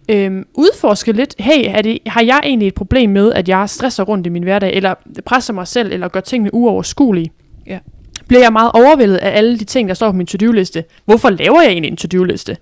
ja. 0.09 0.15
øhm, 0.15 0.45
udforske 0.53 1.11
lidt, 1.11 1.35
hey, 1.39 1.63
er 1.67 1.81
det, 1.81 1.99
har 2.07 2.21
jeg 2.21 2.39
egentlig 2.43 2.67
et 2.67 2.73
problem 2.73 3.09
med, 3.09 3.33
at 3.33 3.49
jeg 3.49 3.69
stresser 3.69 4.03
rundt 4.03 4.27
i 4.27 4.29
min 4.29 4.43
hverdag, 4.43 4.73
eller 4.73 4.93
presser 5.25 5.53
mig 5.53 5.67
selv, 5.67 5.91
eller 5.91 6.07
gør 6.07 6.19
tingene 6.19 6.53
uoverskuelige? 6.53 7.31
Ja. 7.67 7.79
Bliver 8.27 8.41
jeg 8.41 8.51
meget 8.53 8.71
overvældet 8.73 9.15
af 9.17 9.37
alle 9.37 9.59
de 9.59 9.63
ting, 9.63 9.87
der 9.89 9.95
står 9.95 10.11
på 10.11 10.17
min 10.17 10.27
to-do-liste? 10.27 10.83
Hvorfor 11.05 11.29
laver 11.29 11.61
jeg 11.61 11.71
egentlig 11.71 11.91
en 11.91 11.97
to-do-liste? 11.97 12.57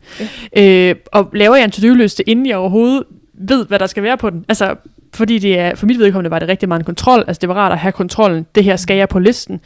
Ja. 0.55 0.89
Øh, 0.89 0.95
og 1.11 1.29
laver 1.33 1.55
jeg 1.55 1.63
en 1.65 1.71
to-do-liste, 1.71 2.29
inden 2.29 2.45
jeg 2.45 2.57
overhovedet 2.57 3.03
ved, 3.33 3.65
hvad 3.65 3.79
der 3.79 3.85
skal 3.87 4.03
være 4.03 4.17
på 4.17 4.29
den? 4.29 4.45
Altså, 4.49 4.75
fordi 5.13 5.39
det 5.39 5.59
er, 5.59 5.75
for 5.75 5.85
mit 5.85 5.99
vedkommende 5.99 6.31
var 6.31 6.39
det 6.39 6.47
rigtig 6.47 6.69
meget 6.69 6.79
en 6.79 6.85
kontrol. 6.85 7.23
Altså, 7.27 7.39
det 7.39 7.49
var 7.49 7.55
rart 7.55 7.71
at 7.71 7.77
have 7.77 7.91
kontrollen. 7.91 8.45
Det 8.55 8.63
her 8.63 8.75
skal 8.75 8.97
jeg 8.97 9.09
på 9.09 9.19
listen. 9.19 9.59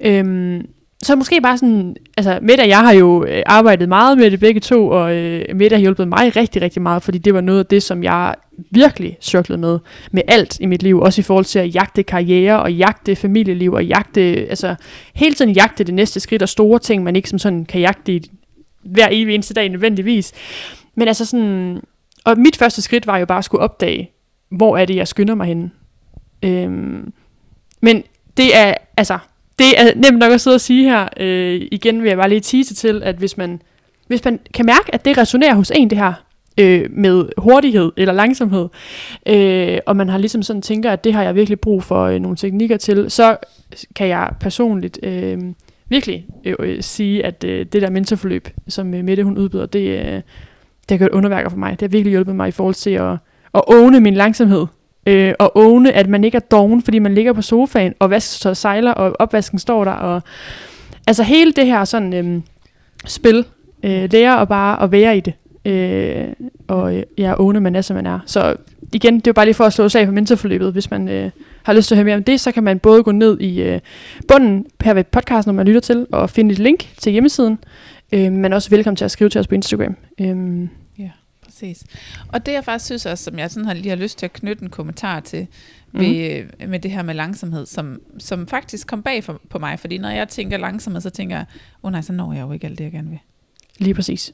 Øhm, 0.00 0.66
så 1.02 1.16
måske 1.16 1.40
bare 1.40 1.58
sådan, 1.58 1.96
altså 2.16 2.38
Mette 2.42 2.62
og 2.62 2.68
jeg 2.68 2.78
har 2.78 2.92
jo 2.92 3.24
øh, 3.24 3.42
arbejdet 3.46 3.88
meget 3.88 4.18
med 4.18 4.30
det 4.30 4.40
begge 4.40 4.60
to, 4.60 4.88
og 4.88 5.14
øh, 5.14 5.56
Mette 5.56 5.76
har 5.76 5.80
hjulpet 5.80 6.08
mig 6.08 6.36
rigtig, 6.36 6.62
rigtig 6.62 6.82
meget, 6.82 7.02
fordi 7.02 7.18
det 7.18 7.34
var 7.34 7.40
noget 7.40 7.58
af 7.58 7.66
det, 7.66 7.82
som 7.82 8.02
jeg 8.02 8.34
virkelig 8.70 9.16
cirklede 9.20 9.60
med, 9.60 9.78
med 10.12 10.22
alt 10.28 10.60
i 10.60 10.66
mit 10.66 10.82
liv, 10.82 11.00
også 11.00 11.20
i 11.20 11.22
forhold 11.22 11.44
til 11.44 11.58
at 11.58 11.74
jagte 11.74 12.02
karriere, 12.02 12.62
og 12.62 12.72
jagte 12.72 13.16
familieliv, 13.16 13.72
og 13.72 13.86
jagte, 13.86 14.20
altså 14.20 14.74
hele 15.14 15.34
tiden 15.34 15.52
jagte 15.52 15.84
det 15.84 15.94
næste 15.94 16.20
skridt, 16.20 16.42
og 16.42 16.48
store 16.48 16.78
ting, 16.78 17.02
man 17.02 17.16
ikke 17.16 17.28
som 17.28 17.38
sådan 17.38 17.64
kan 17.64 17.80
jagte 17.80 18.12
i 18.12 18.22
hver 18.84 19.08
evig 19.10 19.34
eneste 19.34 19.54
dag 19.54 19.68
nødvendigvis. 19.68 20.32
Men 20.94 21.08
altså 21.08 21.24
sådan, 21.24 21.80
og 22.24 22.38
mit 22.38 22.56
første 22.56 22.82
skridt 22.82 23.06
var 23.06 23.18
jo 23.18 23.26
bare 23.26 23.38
at 23.38 23.44
skulle 23.44 23.62
opdage, 23.62 24.10
hvor 24.52 24.76
er 24.76 24.84
det, 24.84 24.96
jeg 24.96 25.08
skynder 25.08 25.34
mig 25.34 25.46
henne. 25.46 25.70
Øhm, 26.42 27.12
men 27.80 28.02
det 28.36 28.56
er, 28.56 28.74
altså, 28.96 29.18
det 29.58 29.80
er 29.80 29.94
nemt 29.96 30.18
nok 30.18 30.32
at 30.32 30.40
sidde 30.40 30.54
og 30.54 30.60
sige 30.60 30.90
her. 30.90 31.08
Øh, 31.16 31.60
igen 31.72 32.02
vil 32.02 32.08
jeg 32.08 32.16
bare 32.16 32.28
lige 32.28 32.40
tease 32.40 32.74
til, 32.74 33.02
at 33.02 33.16
hvis 33.16 33.36
man, 33.36 33.62
hvis 34.06 34.24
man 34.24 34.40
kan 34.54 34.66
mærke, 34.66 34.94
at 34.94 35.04
det 35.04 35.18
resonerer 35.18 35.54
hos 35.54 35.72
en, 35.74 35.90
det 35.90 35.98
her, 35.98 36.12
øh, 36.58 36.88
med 36.90 37.28
hurtighed 37.38 37.92
eller 37.96 38.14
langsomhed, 38.14 38.68
øh, 39.26 39.78
og 39.86 39.96
man 39.96 40.08
har 40.08 40.18
ligesom 40.18 40.42
sådan 40.42 40.62
tænker, 40.62 40.90
at 40.90 41.04
det 41.04 41.14
har 41.14 41.22
jeg 41.22 41.34
virkelig 41.34 41.60
brug 41.60 41.82
for 41.82 42.04
øh, 42.04 42.20
nogle 42.20 42.36
teknikker 42.36 42.76
til, 42.76 43.10
så 43.10 43.36
kan 43.94 44.08
jeg 44.08 44.30
personligt 44.40 44.98
øh, 45.02 45.38
virkelig 45.88 46.26
øh, 46.44 46.54
øh, 46.58 46.82
sige, 46.82 47.26
at 47.26 47.44
øh, 47.44 47.66
det 47.66 47.82
der 47.82 47.90
mentorforløb, 47.90 48.48
som 48.68 48.94
øh, 48.94 49.04
Mette 49.04 49.24
hun 49.24 49.38
udbyder, 49.38 49.66
det, 49.66 49.88
øh, 49.88 50.20
det 50.88 50.90
har 50.90 50.98
gjort 50.98 51.10
underværker 51.10 51.50
for 51.50 51.56
mig. 51.56 51.70
Det 51.70 51.80
har 51.80 51.88
virkelig 51.88 52.10
hjulpet 52.10 52.36
mig 52.36 52.48
i 52.48 52.50
forhold 52.50 52.74
til 52.74 52.90
at, 52.90 53.16
at 53.54 53.62
åne 53.66 54.00
min 54.00 54.14
langsomhed. 54.14 54.66
Øh, 55.06 55.34
og 55.38 55.52
åne, 55.54 55.92
at 55.92 56.08
man 56.08 56.24
ikke 56.24 56.36
er 56.36 56.40
doven, 56.40 56.82
fordi 56.82 56.98
man 56.98 57.14
ligger 57.14 57.32
på 57.32 57.42
sofaen, 57.42 57.94
og 57.98 58.10
vasketøjet 58.10 58.56
sejler, 58.56 58.92
og 58.92 59.16
opvasken 59.18 59.58
står 59.58 59.84
der. 59.84 59.92
Og, 59.92 60.22
altså 61.06 61.22
hele 61.22 61.52
det 61.52 61.66
her 61.66 61.84
sådan 61.84 62.14
øh, 62.14 62.40
spil, 63.06 63.44
øh, 63.82 64.12
lære 64.12 64.40
at 64.40 64.48
bare 64.48 64.82
at 64.82 64.92
være 64.92 65.16
i 65.16 65.20
det. 65.20 65.32
Øh, 65.64 66.26
og 66.68 66.94
jeg 66.94 67.04
ja, 67.18 67.40
åne 67.40 67.60
man 67.60 67.76
er, 67.76 67.80
som 67.80 67.96
man 67.96 68.06
er. 68.06 68.18
Så 68.26 68.56
igen, 68.92 69.14
det 69.14 69.26
er 69.26 69.30
jo 69.30 69.32
bare 69.32 69.46
lige 69.46 69.54
for 69.54 69.64
at 69.64 69.72
slå 69.72 69.88
sig 69.88 70.00
af 70.00 70.06
på 70.06 70.12
mentorforløbet. 70.12 70.72
Hvis 70.72 70.90
man 70.90 71.08
øh, 71.08 71.30
har 71.62 71.72
lyst 71.72 71.88
til 71.88 71.94
at 71.94 71.96
høre 71.96 72.04
mere 72.04 72.16
om 72.16 72.24
det, 72.24 72.40
så 72.40 72.52
kan 72.52 72.64
man 72.64 72.78
både 72.78 73.02
gå 73.02 73.12
ned 73.12 73.40
i 73.40 73.62
øh, 73.62 73.80
bunden 74.28 74.66
her 74.84 74.94
ved 74.94 75.04
podcasten, 75.04 75.50
når 75.50 75.56
man 75.56 75.66
lytter 75.66 75.80
til, 75.80 76.06
og 76.12 76.30
finde 76.30 76.52
et 76.52 76.58
link 76.58 76.88
til 76.98 77.12
hjemmesiden. 77.12 77.58
Øh, 78.12 78.32
men 78.32 78.52
også 78.52 78.70
velkommen 78.70 78.96
til 78.96 79.04
at 79.04 79.10
skrive 79.10 79.30
til 79.30 79.38
os 79.38 79.46
på 79.46 79.54
Instagram. 79.54 79.96
Øh, 80.20 80.68
Præcis. 81.62 81.84
Og 82.28 82.46
det 82.46 82.52
jeg 82.52 82.64
faktisk 82.64 82.84
synes 82.84 83.06
også, 83.06 83.24
som 83.24 83.38
jeg 83.38 83.50
sådan 83.50 83.66
har 83.66 83.74
lige 83.74 83.88
har 83.88 83.96
lyst 83.96 84.18
til 84.18 84.26
at 84.26 84.32
knytte 84.32 84.62
en 84.62 84.70
kommentar 84.70 85.20
til, 85.20 85.46
ved, 85.92 86.42
mm. 86.60 86.70
med 86.70 86.78
det 86.80 86.90
her 86.90 87.02
med 87.02 87.14
langsomhed, 87.14 87.66
som, 87.66 88.00
som 88.18 88.46
faktisk 88.46 88.86
kom 88.86 89.02
bag 89.02 89.24
for, 89.24 89.40
på 89.50 89.58
mig, 89.58 89.80
fordi 89.80 89.98
når 89.98 90.08
jeg 90.08 90.28
tænker 90.28 90.56
langsomhed, 90.56 91.00
så 91.00 91.10
tænker 91.10 91.36
jeg, 91.36 91.46
åh 91.82 91.88
oh 91.88 91.92
nej, 91.92 92.00
så 92.02 92.12
når 92.12 92.32
jeg 92.32 92.42
jo 92.42 92.52
ikke 92.52 92.66
alt 92.66 92.78
det, 92.78 92.84
jeg 92.84 92.92
gerne 92.92 93.10
vil. 93.10 93.18
lige 93.78 93.94
præcis. 93.94 94.32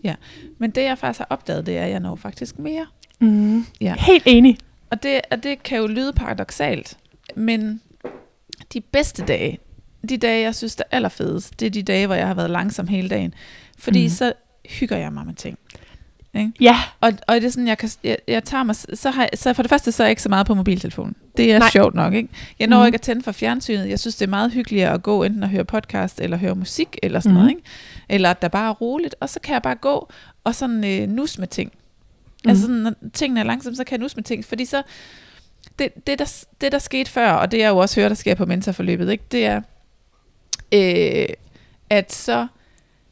Men 0.58 0.70
det 0.70 0.82
jeg 0.82 0.98
faktisk 0.98 1.18
har 1.18 1.26
opdaget, 1.30 1.66
det 1.66 1.78
er, 1.78 1.84
at 1.84 1.90
jeg 1.90 2.00
når 2.00 2.16
faktisk 2.16 2.58
mere. 2.58 2.86
Mm. 3.20 3.66
Ja. 3.80 3.94
Helt 3.98 4.22
enig. 4.26 4.58
Og 4.90 5.02
det, 5.02 5.20
og 5.30 5.42
det 5.42 5.62
kan 5.62 5.78
jo 5.78 5.86
lyde 5.86 6.12
paradoxalt, 6.12 6.98
men 7.36 7.80
de 8.72 8.80
bedste 8.80 9.24
dage, 9.24 9.58
de 10.08 10.16
dage, 10.16 10.42
jeg 10.42 10.54
synes, 10.54 10.76
der 10.76 10.84
er 10.90 10.96
allerfedest, 10.96 11.60
det 11.60 11.66
er 11.66 11.70
de 11.70 11.82
dage, 11.82 12.06
hvor 12.06 12.14
jeg 12.16 12.26
har 12.26 12.34
været 12.34 12.50
langsom 12.50 12.88
hele 12.88 13.08
dagen. 13.08 13.34
Fordi 13.78 13.98
Mhm. 13.98 14.04
mm. 14.06 14.10
så 14.10 14.32
hygger 14.68 14.96
jeg 14.96 15.12
mig 15.12 15.26
med 15.26 15.34
ting. 15.34 15.58
Ja, 16.60 16.76
Og, 17.00 17.12
og 17.28 17.34
det 17.34 17.44
er 17.44 17.48
sådan, 17.50 17.66
jeg, 17.68 17.78
kan, 17.78 17.90
jeg, 18.04 18.16
jeg 18.28 18.44
tager 18.44 18.62
mig, 18.64 18.76
så, 18.76 19.10
har 19.10 19.22
jeg, 19.22 19.30
så 19.34 19.52
for 19.52 19.62
det 19.62 19.70
første, 19.70 19.92
så 19.92 20.02
er 20.02 20.06
jeg 20.06 20.10
ikke 20.10 20.22
så 20.22 20.28
meget 20.28 20.46
på 20.46 20.54
mobiltelefonen. 20.54 21.14
Det 21.36 21.52
er 21.52 21.58
Nej. 21.58 21.70
Sjovt 21.70 21.94
nok, 21.94 22.14
ikke? 22.14 22.28
Jeg 22.58 22.66
når 22.66 22.76
Mhm. 22.76 22.82
mm. 22.82 22.86
ikke 22.86 22.94
at 22.96 23.00
tænde 23.02 23.22
for 23.22 23.32
fjernsynet. 23.32 23.88
Jeg 23.88 23.98
synes, 23.98 24.16
det 24.16 24.26
er 24.26 24.30
meget 24.30 24.52
hyggeligere 24.52 24.94
at 24.94 25.02
gå 25.02 25.22
enten 25.22 25.42
og 25.42 25.48
høre 25.48 25.64
podcast, 25.64 26.20
eller 26.20 26.36
høre 26.36 26.54
musik, 26.54 26.96
eller 27.02 27.20
sådan 27.20 27.32
Mhm. 27.32 27.36
mm. 27.36 27.44
noget, 27.44 27.50
ikke? 27.50 27.62
Eller 28.08 28.30
at 28.30 28.42
der 28.42 28.48
bare 28.48 28.68
er 28.68 28.74
roligt, 28.74 29.14
og 29.20 29.28
så 29.28 29.40
kan 29.40 29.52
jeg 29.52 29.62
bare 29.62 29.74
gå 29.74 30.08
og 30.44 30.54
sådan 30.54 30.84
øh, 31.02 31.08
nus 31.08 31.38
med 31.38 31.46
ting. 31.48 31.72
Mm. 32.44 32.50
Altså 32.50 32.62
sådan, 32.62 32.76
når 32.76 32.92
tingene 33.14 33.40
er 33.40 33.44
langsomt, 33.44 33.76
så 33.76 33.84
kan 33.84 33.92
jeg 33.98 34.02
nus 34.02 34.16
med 34.16 34.24
ting, 34.24 34.44
fordi 34.44 34.64
så, 34.64 34.82
det, 35.78 36.06
det, 36.06 36.18
der, 36.18 36.44
det 36.60 36.72
der 36.72 36.78
skete 36.78 37.10
før, 37.10 37.30
og 37.32 37.52
det 37.52 37.58
jeg 37.58 37.68
jo 37.68 37.76
også 37.78 38.00
hører, 38.00 38.08
der 38.08 38.16
sker 38.16 38.34
på 38.34 38.46
mentorforløbet, 38.46 39.10
ikke? 39.12 39.24
det 39.32 39.46
er, 39.46 39.60
øh, 40.72 41.26
at 41.90 42.12
så 42.12 42.46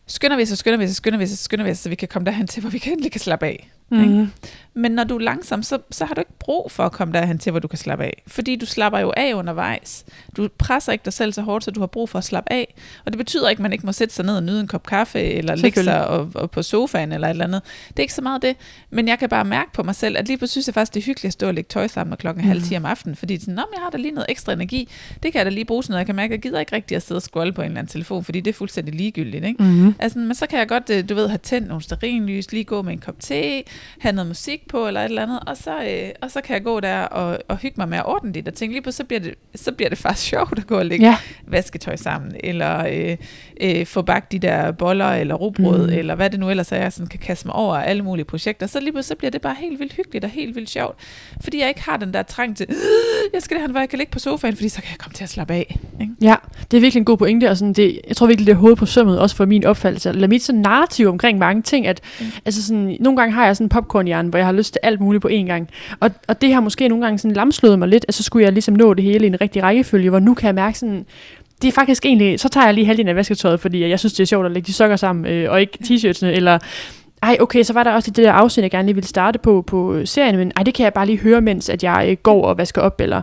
skynder 0.08 0.36
vi 0.36 0.42
os, 0.42 0.52
og 0.52 0.58
skynder 0.58 0.78
vi 0.78 0.84
os, 0.84 0.90
og 0.90 0.96
skynder 0.96 1.18
vi 1.18 1.24
os, 1.24 1.32
og 1.32 1.38
skynder 1.38 1.64
vi 1.64 1.70
os, 1.70 1.78
så 1.78 1.88
vi 1.88 1.94
kan 1.94 2.08
komme 2.08 2.26
derhen 2.26 2.46
til, 2.46 2.60
hvor 2.60 2.70
vi 2.70 2.78
kan 2.78 2.92
endelig 2.92 3.12
kan 3.12 3.20
slappe 3.20 3.46
af 3.46 3.70
mm. 3.90 4.28
Men 4.74 4.92
når 4.92 5.04
du 5.04 5.14
er 5.16 5.20
langsom, 5.20 5.62
så, 5.62 5.78
så 5.90 6.04
har 6.04 6.14
du 6.14 6.20
ikke 6.20 6.38
brug 6.38 6.72
for 6.72 6.82
at 6.84 6.92
komme 6.92 7.14
derhen 7.14 7.38
til, 7.38 7.50
hvor 7.50 7.60
du 7.60 7.68
kan 7.68 7.78
slappe 7.78 8.04
af. 8.04 8.22
Fordi 8.26 8.56
du 8.56 8.66
slapper 8.66 8.98
jo 8.98 9.12
af 9.16 9.34
undervejs. 9.34 10.04
Du 10.36 10.48
presser 10.58 10.92
ikke 10.92 11.04
dig 11.04 11.12
selv 11.12 11.32
så 11.32 11.42
hårdt, 11.42 11.64
så 11.64 11.70
du 11.70 11.80
har 11.80 11.86
brug 11.86 12.08
for 12.08 12.18
at 12.18 12.24
slappe 12.24 12.52
af. 12.52 12.74
Og 13.04 13.12
det 13.12 13.18
betyder 13.18 13.48
ikke, 13.48 13.60
at 13.60 13.62
man 13.62 13.72
ikke 13.72 13.86
må 13.86 13.92
sætte 13.92 14.14
sig 14.14 14.24
ned 14.24 14.36
og 14.36 14.42
nyde 14.42 14.60
en 14.60 14.66
kop 14.66 14.86
kaffe, 14.86 15.20
eller 15.20 15.54
ligge 15.54 15.82
sig 15.84 16.06
og, 16.08 16.30
og 16.34 16.50
på 16.50 16.62
sofaen, 16.62 17.12
eller 17.12 17.26
et 17.28 17.30
eller 17.30 17.44
andet. 17.44 17.62
Det 17.88 17.98
er 17.98 18.02
ikke 18.02 18.14
så 18.14 18.22
meget 18.22 18.42
det. 18.42 18.56
Men 18.90 19.08
jeg 19.08 19.18
kan 19.18 19.28
bare 19.28 19.44
mærke 19.44 19.72
på 19.72 19.82
mig 19.82 19.94
selv, 19.94 20.16
at 20.18 20.26
lige 20.26 20.38
pludselig 20.38 20.50
synes 20.62 20.66
jeg 20.66 20.74
faktisk, 20.74 20.94
det 20.94 21.00
er 21.00 21.04
hyggeligt 21.04 21.24
at 21.26 21.32
stå 21.32 21.46
og 21.46 21.54
lægge 21.54 21.68
tøj 21.68 21.86
sammen 21.86 22.10
når 22.10 22.16
klokken 22.16 22.44
er 22.44 22.48
halv 22.48 22.60
Mhm. 22.60 22.68
ti 22.68 22.76
om 22.76 22.84
aftenen. 22.84 23.16
Fordi 23.16 23.40
sådan, 23.40 23.56
jeg 23.56 23.64
har 23.82 23.90
da 23.90 23.96
lige 23.98 24.12
noget 24.12 24.26
ekstra 24.28 24.52
energi. 24.52 24.88
Det 25.22 25.32
kan 25.32 25.38
jeg 25.38 25.44
da 25.46 25.50
lige 25.50 25.64
bruge 25.64 25.82
sådan 25.82 25.92
noget. 25.92 25.98
Jeg 25.98 26.06
kan 26.06 26.16
mærke, 26.16 26.32
at 26.32 26.36
jeg 26.36 26.42
gider 26.42 26.60
ikke 26.60 26.76
rigtig 26.76 26.96
at 26.96 27.02
sidde 27.02 27.18
og 27.18 27.22
scrolle 27.22 27.52
på 27.52 27.62
en 27.62 27.66
eller 27.66 27.78
anden 27.78 27.90
telefon, 27.92 28.24
fordi 28.24 28.40
det 28.40 28.50
er 28.50 28.54
fuldstændig 28.54 28.94
ligegyldigt. 28.94 29.44
Ikke? 29.44 29.62
Mm. 29.62 29.94
Altså, 29.98 30.18
men 30.18 30.34
så 30.34 30.46
kan 30.46 30.58
jeg 30.58 30.68
godt, 30.68 30.90
øh, 30.90 31.08
du 31.08 31.14
ved, 31.14 31.28
have 31.28 31.38
tændt 31.38 31.68
nogle 31.68 31.82
sterinlys, 31.82 32.52
lige 32.52 32.64
gå 32.64 32.82
med 32.82 32.92
en 32.92 32.98
kop 32.98 33.14
te, 33.20 33.62
have 33.98 34.12
noget 34.12 34.28
musik 34.28 34.68
på 34.68 34.86
eller 34.86 35.00
et 35.00 35.04
eller 35.04 35.22
andet, 35.22 35.40
og 35.46 35.56
så, 35.56 35.76
øh, 35.84 36.08
og 36.22 36.30
så 36.30 36.40
kan 36.40 36.54
jeg 36.54 36.62
gå 36.64 36.80
der 36.80 36.98
og, 37.02 37.38
og 37.48 37.56
hygge 37.56 37.74
mig 37.78 37.88
med 37.88 37.98
at 37.98 38.06
ordne 38.06 38.32
det, 38.32 38.48
og 38.48 38.54
tænke 38.54 38.74
lige 38.74 38.82
på, 38.82 38.90
så 38.90 39.04
bliver 39.04 39.20
det, 39.20 39.34
så 39.54 39.72
bliver 39.72 39.88
det 39.88 39.98
faktisk 39.98 40.28
sjovt 40.30 40.58
at 40.58 40.66
gå 40.66 40.78
og 40.78 40.86
lægge 40.86 41.06
Ja, 41.06 41.16
vasketøj 41.46 41.96
sammen, 41.96 42.32
eller 42.44 42.86
øh, 42.92 43.16
øh, 43.60 43.86
få 43.86 44.02
bagt 44.02 44.32
de 44.32 44.38
der 44.38 44.70
boller, 44.72 45.06
eller 45.12 45.34
rugbrød, 45.34 45.86
Mm. 45.86 45.98
eller 45.98 46.14
hvad 46.14 46.30
det 46.30 46.40
nu 46.40 46.50
ellers 46.50 46.72
er, 46.72 46.76
jeg 46.76 46.92
sådan 46.92 47.06
kan 47.06 47.20
kaste 47.20 47.46
mig 47.48 47.54
over 47.54 47.76
alle 47.76 48.02
mulige 48.02 48.24
projekter. 48.24 48.66
Så 48.66 48.80
lige 48.80 48.92
pludselig 48.92 49.08
så 49.16 49.18
bliver 49.18 49.30
det 49.30 49.40
bare 49.40 49.56
helt 49.60 49.78
vildt 49.80 49.92
hyggeligt 49.92 50.24
og 50.24 50.30
helt 50.30 50.56
vildt 50.56 50.70
sjovt, 50.70 50.98
fordi 51.40 51.60
jeg 51.60 51.68
ikke 51.68 51.82
har 51.82 51.96
den 51.96 52.12
der 52.14 52.22
trang 52.22 52.56
til, 52.56 52.66
jeg 53.34 53.42
skal 53.42 53.54
derhen, 53.56 53.70
hvor 53.70 53.80
jeg 53.80 53.88
kan 53.88 53.98
ligge 53.98 54.10
på 54.10 54.18
sofaen, 54.18 54.56
fordi 54.56 54.68
så 54.68 54.82
kan 54.82 54.90
jeg 54.90 54.98
komme 54.98 55.14
til 55.14 55.24
at 55.24 55.30
slappe 55.30 55.54
af. 55.54 55.78
Ikke? 56.00 56.12
Ja, 56.20 56.34
det 56.70 56.76
er 56.76 56.80
virkelig 56.80 57.00
en 57.00 57.04
god 57.04 57.16
pointe, 57.16 57.50
og 57.50 57.56
sådan 57.56 57.72
det, 57.72 58.00
jeg 58.08 58.16
tror 58.16 58.26
virkelig, 58.26 58.46
det 58.46 58.52
er 58.52 58.56
hovedet 58.56 58.78
på 58.78 58.86
sømmet, 58.86 59.18
også 59.18 59.36
for 59.36 59.44
min 59.44 59.64
opfattelse. 59.64 60.08
Eller 60.08 60.28
mit 60.28 60.42
sådan 60.42 60.60
narrativ 60.60 61.08
omkring 61.08 61.38
mange 61.38 61.62
ting, 61.62 61.86
at 61.86 62.00
Mm. 62.20 62.26
altså 62.44 62.62
sådan, 62.66 62.96
nogle 63.00 63.16
gange 63.18 63.34
har 63.34 63.46
jeg 63.46 63.56
sådan 63.56 63.65
en 63.66 63.68
popcornhjerne, 63.68 64.28
hvor 64.28 64.38
jeg 64.38 64.46
har 64.46 64.52
lyst 64.52 64.72
til 64.72 64.80
alt 64.82 65.00
muligt 65.00 65.22
på 65.22 65.28
én 65.28 65.46
gang. 65.46 65.68
Og, 66.00 66.10
og 66.28 66.40
det 66.40 66.54
har 66.54 66.60
måske 66.60 66.88
nogle 66.88 67.04
gange 67.04 67.18
sådan 67.18 67.34
lamslået 67.34 67.78
mig 67.78 67.88
lidt, 67.88 68.04
at 68.08 68.14
så 68.14 68.22
skulle 68.22 68.44
jeg 68.44 68.52
ligesom 68.52 68.74
nå 68.74 68.94
det 68.94 69.04
hele 69.04 69.24
i 69.24 69.26
en 69.26 69.40
rigtig 69.40 69.62
rækkefølge, 69.62 70.10
hvor 70.10 70.18
nu 70.18 70.34
kan 70.34 70.46
jeg 70.46 70.54
mærke 70.54 70.78
sådan, 70.78 71.06
det 71.62 71.68
er 71.68 71.72
faktisk 71.72 72.06
egentlig, 72.06 72.40
så 72.40 72.48
tager 72.48 72.66
jeg 72.66 72.74
lige 72.74 72.86
halvdelen 72.86 73.08
af 73.08 73.16
vasketøjet, 73.16 73.60
fordi 73.60 73.88
jeg 73.88 73.98
synes, 73.98 74.12
det 74.12 74.20
er 74.20 74.26
sjovt 74.26 74.46
at 74.46 74.52
lægge 74.52 74.66
de 74.66 74.72
sokker 74.72 74.96
sammen, 74.96 75.26
øh, 75.26 75.50
og 75.50 75.60
ikke 75.60 75.78
t-shirtsene, 75.84 76.26
eller 76.26 76.58
ej, 77.22 77.36
okay, 77.40 77.62
så 77.62 77.72
var 77.72 77.82
der 77.82 77.92
også 77.92 78.10
det 78.10 78.24
der 78.24 78.32
afsnit, 78.32 78.62
jeg 78.62 78.70
gerne 78.70 78.86
lige 78.86 78.94
ville 78.94 79.08
starte 79.08 79.38
på, 79.38 79.64
på 79.66 79.94
øh, 79.94 80.06
serien, 80.06 80.36
men 80.36 80.52
ej, 80.56 80.62
det 80.62 80.74
kan 80.74 80.84
jeg 80.84 80.92
bare 80.92 81.06
lige 81.06 81.18
høre, 81.18 81.40
mens 81.40 81.68
at 81.68 81.84
jeg 81.84 82.06
øh, 82.10 82.16
går 82.22 82.44
og 82.44 82.58
vasker 82.58 82.82
op, 82.82 83.00
eller... 83.00 83.20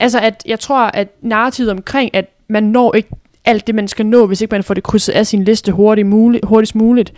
Altså, 0.00 0.20
at 0.20 0.42
jeg 0.46 0.60
tror, 0.60 0.80
at 0.84 1.08
narrativet 1.22 1.70
omkring, 1.70 2.14
at 2.14 2.26
man 2.48 2.62
når 2.62 2.94
ikke 2.94 3.08
alt 3.44 3.66
det, 3.66 3.74
man 3.74 3.88
skal 3.88 4.06
nå, 4.06 4.26
hvis 4.26 4.40
ikke 4.40 4.54
man 4.54 4.62
får 4.62 4.74
det 4.74 4.82
krydset 4.82 5.12
af 5.12 5.26
sin 5.26 5.44
liste 5.44 5.72
hurtigt 5.72 6.06
muligt, 6.06 6.44
hurtigst 6.44 6.74
muligt, 6.74 7.12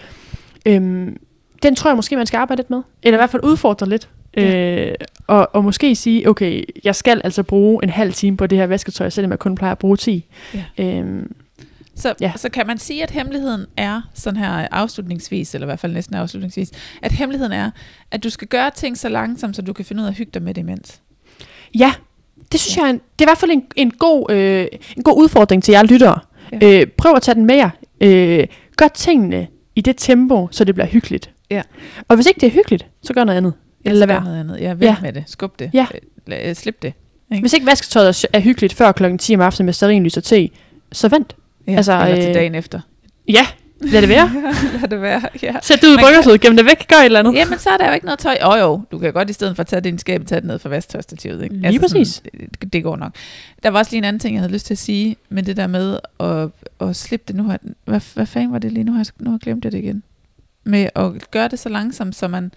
øhm, 0.66 1.16
den 1.64 1.74
tror 1.74 1.90
jeg 1.90 1.96
måske, 1.96 2.16
man 2.16 2.27
skal 2.27 2.38
arbejde 2.38 2.59
lidt 2.62 2.70
med. 2.70 2.83
Eller 3.03 3.16
i 3.16 3.20
hvert 3.20 3.31
fald 3.31 3.44
udfordre 3.44 3.88
lidt. 3.88 4.09
Ja. 4.37 4.87
Øh, 4.87 4.94
og, 5.27 5.48
og 5.55 5.64
måske 5.64 5.94
sige, 5.96 6.29
okay, 6.29 6.64
jeg 6.85 6.94
skal 6.94 7.20
altså 7.24 7.42
bruge 7.42 7.83
en 7.85 7.90
halv 7.90 8.12
time 8.12 8.37
på 8.37 8.46
det 8.46 8.59
her 8.59 8.66
vasketøj, 8.66 9.11
selvom 9.11 9.31
jeg 9.31 9.38
kun 9.38 9.55
plejer 9.55 9.72
at 9.72 9.79
bruge 9.79 9.96
10. 9.96 10.24
Ja. 10.55 10.64
Øhm, 10.79 11.33
Så, 11.96 12.14
Ja. 12.20 12.33
så 12.37 12.48
kan 12.48 12.66
man 12.66 12.79
sige, 12.79 13.03
at 13.03 13.11
hemmeligheden 13.11 13.66
er, 13.77 14.00
sådan 14.14 14.40
her 14.40 14.68
afslutningsvis, 14.70 15.55
eller 15.55 15.66
i 15.66 15.68
hvert 15.68 15.81
fald 15.81 15.92
næsten 15.92 16.16
afslutningsvis, 16.16 16.70
at 17.03 17.12
hemmeligheden 17.12 17.53
er, 17.53 17.70
at 18.11 18.24
du 18.24 18.31
skal 18.31 18.48
gøre 18.48 18.70
ting 18.70 18.98
så 18.98 19.09
langsomt, 19.09 19.57
så 19.57 19.62
du 19.62 19.72
kan 19.72 19.85
finde 19.85 20.00
ud 20.03 20.07
af 20.07 20.11
at 20.11 20.16
hygge 20.16 20.31
dig 20.35 20.42
med 20.42 20.55
det 20.55 20.61
imens. 20.61 21.00
ja, 21.79 21.92
det 22.53 22.61
synes 22.61 22.77
ja. 22.77 22.83
jeg 22.83 22.88
er, 22.88 22.92
en, 22.92 23.00
det 23.18 23.24
er 23.24 23.29
i 23.29 23.31
hvert 23.31 23.38
fald 23.38 23.50
en, 23.50 23.62
en, 23.77 23.90
god, 23.90 24.31
øh, 24.31 24.66
en 24.96 25.03
god 25.03 25.18
udfordring 25.22 25.62
til 25.62 25.72
jer 25.72 25.83
lyttere. 25.83 26.18
Ja. 26.62 26.81
Øh, 26.81 26.87
prøv 26.87 27.12
at 27.16 27.22
tage 27.22 27.35
den 27.35 27.46
med 27.46 27.55
jer. 27.55 27.70
Øh, 28.00 28.46
gør 28.77 28.88
tingene 28.88 29.46
i 29.76 29.80
det 29.80 29.94
tempo, 29.98 30.48
så 30.50 30.64
det 30.64 30.74
bliver 30.74 30.87
hyggeligt. 30.87 31.30
Ja. 31.50 31.62
Og 32.08 32.16
hvis 32.16 32.26
ikke 32.26 32.40
det 32.40 32.46
er 32.46 32.50
hyggeligt, 32.50 32.87
så 33.02 33.12
gør 33.12 33.24
noget 33.24 33.37
andet. 33.37 33.52
Eller 33.84 33.98
lad 33.98 34.06
være. 34.06 34.24
Noget 34.24 34.40
andet. 34.40 34.60
Ja, 34.60 34.68
vent 34.70 34.82
Ja. 34.82 34.96
med 35.02 35.12
det. 35.12 35.24
Skub 35.26 35.58
det. 35.58 35.70
Ja. 35.74 35.87
Lad- 36.26 36.48
øh, 36.48 36.54
Slip 36.54 36.82
det. 36.82 36.92
Ikke? 37.32 37.40
Hvis 37.42 37.52
ikke 37.52 37.66
vasketøjet 37.66 38.24
er, 38.32 38.40
hyggeligt 38.40 38.72
før 38.74 38.92
klokken 38.92 39.18
10 39.18 39.34
om 39.34 39.40
aftenen 39.40 39.64
med 39.64 39.72
stearinlys 39.72 40.16
og 40.16 40.24
te, 40.24 40.50
så 40.92 41.08
vent. 41.08 41.37
Ja, 41.66 41.76
altså, 41.76 41.92
altså, 41.92 42.06
eller 42.10 42.22
til 42.22 42.28
øh, 42.28 42.34
dagen 42.34 42.54
efter. 42.54 42.80
Ja, 43.28 43.46
lad 43.80 44.00
det 44.00 44.08
være. 44.08 44.30
Lad 44.80 44.88
det 44.88 45.02
være, 45.02 45.22
ja. 45.42 45.54
Sæt 45.62 45.80
det 45.82 45.88
ud 45.88 45.94
i 45.94 45.98
bryggersødet, 46.00 46.40
gem 46.40 46.56
det 46.56 46.66
væk, 46.66 46.88
gør 46.88 46.96
et 46.96 47.04
eller 47.04 47.18
andet. 47.18 47.34
Jamen, 47.34 47.58
så 47.58 47.70
er 47.70 47.76
der 47.76 47.88
jo 47.88 47.94
ikke 47.94 48.06
noget 48.06 48.18
tøj. 48.18 48.37
Jo, 48.42 48.54
jo, 48.54 48.82
du 48.90 48.98
kan 48.98 49.12
godt 49.12 49.30
i 49.30 49.32
stedet 49.32 49.56
for 49.56 49.60
at 49.60 49.66
tage 49.66 49.88
en 49.88 49.98
skab, 49.98 50.26
tage 50.26 50.40
det 50.40 50.48
ned 50.48 50.58
fra 50.58 50.68
vasktøjstativet. 50.68 51.42
Ikke? 51.42 51.54
Lige 51.56 51.80
præcis. 51.80 52.08
Sådan, 52.08 52.48
det, 52.60 52.72
det 52.72 52.82
går 52.82 52.96
nok. 52.96 53.12
Der 53.62 53.70
var 53.70 53.78
også 53.78 53.92
lige 53.92 53.98
en 53.98 54.04
anden 54.04 54.20
ting, 54.20 54.34
jeg 54.34 54.40
havde 54.40 54.52
lyst 54.52 54.66
til 54.66 54.74
at 54.74 54.78
sige, 54.78 55.16
med 55.28 55.42
det 55.42 55.56
der 55.56 55.66
med 55.66 55.98
at, 56.20 56.48
at 56.88 56.96
slippe 56.96 57.24
det. 57.28 57.37
Nu 57.37 57.42
har, 57.42 57.58
hvad, 57.84 58.00
hvad 58.14 58.26
fanden 58.26 58.52
var 58.52 58.58
det 58.58 58.72
lige? 58.72 58.84
Nu 58.84 58.92
har, 58.92 58.98
jeg, 58.98 59.06
nu 59.18 59.30
har 59.30 59.37
jeg 59.37 59.40
glemt 59.40 59.62
det 59.62 59.74
igen. 59.74 60.02
Med 60.64 60.88
at 60.94 61.30
gøre 61.30 61.48
det 61.48 61.58
så 61.58 61.68
langsomt, 61.68 62.16
så 62.16 62.28
man... 62.28 62.52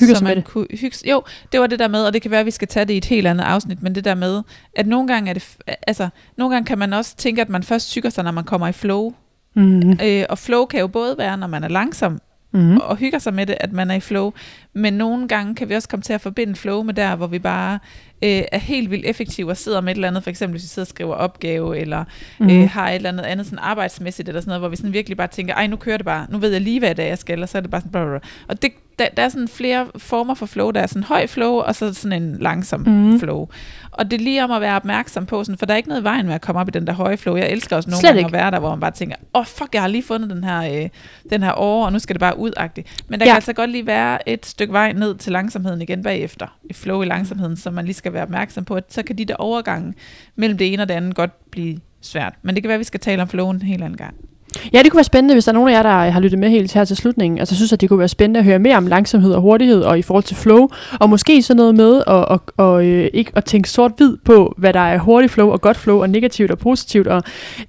Hygger 0.00 0.14
så 0.14 0.18
sig 0.18 0.24
med 0.24 0.30
man 0.30 0.36
det. 0.36 0.44
Kunne 0.44 0.66
hygge, 0.70 1.10
jo, 1.10 1.22
det 1.52 1.60
var 1.60 1.66
det 1.66 1.78
der 1.78 1.88
med, 1.88 2.04
og 2.04 2.12
det 2.12 2.22
kan 2.22 2.30
være, 2.30 2.40
at 2.40 2.46
vi 2.46 2.50
skal 2.50 2.68
tage 2.68 2.84
det 2.84 2.94
i 2.94 2.96
et 2.96 3.04
helt 3.04 3.26
andet 3.26 3.44
afsnit, 3.44 3.82
men 3.82 3.94
det 3.94 4.04
der 4.04 4.14
med, 4.14 4.42
at 4.76 4.86
nogle 4.86 5.08
gange 5.08 5.30
er 5.30 5.34
det, 5.34 5.56
altså, 5.86 6.08
nogle 6.36 6.54
gange 6.54 6.66
kan 6.66 6.78
man 6.78 6.92
også 6.92 7.16
tænke, 7.16 7.40
at 7.40 7.48
man 7.48 7.62
først 7.62 7.88
syger 7.88 8.10
sig, 8.10 8.24
når 8.24 8.30
man 8.30 8.44
kommer 8.44 8.68
i 8.68 8.72
flow. 8.72 9.14
Mm. 9.54 9.98
Øh, 10.04 10.24
og 10.28 10.38
flow 10.38 10.64
kan 10.64 10.80
jo 10.80 10.86
både 10.86 11.18
være, 11.18 11.36
når 11.36 11.46
man 11.46 11.64
er 11.64 11.68
langsom, 11.68 12.20
Mm. 12.54 12.76
og 12.76 12.96
hygger 12.96 13.18
sig 13.18 13.34
med 13.34 13.46
det, 13.46 13.56
at 13.60 13.72
man 13.72 13.90
er 13.90 13.94
i 13.94 14.00
flow. 14.00 14.32
Men 14.74 14.92
nogle 14.94 15.28
gange 15.28 15.54
kan 15.54 15.68
vi 15.68 15.74
også 15.74 15.88
komme 15.88 16.02
til 16.02 16.12
at 16.12 16.20
forbinde 16.20 16.54
flow 16.54 16.82
med 16.82 16.94
der, 16.94 17.16
hvor 17.16 17.26
vi 17.26 17.38
bare 17.38 17.78
øh, 18.22 18.42
er 18.52 18.58
helt 18.58 18.90
vildt 18.90 19.06
effektive 19.06 19.50
og 19.50 19.56
sidder 19.56 19.80
med 19.80 19.90
et 19.92 19.94
eller 19.96 20.08
andet, 20.08 20.22
for 20.22 20.30
eksempel 20.30 20.52
hvis 20.52 20.62
vi 20.62 20.68
sidder 20.68 20.84
og 20.84 20.88
skriver 20.88 21.14
opgave, 21.14 21.78
eller 21.78 22.04
Mm. 22.38 22.46
mm. 22.46 22.62
øh, 22.62 22.68
har 22.70 22.88
et 22.90 22.94
eller 22.94 23.08
andet 23.08 23.24
andet 23.24 23.46
sådan 23.46 23.58
arbejdsmæssigt, 23.58 24.28
eller 24.28 24.40
sådan 24.40 24.48
noget, 24.48 24.60
hvor 24.60 24.68
vi 24.68 24.76
sådan 24.76 24.92
virkelig 24.92 25.16
bare 25.16 25.26
tænker, 25.28 25.54
ej, 25.54 25.66
nu 25.66 25.76
kører 25.76 25.96
det 25.96 26.06
bare, 26.06 26.26
nu 26.30 26.38
ved 26.38 26.50
jeg 26.52 26.60
lige, 26.60 26.78
hvad 26.78 26.94
det 26.94 27.04
er, 27.04 27.08
jeg 27.08 27.18
skal, 27.18 27.42
og 27.42 27.48
så 27.48 27.58
er 27.58 27.62
det 27.62 27.70
bare 27.70 27.80
sådan, 27.80 27.90
blablabla. 27.92 28.28
og 28.48 28.62
det, 28.62 28.70
der, 28.98 29.08
der 29.16 29.22
er 29.22 29.28
sådan 29.28 29.48
flere 29.48 29.86
former 29.96 30.34
for 30.34 30.46
flow, 30.46 30.70
der 30.70 30.80
er 30.80 30.86
sådan 30.86 31.02
høj 31.02 31.26
flow, 31.26 31.52
og 31.52 31.74
så 31.74 31.94
sådan 31.94 32.22
en 32.22 32.36
langsom 32.40 32.80
Mm. 32.80 33.18
flow. 33.20 33.48
Og 33.90 34.10
det 34.10 34.20
er 34.20 34.24
lige 34.24 34.44
om 34.44 34.50
at 34.50 34.60
være 34.60 34.76
opmærksom 34.76 35.26
på, 35.26 35.44
sådan, 35.44 35.58
for 35.58 35.66
der 35.66 35.72
er 35.72 35.76
ikke 35.76 35.88
noget 35.88 36.00
i 36.00 36.04
vejen 36.04 36.26
med 36.26 36.34
at 36.34 36.40
komme 36.40 36.60
op 36.60 36.68
i 36.68 36.70
den 36.70 36.86
der 36.86 36.92
høje 36.92 37.16
flow. 37.16 37.36
Jeg 37.36 37.50
elsker 37.50 37.76
også 37.76 37.90
nogle 37.90 38.00
Slet 38.00 38.08
gange 38.08 38.20
ikke. 38.20 38.26
at 38.26 38.32
være 38.32 38.50
der, 38.50 38.58
hvor 38.58 38.70
man 38.70 38.80
bare 38.80 38.90
tænker, 38.90 39.16
åh 39.34 39.40
oh, 39.40 39.46
fuck, 39.46 39.74
jeg 39.74 39.82
har 39.82 39.88
lige 39.88 40.02
fundet 40.02 40.30
den 40.30 40.44
her, 40.44 40.82
øh, 40.82 40.88
den 41.30 41.42
her 41.42 41.50
over, 41.50 41.86
og 41.86 41.92
nu 41.92 41.98
skal 41.98 42.14
det 42.14 42.20
bare 42.20 42.38
udagtigt. 42.38 43.02
Men 43.08 43.20
der 43.20 43.26
Ja. 43.26 43.28
ja. 43.28 43.32
kan 43.32 43.36
altså 43.36 43.52
godt 43.52 43.70
lige 43.70 43.86
være 43.86 44.28
et 44.28 44.46
stykke 44.46 44.72
vej 44.72 44.92
ned 44.92 45.14
til 45.14 45.32
langsomheden 45.32 45.82
igen 45.82 46.02
bagefter. 46.02 46.46
Et 46.70 46.76
flow 46.76 47.02
i 47.02 47.06
langsomheden, 47.06 47.56
som 47.56 47.74
man 47.74 47.84
lige 47.84 47.94
skal 47.94 48.12
være 48.12 48.22
opmærksom 48.22 48.64
på, 48.64 48.74
at 48.74 48.84
så 48.88 49.02
kan 49.02 49.18
de 49.18 49.24
der 49.24 49.34
overgange 49.36 49.94
mellem 50.36 50.58
det 50.58 50.72
ene 50.72 50.82
og 50.82 50.88
det 50.88 50.94
andet 50.94 51.14
godt 51.16 51.50
blive 51.50 51.78
svært. 52.00 52.34
Men 52.42 52.54
det 52.54 52.62
kan 52.62 52.68
være, 52.68 52.74
at 52.74 52.78
vi 52.80 52.84
skal 52.84 53.00
tale 53.00 53.22
om 53.22 53.28
flowen 53.28 53.56
en 53.56 53.62
helt 53.62 53.82
anden 53.84 53.96
gang. 53.96 54.14
Ja, 54.72 54.82
det 54.82 54.90
kunne 54.90 54.98
være 54.98 55.04
spændende, 55.04 55.34
hvis 55.34 55.44
der 55.44 55.52
er 55.52 55.54
nogen 55.54 55.68
af 55.68 55.72
jer, 55.72 55.82
der 55.82 56.10
har 56.10 56.20
lyttet 56.20 56.38
med 56.38 56.48
helt 56.48 56.72
her 56.72 56.84
til 56.84 56.96
slutningen. 56.96 57.38
Altså, 57.38 57.54
synes, 57.54 57.72
at 57.72 57.80
det 57.80 57.88
kunne 57.88 57.98
være 57.98 58.08
spændende 58.08 58.40
at 58.40 58.44
høre 58.44 58.58
mere 58.58 58.76
om 58.76 58.86
langsomhed 58.86 59.32
og 59.32 59.40
hurtighed, 59.40 59.82
og 59.82 59.98
i 59.98 60.02
forhold 60.02 60.24
til 60.24 60.36
flow. 60.36 60.68
Og 61.00 61.10
måske 61.10 61.42
sådan 61.42 61.56
noget 61.56 61.74
med 61.74 61.96
at, 61.96 62.02
og, 62.06 62.42
og, 62.56 62.86
øh, 62.86 63.10
ikke 63.12 63.32
at 63.34 63.44
tænke 63.44 63.70
sort-hvid 63.70 64.16
på, 64.24 64.54
hvad 64.58 64.72
der 64.72 64.80
er 64.80 64.98
hurtigt 64.98 65.32
flow 65.32 65.50
og 65.50 65.60
godt 65.60 65.76
flow, 65.76 66.00
og 66.00 66.10
negativt 66.10 66.50
og 66.50 66.58
positivt. 66.58 67.06
Og, 67.06 67.22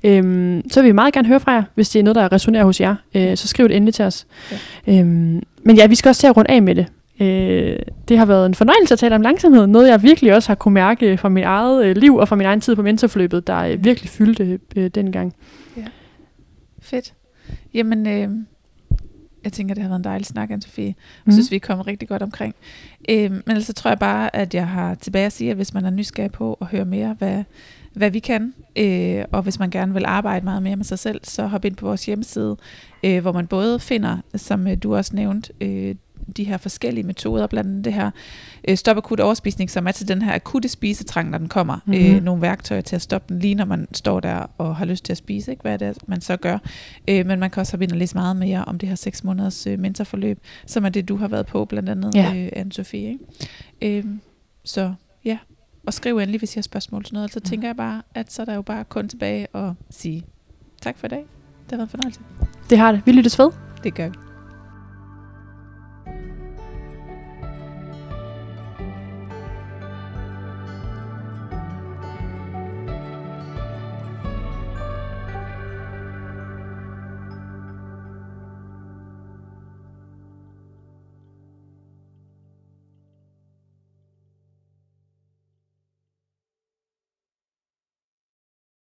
øhm, 0.03 0.61
så 0.71 0.81
vil 0.81 0.87
vi 0.87 0.91
meget 0.91 1.13
gerne 1.13 1.27
høre 1.27 1.39
fra 1.39 1.51
jer, 1.51 1.63
hvis 1.75 1.89
det 1.89 1.99
er 1.99 2.03
noget, 2.03 2.15
der 2.15 2.31
resonerer 2.31 2.63
hos 2.63 2.81
jer. 2.81 2.95
Øh, 3.15 3.37
så 3.37 3.47
skriv 3.47 3.67
det 3.67 3.75
endelig 3.75 3.93
til 3.93 4.05
os. 4.05 4.25
Ja. 4.87 4.99
Øhm, 4.99 5.43
men 5.63 5.75
ja, 5.75 5.87
vi 5.87 5.95
skal 5.95 6.09
også 6.09 6.19
til 6.19 6.27
at 6.27 6.37
runde 6.37 6.51
af 6.51 6.61
med 6.61 6.75
det. 6.75 6.85
Øh, 7.19 7.75
det 8.09 8.17
har 8.17 8.25
været 8.25 8.45
en 8.45 8.55
fornøjelse 8.55 8.93
at 8.93 8.99
tale 8.99 9.15
om 9.15 9.21
langsomhed. 9.21 9.67
Noget, 9.67 9.89
jeg 9.89 10.03
virkelig 10.03 10.35
også 10.35 10.49
har 10.49 10.55
kunne 10.55 10.73
mærke 10.73 11.17
fra 11.17 11.29
mit 11.29 11.43
eget 11.43 11.85
øh, 11.85 11.95
liv 11.95 12.15
og 12.15 12.27
fra 12.27 12.35
min 12.35 12.45
egen 12.45 12.61
tid 12.61 12.75
på 12.75 12.81
mentorforløbet, 12.81 13.47
der 13.47 13.59
øh, 13.59 13.85
virkelig 13.85 14.09
fyldte 14.09 14.59
øh, 14.75 14.89
dengang. 14.95 15.33
Fedt. 16.93 17.13
Jamen, 17.73 18.07
øh, 18.07 18.29
jeg 19.43 19.53
tænker, 19.53 19.73
det 19.75 19.81
har 19.81 19.89
været 19.89 19.99
en 19.99 20.03
dejlig 20.03 20.25
snak, 20.27 20.49
Anne-Sophie. 20.51 20.81
Jeg 20.81 20.95
Mhm. 21.25 21.31
synes, 21.31 21.51
vi 21.51 21.55
er 21.55 21.59
kommet 21.59 21.87
rigtig 21.87 22.07
godt 22.07 22.21
omkring. 22.21 22.55
Øh, 23.09 23.31
men 23.31 23.41
ellers 23.47 23.65
så 23.65 23.73
tror 23.73 23.91
jeg 23.91 23.99
bare, 23.99 24.35
at 24.35 24.53
jeg 24.53 24.67
har 24.67 24.95
tilbage 24.95 25.25
at 25.25 25.33
sige, 25.33 25.49
at 25.49 25.55
hvis 25.55 25.73
man 25.73 25.85
er 25.85 25.89
nysgerrig 25.89 26.31
på 26.31 26.57
at 26.61 26.67
høre 26.67 26.85
mere, 26.85 27.15
hvad, 27.17 27.43
hvad 27.93 28.11
vi 28.11 28.19
kan, 28.19 28.53
øh, 28.75 29.25
og 29.31 29.41
hvis 29.41 29.59
man 29.59 29.69
gerne 29.69 29.93
vil 29.93 30.05
arbejde 30.05 30.45
meget 30.45 30.63
mere 30.63 30.75
med 30.75 30.85
sig 30.85 30.99
selv, 30.99 31.19
så 31.23 31.47
hop 31.47 31.65
ind 31.65 31.75
på 31.75 31.85
vores 31.85 32.05
hjemmeside, 32.05 32.57
øh, 33.03 33.21
hvor 33.21 33.31
man 33.31 33.47
både 33.47 33.79
finder, 33.79 34.17
som 34.35 34.67
øh, 34.67 34.77
du 34.83 34.95
også 34.95 35.15
nævnte, 35.15 35.53
øh, 35.61 35.95
de 36.37 36.43
her 36.43 36.57
forskellige 36.57 37.03
metoder, 37.03 37.47
blandt 37.47 37.69
andet 37.69 37.85
det 37.85 37.93
her 37.93 38.11
øh, 38.67 38.77
stop 38.77 38.97
akut 38.97 39.19
overspisning, 39.19 39.71
som 39.71 39.87
er 39.87 39.91
til 39.91 40.07
den 40.07 40.21
her 40.21 40.35
akutte 40.35 40.69
spisetrang, 40.69 41.29
når 41.29 41.37
den 41.37 41.49
kommer. 41.49 41.79
Mhm. 41.85 41.95
Mm-hmm. 41.97 42.15
Øh, 42.15 42.23
nogle 42.23 42.41
værktøjer 42.41 42.81
til 42.81 42.95
at 42.95 43.01
stoppe 43.01 43.33
den, 43.33 43.39
lige 43.41 43.55
når 43.55 43.65
man 43.65 43.87
står 43.93 44.19
der 44.19 44.45
og 44.57 44.75
har 44.75 44.85
lyst 44.85 45.05
til 45.05 45.13
at 45.13 45.17
spise, 45.17 45.51
ikke? 45.51 45.61
hvad 45.61 45.79
det 45.79 45.87
er, 45.87 45.93
man 46.07 46.21
så 46.21 46.37
gør. 46.37 46.57
Øh, 47.07 47.25
men 47.25 47.39
man 47.39 47.49
kan 47.49 47.61
også 47.61 47.77
ind 47.81 47.91
og 47.91 47.97
læse 47.97 48.15
meget 48.15 48.35
mere 48.35 48.65
om 48.65 48.77
det 48.77 48.89
her 48.89 48.95
seks 48.95 49.23
måneders 49.23 49.67
øh, 49.67 49.79
mentorforløb, 49.79 50.39
som 50.65 50.85
er 50.85 50.89
det, 50.89 51.07
du 51.09 51.15
har 51.15 51.27
været 51.27 51.45
på, 51.45 51.65
blandt 51.65 51.89
andet, 51.89 52.15
Ja. 52.15 52.33
øh, 52.35 52.49
Anne-Sophie. 52.55 52.95
Ikke? 52.95 53.19
Øh, 53.81 54.05
så 54.65 54.93
ja, 55.25 55.37
og 55.87 55.93
skriv 55.93 56.17
endelig, 56.17 56.39
hvis 56.39 56.55
I 56.55 56.57
har 56.57 56.61
spørgsmål 56.61 57.03
til 57.03 57.13
noget. 57.13 57.33
Så 57.33 57.39
Ja. 57.43 57.49
tænker 57.49 57.67
jeg 57.67 57.75
bare, 57.75 58.01
at 58.15 58.31
så 58.33 58.41
er 58.41 58.45
der 58.45 58.53
jo 58.55 58.61
bare 58.61 58.83
kun 58.83 59.07
tilbage 59.07 59.47
at 59.55 59.71
sige 59.89 60.23
tak 60.81 60.97
for 60.97 61.07
i 61.07 61.09
dag. 61.09 61.19
Det 61.19 61.71
har 61.71 61.77
været 61.77 61.87
en 61.87 61.89
fornøjelse. 61.89 62.19
Det 62.69 62.77
har 62.77 62.91
det. 62.91 63.01
Vi 63.05 63.11
lyttes 63.11 63.39
ved. 63.39 63.49
Det 63.83 63.93
gør 63.95 64.09
vi. 64.09 64.15